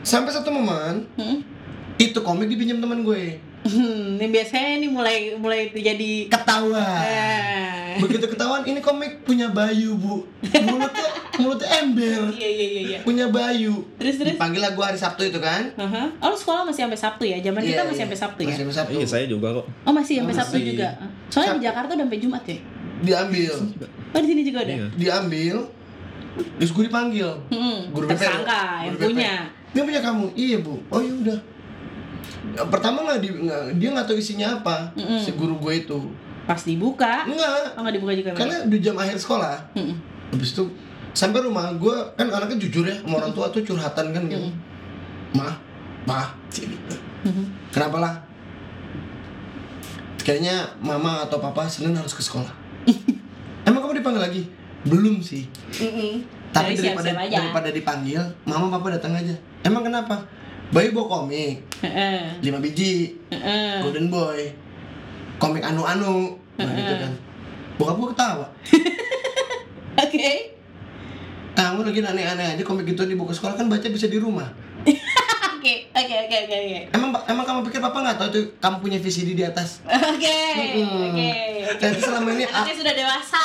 sampai 0.00 0.28
satu 0.28 0.48
momen 0.48 1.04
Mm-mm. 1.14 1.38
itu 1.96 2.18
komik 2.18 2.46
dipinjam 2.46 2.78
teman 2.78 3.02
gue 3.02 3.52
Hmm, 3.62 4.18
ini 4.18 4.26
biasanya 4.28 4.82
nih 4.82 4.90
mulai 4.90 5.16
mulai 5.36 5.70
terjadi 5.70 6.26
ketawa 6.26 6.82
Eh. 6.98 7.94
begitu 7.94 8.26
ketahuan 8.26 8.66
ini 8.66 8.82
komik 8.82 9.22
punya 9.22 9.46
Bayu 9.48 9.94
bu 9.94 10.26
mulutnya 10.42 11.06
mulutnya 11.38 11.68
ember 11.78 12.26
Iya 12.32 12.48
iya 12.48 12.66
iya 12.66 12.82
iya. 12.82 12.98
punya 13.00 13.30
Bayu 13.30 13.86
Terus 13.96 14.18
terus. 14.18 14.34
dipanggil 14.34 14.58
lah 14.58 14.72
gue 14.72 14.82
hari 14.82 14.98
Sabtu 14.98 15.22
itu 15.22 15.38
kan 15.38 15.70
Aha. 15.78 16.10
Oh, 16.18 16.28
lu 16.28 16.36
sekolah 16.36 16.66
masih 16.66 16.82
sampai 16.82 16.98
Sabtu 16.98 17.22
ya? 17.22 17.38
Zaman 17.38 17.62
kita 17.62 17.70
Iya, 17.76 17.86
masih 17.86 17.94
iya. 17.94 18.02
sampai 18.02 18.18
Sabtu 18.18 18.40
ya? 18.40 18.46
masih 18.48 18.58
sampai 18.58 18.74
Sabtu 18.74 18.92
iya 18.92 19.06
saya 19.06 19.24
juga 19.26 19.48
kok 19.52 19.66
Oh, 19.86 19.92
masih 19.92 20.14
sampai 20.18 20.34
Oh, 20.34 20.38
Sabtu 20.40 20.56
masih. 20.58 20.66
juga. 20.68 20.88
Soalnya 21.28 21.46
di 21.46 21.54
Sabtu. 21.54 21.62
Jakarta 21.62 21.90
udah 21.92 22.02
sampai 22.02 22.18
Jumat 22.18 22.42
ya? 22.44 22.58
Diambil 23.02 23.52
Oh, 24.12 24.20
di 24.20 24.28
sini 24.28 24.42
juga 24.42 24.58
ada. 24.60 24.72
Iya. 24.72 24.86
diambil 24.92 25.56
terus 26.56 26.70
gue 26.70 26.84
dipanggil 26.86 27.28
Hmm, 27.48 27.90
Guru 27.90 28.06
BP. 28.06 28.12
tersangka 28.14 28.60
yang 28.82 28.94
Guru 28.94 29.02
BP. 29.02 29.12
punya. 29.14 29.34
dia 29.68 29.82
punya 29.82 30.00
kamu 30.00 30.26
iya 30.34 30.56
bu 30.58 30.74
oh 30.86 30.98
ya 30.98 31.12
udah 31.18 31.38
pertama 32.66 32.98
nggak 33.02 33.18
di, 33.18 33.28
nggak- 33.38 33.68
dia 33.76 33.88
nggak 33.90 34.06
tahu 34.06 34.16
isinya 34.16 34.48
apa 34.54 34.76
Mm-mm. 34.94 35.16
si 35.18 35.32
guru 35.32 35.56
gue 35.58 35.74
itu 35.78 36.00
Pas 36.42 36.58
dibuka, 36.58 37.22
enggak 37.24 37.72
oh 37.72 37.80
nggak 37.80 37.94
dibuka 37.94 38.12
juga. 38.14 38.30
karena 38.34 38.56
udah 38.64 38.80
jam 38.80 38.96
akhir 38.96 39.16
sekolah 39.16 39.56
Mm-mm. 39.72 39.94
habis 40.30 40.50
itu 40.50 40.64
sampai 41.12 41.40
rumah 41.40 41.70
gue 41.72 41.92
kan 42.14 42.26
anaknya 42.26 42.58
jujur 42.58 42.84
ya 42.84 42.96
sama 42.96 43.14
orang 43.18 43.32
tua 43.32 43.46
tuh 43.48 43.62
curhatan 43.62 44.06
kan 44.10 44.22
gitu 44.26 44.42
Mm-mm. 44.42 45.34
mah 45.34 45.54
mah 46.04 46.28
cik 46.48 46.66
gitu 46.66 46.96
Mhm. 47.22 47.44
kenapa 47.70 47.96
lah 47.98 48.14
kayaknya 50.18 50.54
mama 50.78 51.22
atau 51.22 51.38
papa 51.38 51.64
senin 51.64 51.92
harus 51.92 52.10
ke 52.10 52.20
sekolah 52.20 52.50
emang 53.62 53.80
kamu 53.80 53.94
dipanggil 53.98 54.22
lagi 54.22 54.42
belum 54.82 55.22
sih 55.22 55.46
Mm-mm. 55.78 56.12
Tapi 56.52 56.76
Jadi 56.76 56.92
daripada 56.92 57.08
siap-siap 57.08 57.24
aja. 57.24 57.36
daripada 57.40 57.68
dipanggil, 57.72 58.20
mama 58.44 58.68
papa 58.68 58.92
datang 58.92 59.16
aja. 59.16 59.32
Emang 59.64 59.80
kenapa? 59.80 60.20
Bayu 60.68 60.92
bawa 60.92 61.24
komik, 61.24 61.64
Heeh. 61.80 62.44
5 62.44 62.60
biji, 62.60 63.16
Heeh. 63.32 63.80
Golden 63.80 64.12
Boy, 64.12 64.52
komik 65.40 65.64
anu-anu, 65.64 66.36
nah 66.60 66.68
gitu 66.68 66.92
kan. 66.92 67.12
Bokap 67.80 67.96
gua 67.96 68.08
ketawa. 68.12 68.46
Oke. 70.04 70.52
Kamu 71.52 71.84
lagi 71.84 72.04
aneh-aneh 72.04 72.46
aja 72.52 72.62
komik 72.62 72.84
itu 72.86 73.00
di 73.00 73.16
buku 73.16 73.32
sekolah 73.32 73.56
kan 73.56 73.72
baca 73.72 73.88
bisa 73.88 74.04
di 74.04 74.20
rumah. 74.20 74.52
Oke, 75.62 75.86
oke, 75.94 76.14
oke, 76.26 76.36
oke. 76.42 76.80
Emang 76.90 77.10
emang 77.22 77.44
kamu 77.46 77.60
pikir 77.70 77.78
papa 77.78 78.02
nggak 78.02 78.18
tahu 78.18 78.28
tuh 78.34 78.44
kamu 78.58 78.76
punya 78.82 78.98
VCD 78.98 79.38
di 79.38 79.46
atas? 79.46 79.78
Oke, 79.86 80.42
oke. 80.74 81.30
Jadi 81.78 81.98
selama 82.02 82.34
ini 82.34 82.50
Anaknya 82.50 82.74
sudah 82.82 82.94
dewasa. 82.98 83.44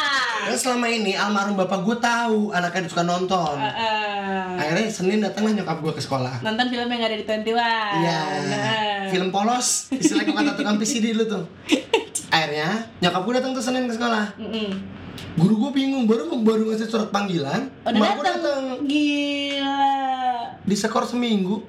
Selama 0.58 0.90
ini 0.90 1.14
almarhum 1.14 1.54
bapak 1.54 1.86
gue 1.86 1.98
tahu 2.02 2.50
anaknya 2.58 2.90
suka 2.90 3.06
nonton. 3.06 3.62
Heeh. 3.62 4.50
Akhirnya 4.58 4.90
Senin 4.90 5.22
datanglah 5.22 5.62
nyokap 5.62 5.78
gue 5.78 5.94
ke 5.94 6.02
sekolah. 6.02 6.42
Nonton 6.42 6.66
film 6.74 6.90
yang 6.90 7.06
ada 7.06 7.14
di 7.14 7.22
21. 7.22 7.54
Iya. 7.54 8.20
Nah. 8.50 9.06
Film 9.14 9.30
polos, 9.30 9.94
istilahnya 9.94 10.34
kata 10.34 10.52
tukang 10.58 10.82
VCD 10.82 11.14
dulu 11.14 11.38
tuh. 11.38 11.44
Akhirnya 12.34 12.90
nyokap 12.98 13.22
gue 13.30 13.34
datang 13.38 13.54
tuh 13.54 13.62
Senin 13.62 13.86
ke 13.86 13.94
sekolah. 13.94 14.34
Mm-mm. 14.42 14.98
Guru 15.38 15.70
gue 15.70 15.86
bingung 15.86 16.10
baru 16.10 16.34
baru 16.42 16.74
ngasih 16.74 16.90
surat 16.90 17.14
panggilan. 17.14 17.70
Udah 17.86 18.26
datang. 18.26 18.82
Gila. 18.90 20.27
Disekor 20.64 21.04
seminggu. 21.08 21.64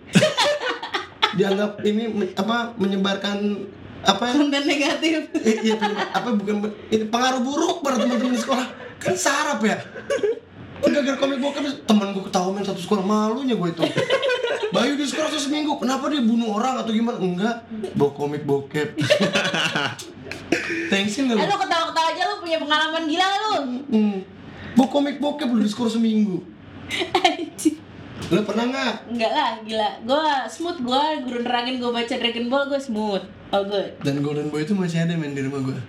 Dianggap 1.39 1.85
ini 1.85 2.33
apa 2.35 2.75
menyebarkan 2.75 3.39
apa 3.99 4.31
Konten 4.31 4.63
negatif. 4.65 5.29
eh, 5.43 5.57
iya, 5.63 5.75
apa 6.15 6.31
bukan 6.35 6.71
ini 6.89 7.05
pengaruh 7.11 7.43
buruk 7.43 7.83
pada 7.83 7.99
teman-teman 7.99 8.31
di 8.31 8.41
sekolah 8.41 8.67
kan 8.99 9.15
sarap 9.15 9.59
ya 9.63 9.79
gara-gara 10.79 11.19
komik 11.19 11.39
bokep 11.43 11.87
temen 11.87 12.15
gue 12.15 12.23
ketawa 12.31 12.55
main 12.55 12.63
satu 12.63 12.79
sekolah 12.79 13.03
malunya 13.03 13.59
gue 13.59 13.69
itu 13.71 13.83
Bayu 14.71 14.95
di 14.95 15.03
sekolah 15.03 15.31
tuh 15.31 15.43
seminggu 15.43 15.79
kenapa 15.83 16.07
dia 16.11 16.23
bunuh 16.23 16.55
orang 16.55 16.79
atau 16.79 16.95
gimana 16.95 17.19
enggak 17.19 17.67
bawa 17.99 18.11
komik 18.15 18.43
bokep 18.47 18.95
Thanksin 20.89 21.29
Eh, 21.29 21.37
gak 21.37 21.45
lu 21.45 21.57
ketawa-ketawa 21.59 22.07
aja 22.15 22.23
lu 22.25 22.37
punya 22.41 22.59
pengalaman 22.61 23.05
gila 23.05 23.29
lu. 23.29 23.53
Hmm. 23.93 24.17
Bawa 24.73 24.89
komik 24.89 25.17
bokep 25.21 25.49
lu 25.53 25.61
di 25.61 25.69
sekolah 25.69 25.93
seminggu. 25.93 26.41
Lu 28.29 28.43
pernah 28.45 28.65
nggak? 28.69 28.95
Enggak 29.15 29.33
lah, 29.33 29.51
gila. 29.63 29.91
Gua 30.05 30.45
smooth 30.51 30.79
gua 30.85 31.17
guru 31.23 31.41
nerangin 31.41 31.79
gua 31.79 31.95
baca 31.95 32.15
Dragon 32.15 32.47
Ball 32.51 32.69
gua 32.69 32.81
smooth. 32.81 33.25
Oh 33.49 33.65
good. 33.65 33.97
Dan 34.05 34.21
Golden 34.21 34.53
Boy 34.53 34.69
itu 34.69 34.77
masih 34.77 35.09
ada 35.09 35.17
main 35.17 35.33
di 35.33 35.41
rumah 35.41 35.65
gue 35.65 35.73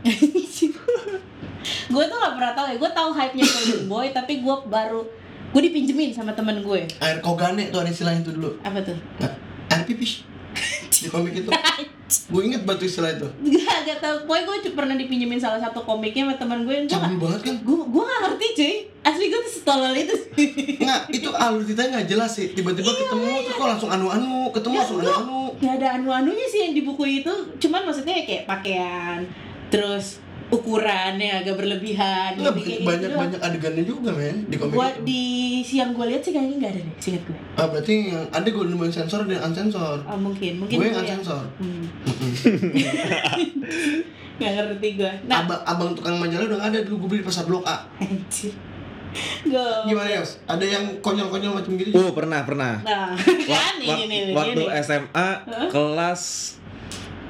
gue 1.90 2.04
tuh 2.08 2.18
gak 2.22 2.34
pernah 2.40 2.54
tahu 2.56 2.66
ya. 2.72 2.76
Gue 2.80 2.92
tahu 2.96 3.10
hype-nya 3.12 3.44
Golden 3.44 3.84
Boy, 3.92 4.08
tapi 4.16 4.40
gue 4.40 4.56
baru 4.72 5.04
gue 5.50 5.62
dipinjemin 5.68 6.16
sama 6.16 6.32
temen 6.32 6.64
gue. 6.64 6.88
Air 7.04 7.20
Kogane 7.20 7.68
tuh 7.68 7.84
ada 7.84 7.92
istilah 7.92 8.16
itu 8.16 8.32
dulu 8.32 8.56
Apa 8.64 8.80
tuh? 8.80 8.96
Air 9.74 9.84
pipis 9.84 10.24
komik 11.14 11.34
itu 11.46 11.50
Gue 12.30 12.42
inget 12.50 12.66
batu 12.66 12.90
istilah 12.90 13.14
itu 13.14 13.28
Gak, 13.54 13.78
gak 13.86 13.98
tau. 14.02 14.16
Pokoknya 14.26 14.44
gue 14.50 14.74
pernah 14.74 14.96
dipinjemin 14.98 15.38
salah 15.38 15.62
satu 15.62 15.86
komiknya 15.86 16.26
sama 16.26 16.36
temen 16.42 16.60
gue. 16.66 16.76
Cabul 16.90 17.22
banget 17.22 17.42
kan 17.46 17.56
gue 17.62 17.78
gue 17.86 18.04
gak 18.04 18.20
ngerti 18.26 18.48
cuy. 18.58 18.76
Asli 19.06 19.26
gue 19.30 19.40
tuh 19.46 19.54
setolol 19.62 19.94
itu 19.94 20.14
sih. 20.18 20.48
Nggak, 20.82 21.02
itu 21.14 21.30
alur 21.30 21.62
ceritanya 21.62 21.90
nggak 22.02 22.08
jelas 22.10 22.32
sih. 22.34 22.50
Tiba-tiba 22.52 22.90
ketemu 22.90 23.46
terus 23.46 23.56
kok 23.56 23.68
langsung 23.70 23.90
anu-anu, 23.94 24.50
ketemu 24.50 24.74
Ya, 24.74 24.80
langsung 24.82 25.00
anu-anu. 25.06 25.42
Gak 25.62 25.74
ada 25.78 25.88
anu-anunya 26.02 26.46
sih 26.50 26.60
yang 26.66 26.74
di 26.74 26.82
buku 26.82 27.04
itu. 27.22 27.34
Cuman 27.62 27.86
maksudnya 27.86 28.26
kayak 28.26 28.50
pakaian, 28.50 29.22
terus 29.70 30.18
ukurannya 30.50 31.30
agak 31.38 31.56
berlebihan. 31.56 32.34
Nggak, 32.34 32.54
kayak 32.56 32.66
gitu 32.68 32.82
banyak 32.84 33.06
doang. 33.08 33.22
banyak 33.22 33.40
adegannya 33.40 33.84
juga 33.84 34.10
men 34.12 34.38
di 34.46 34.56
komik 34.56 34.74
Buat 34.74 34.96
di 35.02 35.22
siang 35.62 35.92
gue 35.92 36.06
lihat 36.06 36.22
sih 36.22 36.32
kayaknya 36.32 36.56
nggak 36.58 36.72
ada 36.72 36.82
deh, 36.82 36.96
singkat 36.98 37.24
gue. 37.24 37.38
Ah 37.54 37.66
berarti 37.66 37.94
yang 38.10 38.26
ada 38.28 38.48
golden 38.48 38.76
boy 38.76 38.90
sensor 38.90 39.24
dan 39.24 39.40
unsensor. 39.44 40.02
Oh 40.04 40.18
mungkin, 40.18 40.58
mungkin 40.58 40.76
Gue 40.76 40.84
gue 40.84 40.90
yang 40.90 40.98
ya. 40.98 41.02
unsensor. 41.08 41.44
Hmm. 41.56 41.86
Mm-mm. 42.50 42.74
Gak 44.40 44.52
ngerti 44.56 44.90
gue. 44.96 45.12
Nah, 45.26 45.44
Abang, 45.44 45.62
abang 45.64 45.90
tukang 45.92 46.16
majalah 46.16 46.48
udah 46.48 46.58
nggak 46.58 46.70
ada 46.72 46.80
dulu 46.82 46.96
gue 46.98 47.10
beli 47.10 47.22
di 47.22 47.28
pasar 47.28 47.44
blok 47.44 47.64
A. 47.66 47.76
anjir. 48.00 48.56
Gue. 49.44 49.68
Gimana 49.90 50.08
ya? 50.08 50.24
Ada 50.48 50.66
yang 50.66 50.84
konyol-konyol 51.00 51.54
macam 51.54 51.76
gitu? 51.76 51.92
Oh 51.94 52.10
pernah 52.10 52.42
pernah. 52.42 52.80
Nah, 52.80 53.14
kan 53.14 53.76
ini 53.78 53.86
wak- 53.86 54.08
nih, 54.08 54.22
waktu 54.32 54.62
ini. 54.64 54.80
SMA 54.80 55.28
kelas 55.68 56.22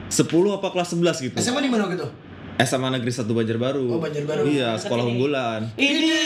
10 0.07 0.21
apa 0.53 0.67
kelas 0.69 0.89
11 0.93 1.17
gitu. 1.23 1.35
SMA 1.35 1.59
di 1.59 1.69
mana 1.69 1.89
gitu? 1.89 2.07
SMA 2.59 2.89
Negeri 2.89 3.07
1 3.09 3.23
Banjarbaru. 3.25 3.85
Oh, 3.87 3.99
Banjarbaru. 3.99 4.43
Iya, 4.45 4.75
sekolah 4.75 5.01
ini. 5.01 5.09
unggulan. 5.09 5.61
Ini. 5.75 6.19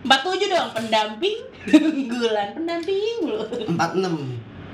47 0.00 0.10
dong, 0.48 0.68
pendamping 0.72 1.38
unggulan, 1.92 2.48
pendamping 2.50 2.96
mulu. 3.20 3.44
46. 3.68 3.78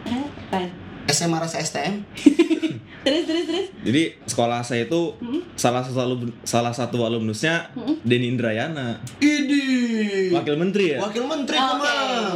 Hah? 0.04 0.24
Apaan? 0.48 0.68
SMA 1.06 1.36
rasa 1.38 1.60
STM. 1.60 2.00
Terus 3.04 3.28
terus 3.28 3.44
terus. 3.44 3.66
Jadi 3.84 4.02
sekolah 4.24 4.64
saya 4.64 4.88
itu 4.88 5.12
salah 5.54 5.84
satu 5.84 6.00
alum- 6.00 6.32
salah 6.40 6.72
satu 6.72 7.04
alumnusnya 7.04 7.68
Denny 8.00 8.32
Indrayana, 8.32 8.96
Idi. 9.20 10.32
wakil 10.32 10.56
menteri 10.56 10.96
ya. 10.96 11.04
Wakil 11.04 11.20
Menteri 11.22 11.52
Oh, 11.54 11.76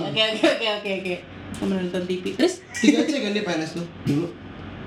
Oke, 0.05 0.21
oke 0.29 0.45
oke 0.45 0.45
oke 0.45 0.69
oke 0.77 0.91
oke. 1.01 1.15
Sama 1.57 1.73
nonton 1.75 2.05
TV. 2.05 2.37
Terus 2.37 2.61
Tiga 2.75 3.01
C 3.03 3.17
kan 3.17 3.33
dia 3.33 3.41
PNS 3.41 3.81
tuh 3.81 3.87
dulu. 4.05 4.29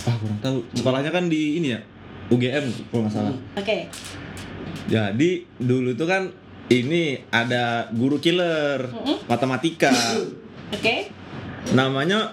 Ah 0.06 0.14
kurang 0.14 0.38
tahu. 0.38 0.58
Sekolahnya 0.72 1.10
kan 1.10 1.26
di 1.26 1.58
ini 1.58 1.74
ya 1.74 1.82
UGM 2.32 2.66
kalau 2.90 3.02
nggak 3.06 3.14
salah. 3.14 3.36
oke. 3.60 3.78
Jadi 4.88 5.30
dulu 5.60 5.94
tuh 5.94 6.08
kan 6.08 6.24
ini 6.72 7.20
ada 7.28 7.92
guru 7.92 8.18
killer 8.18 8.88
matematika. 9.28 9.92
Oke. 10.76 11.12
Namanya 11.76 12.32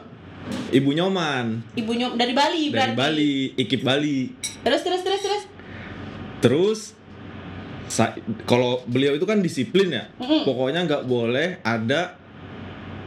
Ibu 0.71 0.95
Nyoman 0.95 1.75
Ibu 1.75 1.93
nyom 1.99 2.15
dari 2.15 2.33
Bali 2.33 2.71
dari 2.71 2.73
berarti. 2.73 2.95
Bali, 2.97 3.35
Ikip 3.59 3.83
Bali. 3.83 4.31
Terus 4.63 4.81
terus 4.87 5.03
terus 5.03 5.21
terus. 5.21 5.43
Terus 6.39 6.81
kalau 8.47 8.87
beliau 8.87 9.19
itu 9.19 9.27
kan 9.27 9.43
disiplin 9.43 9.91
ya. 9.91 10.07
Mm-mm. 10.23 10.47
Pokoknya 10.47 10.87
nggak 10.87 11.03
boleh 11.11 11.59
ada 11.67 12.15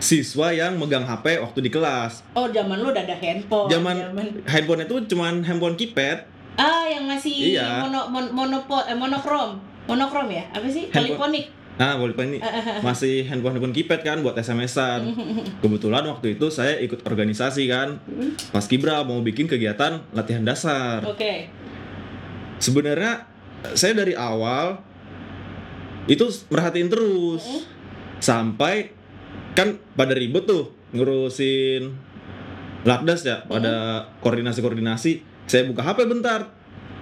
siswa 0.01 0.51
yang 0.51 0.75
megang 0.75 1.07
HP 1.07 1.39
waktu 1.39 1.59
di 1.63 1.71
kelas. 1.71 2.25
Oh, 2.35 2.49
zaman 2.51 2.81
lu 2.81 2.91
udah 2.91 3.07
ada 3.07 3.15
handphone. 3.15 3.69
Zaman 3.71 3.95
handphone 4.49 4.81
itu 4.83 4.95
cuman 5.15 5.47
handphone 5.47 5.79
keypad. 5.79 6.27
Ah, 6.59 6.83
yang 6.87 7.07
masih 7.07 7.55
Iya. 7.55 7.87
mono 7.87 8.11
mon, 8.11 8.25
monopod 8.35 8.83
eh, 8.87 8.95
monokrom. 8.97 9.57
Monokrom 9.87 10.27
ya? 10.29 10.43
Apa 10.51 10.67
sih? 10.67 10.91
Handphone. 10.91 11.17
Polifonik. 11.31 11.45
Nah, 11.81 11.97
boleh 11.97 12.13
ini 12.13 12.37
masih 12.85 13.25
handphone 13.25 13.57
handphone 13.57 13.73
keypad 13.73 14.05
kan 14.05 14.17
buat 14.21 14.37
SMS-an. 14.37 15.01
Kebetulan 15.63 16.05
waktu 16.05 16.37
itu 16.37 16.51
saya 16.53 16.77
ikut 16.77 17.01
organisasi 17.07 17.65
kan. 17.65 17.97
Pas 18.53 18.65
Kibra 18.69 19.01
mau 19.01 19.17
bikin 19.25 19.49
kegiatan 19.49 20.03
latihan 20.13 20.45
dasar. 20.45 21.01
Oke. 21.07 21.49
Sebenarnya 22.61 23.25
saya 23.73 23.97
dari 23.97 24.13
awal 24.13 24.77
itu 26.05 26.27
merhatiin 26.53 26.89
terus 26.91 27.65
sampai 28.21 28.93
kan 29.57 29.81
pada 29.97 30.13
ribet 30.13 30.45
tuh 30.45 30.69
ngurusin 30.93 31.93
lakdas 32.85 33.25
ya 33.25 33.45
pada 33.45 34.05
koordinasi-koordinasi 34.21 35.30
saya 35.51 35.67
buka 35.67 35.83
HP 35.83 36.07
bentar 36.07 36.47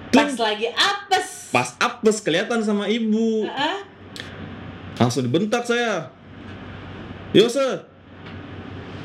Pas 0.10 0.26
Tling, 0.26 0.42
lagi 0.42 0.68
apes. 0.68 1.54
pas 1.54 1.70
apes 1.78 2.18
kelihatan 2.20 2.60
sama 2.60 2.90
ibu 2.90 3.46
Ah, 3.46 3.86
langsung 4.98 5.22
dibentak 5.22 5.62
saya 5.64 6.10
Yose 7.30 7.86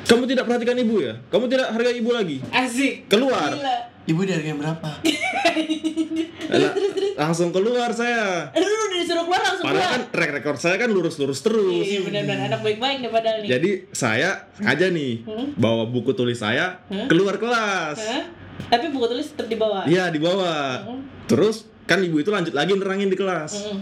kamu 0.05 0.25
tidak 0.27 0.45
perhatikan 0.45 0.77
ibu 0.77 0.97
ya 0.99 1.21
kamu 1.29 1.45
tidak 1.47 1.69
hargai 1.71 1.97
ibu 1.97 2.11
lagi 2.11 2.41
asik. 2.47 3.05
keluar 3.07 3.53
Gila. 3.53 3.93
Ibu 4.05 4.21
di 4.21 4.33
harga 4.33 4.53
berapa? 4.55 4.91
Lah, 6.55 6.73
langsung 7.19 7.49
keluar 7.51 7.89
saya 7.91 8.49
Aduh, 8.51 8.61
lu 8.63 8.85
udah 8.87 8.99
disuruh 8.99 9.25
keluar 9.25 9.41
langsung 9.43 9.65
padahal 9.65 9.81
kan 9.83 9.93
keluar. 9.99 10.13
track 10.13 10.31
record 10.35 10.59
saya 10.59 10.77
kan 10.77 10.89
lurus-lurus 10.89 11.41
terus 11.41 11.81
Iya, 11.83 12.01
benar-benar 12.03 12.49
anak 12.49 12.61
baik-baik 12.61 13.01
nih 13.01 13.11
padahal 13.11 13.37
nih. 13.41 13.49
Jadi 13.51 13.71
saya 13.91 14.31
sengaja 14.53 14.87
nih 14.89 15.13
Hmm? 15.25 15.49
bawa 15.55 15.85
buku 15.87 16.13
tulis 16.13 16.37
saya 16.37 16.85
Hmm? 16.87 17.09
keluar 17.09 17.37
kelas. 17.37 17.97
Hah? 17.99 18.25
Tapi 18.71 18.87
buku 18.91 19.07
tulis 19.11 19.27
tetap 19.31 19.47
di 19.51 19.57
bawah. 19.59 19.85
Iya 19.87 20.11
di 20.11 20.21
bawah. 20.23 20.83
Hmm. 20.87 21.03
Terus 21.31 21.69
kan 21.85 22.01
ibu 22.01 22.17
itu 22.21 22.33
lanjut 22.33 22.55
lagi 22.57 22.73
nerangin 22.75 23.13
di 23.13 23.19
kelas. 23.19 23.53
Mm. 23.61 23.79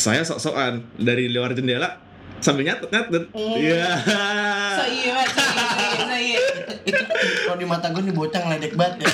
Saya 0.00 0.24
sok-sokan 0.24 0.82
dari 0.96 1.28
luar 1.28 1.52
jendela 1.52 2.00
sambil 2.42 2.66
nyatet 2.66 2.90
nyatet. 2.90 3.24
Hmm. 3.30 3.54
Iya. 3.54 3.90
So 4.72 4.84
iya, 4.88 5.10
Mas. 5.14 5.30
so 5.30 5.42
iya, 5.44 5.68
so 5.70 5.76
iya, 5.76 6.00
so 6.00 6.16
iya. 6.16 6.40
itu 6.82 7.02
kalau 7.46 7.56
di 7.60 7.66
mata 7.68 7.86
gue 7.92 8.02
nih 8.02 8.14
bocah 8.16 8.40
ngeledek 8.40 8.72
banget 8.74 9.04
ya. 9.04 9.08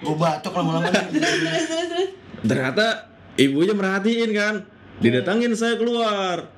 gue 0.00 0.16
batuk 0.16 0.52
lama-lama. 0.56 0.88
Terus 0.88 1.64
terus 1.68 1.86
terus. 1.92 2.10
Ternyata 2.46 2.86
ibunya 3.36 3.74
merhatiin 3.76 4.30
kan. 4.32 4.54
Didatangin 5.02 5.52
saya 5.58 5.74
keluar. 5.74 6.48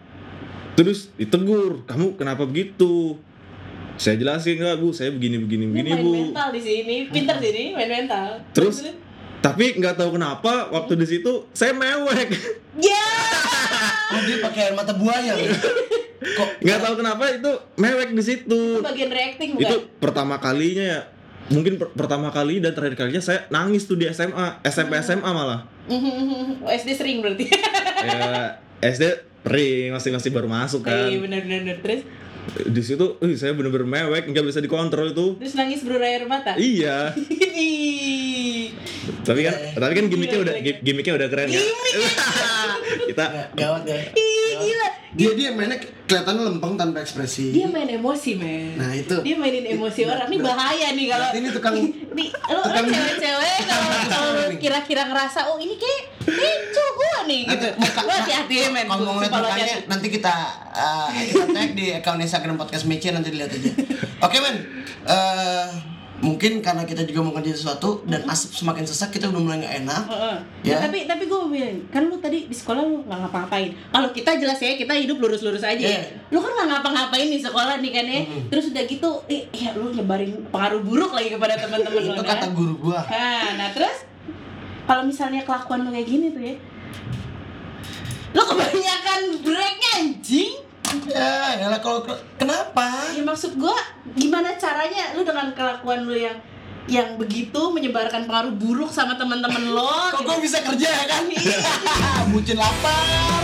Terus 0.77 1.09
ditegur, 1.17 1.89
kamu 1.89 2.21
kenapa 2.21 2.45
begitu? 2.45 3.17
Saya 3.97 4.15
jelasin 4.15 4.57
enggak 4.57 4.77
bu, 4.77 4.89
saya 4.91 5.09
begini 5.09 5.37
begini 5.39 5.65
Ini 5.65 5.73
begini 5.73 5.91
main 5.91 6.03
bu. 6.03 6.11
mental 6.27 6.49
di 6.51 6.61
sini, 6.61 6.97
pintar 7.07 7.37
sini, 7.39 7.73
main 7.73 7.89
mental. 7.91 8.41
Terus 8.51 8.85
tapi 9.39 9.73
nggak 9.75 9.95
tahu 9.95 10.15
kenapa 10.15 10.69
waktu 10.69 10.93
di 10.97 11.07
situ 11.09 11.33
saya 11.51 11.73
mewek. 11.73 12.29
ya. 12.79 13.07
Oh 14.09 14.21
dia 14.23 14.39
pakai 14.41 14.61
air 14.63 14.75
mata 14.75 14.93
buaya. 14.93 15.33
kok 16.17 16.49
nggak 16.59 16.81
tahu 16.81 16.95
kenapa 16.97 17.25
itu 17.31 17.51
mewek 17.75 18.09
di 18.11 18.23
situ 18.23 18.61
Itu 18.75 18.83
bagian 18.83 19.09
reacting 19.09 19.51
bukan? 19.53 19.63
itu 19.63 19.77
pertama 19.97 20.37
kalinya 20.37 20.83
ya 20.83 21.01
mungkin 21.47 21.77
per- 21.77 21.93
pertama 21.95 22.29
kali 22.29 22.59
dan 22.59 22.73
terakhir 22.73 22.97
kalinya 22.99 23.21
saya 23.21 23.45
nangis 23.49 23.85
tuh 23.85 23.95
di 23.95 24.09
SMA 24.09 24.59
SMP 24.65 24.97
SMA 24.99 25.23
malah 25.23 25.69
Oh, 26.65 26.69
SD 26.69 26.89
sering 26.93 27.21
berarti. 27.21 27.47
ya 28.03 28.59
SD 28.83 29.05
ring 29.45 29.93
masih 29.93 30.11
masih 30.11 30.31
baru 30.31 30.49
masuk 30.49 30.83
kan 30.83 31.07
Iya 31.07 31.21
benar 31.21 31.41
benar 31.43 31.61
benar. 31.63 31.77
Terus 31.81 32.01
di 32.47 32.79
situ 32.81 33.19
ih, 33.19 33.35
saya 33.35 33.53
bener-bener 33.53 33.85
mewek 33.85 34.27
nggak 34.27 34.45
bisa 34.45 34.59
dikontrol 34.59 35.11
itu. 35.11 35.35
Terus 35.37 35.55
nangis 35.55 35.83
berurai 35.83 36.15
air 36.15 36.25
mata. 36.25 36.55
iya. 36.55 37.11
Tapi 39.23 39.41
kan 39.43 39.55
tapi 39.75 39.93
kan 39.93 40.07
gimmicknya 40.07 40.39
udah 40.41 40.55
gi- 40.57 40.81
gimmicknya 40.81 41.15
udah 41.17 41.29
keren 41.29 41.49
ya. 41.49 41.59
Kita 43.09 43.25
gawat 43.53 43.83
ya 43.85 43.99
Ih, 44.15 44.51
gila. 44.57 44.89
dia 45.13 45.31
dia 45.35 45.49
mainnya 45.51 45.79
kelihatannya 46.07 46.43
lempeng 46.49 46.75
tanpa 46.75 47.03
ekspresi. 47.03 47.51
Dia 47.51 47.67
main 47.67 47.87
emosi, 47.89 48.31
men. 48.35 48.79
nah 48.79 48.91
itu. 48.93 49.17
Dia 49.21 49.35
mainin 49.35 49.67
emosi 49.69 50.07
orang. 50.07 50.27
Ini 50.27 50.39
bahaya 50.39 50.89
nih 50.93 51.07
kalau 51.09 51.29
ini 51.33 51.49
tukang 51.51 51.75
nih 51.75 52.29
lo, 52.47 52.63
cewek-cewek 52.63 53.59
kalau 54.07 54.33
kira-kira 54.57 55.03
ngerasa 55.05 55.51
oh 55.51 55.59
ini 55.59 55.75
kayak 55.75 56.03
ini 56.27 56.51
gua 56.97 57.17
nih 57.25 57.43
gitu. 57.45 57.67
Lo 57.77 58.13
hati-hati 58.13 58.55
ya, 58.57 58.69
men. 58.73 58.87
kalau 58.89 59.03
mau 59.05 59.15
ngeliat 59.21 59.33
mukanya 59.33 59.77
nanti 59.85 60.07
kita 60.09 60.35
uh, 60.73 61.09
kita 61.13 61.45
tag 61.53 61.71
di 61.73 61.87
account 61.93 62.21
Instagram 62.21 62.57
podcast 62.57 62.85
Mece 62.85 63.13
nanti 63.13 63.29
dilihat 63.31 63.53
aja 63.53 63.71
oke 64.21 64.37
men 64.41 64.57
Eh, 65.07 65.67
mungkin 66.19 66.59
karena 66.59 66.83
kita 66.83 67.07
juga 67.07 67.23
mau 67.23 67.31
ngerjain 67.31 67.55
sesuatu 67.55 68.03
dan 68.09 68.27
asap 68.27 68.59
semakin 68.59 68.83
sesak 68.83 69.15
kita 69.15 69.31
udah 69.31 69.39
mulai 69.39 69.63
nggak 69.63 69.87
enak 69.87 70.03
Heeh. 70.11 70.37
Ya. 70.67 70.75
Nah, 70.75 70.91
tapi 70.91 71.07
tapi 71.07 71.23
gue 71.29 71.39
mau 71.39 71.47
bilang 71.47 71.79
kan 71.93 72.03
lu 72.09 72.19
tadi 72.19 72.51
di 72.51 72.57
sekolah 72.57 72.83
lu 72.83 73.07
nggak 73.07 73.19
ngapa-ngapain. 73.23 73.71
Kalau 73.71 74.09
kita 74.11 74.35
jelas 74.35 74.59
ya 74.59 74.75
kita 74.75 74.99
hidup 74.99 75.23
lurus-lurus 75.23 75.63
aja. 75.63 75.79
ya. 75.79 75.95
Iya. 75.95 76.27
Lu 76.35 76.43
kan 76.43 76.59
nggak 76.59 76.69
ngapa-ngapain 76.75 77.29
di 77.31 77.39
sekolah 77.39 77.79
nih 77.79 77.93
kan 77.95 78.07
ya. 78.09 78.21
Terus 78.51 78.65
udah 78.75 78.83
gitu, 78.83 79.11
eh, 79.31 79.47
ya 79.55 79.71
lu 79.79 79.95
nyebarin 79.95 80.33
pengaruh 80.51 80.81
buruk 80.83 81.15
lagi 81.15 81.31
kepada 81.31 81.55
teman-teman 81.55 82.03
lu 82.03 82.13
itu 82.19 82.25
kan. 82.27 82.35
kata 82.35 82.47
guru 82.51 82.75
gua 82.83 83.01
Nah, 83.07 83.47
nah 83.55 83.69
terus 83.71 84.03
kalau 84.87 85.03
misalnya 85.03 85.43
kelakuan 85.43 85.83
lu 85.83 85.91
kayak 85.91 86.09
gini 86.09 86.27
tuh 86.31 86.43
ya. 86.43 86.57
Lu 88.33 88.43
kebanyakan 88.47 89.21
breaknya 89.43 89.91
anjing. 89.99 90.55
ya 91.11 91.59
ya 91.59 91.67
lah 91.67 91.83
kalau 91.83 92.07
kenapa 92.39 93.11
Ya 93.11 93.27
maksud 93.27 93.59
gua 93.59 93.75
gimana 94.15 94.55
caranya 94.55 95.19
lu 95.19 95.27
dengan 95.27 95.51
kelakuan 95.51 96.07
lu 96.07 96.15
yang 96.15 96.39
yang 96.87 97.19
begitu 97.19 97.59
menyebarkan 97.75 98.31
pengaruh 98.31 98.55
buruk 98.55 98.95
sama 98.95 99.19
teman-teman 99.19 99.75
lo 99.75 100.15
kok 100.15 100.23
gitu. 100.23 100.31
gua 100.31 100.37
bisa 100.39 100.63
kerja 100.63 100.87
ya 100.87 101.05
kan 101.11 101.27
bucin 102.31 102.55
lapar 102.55 103.43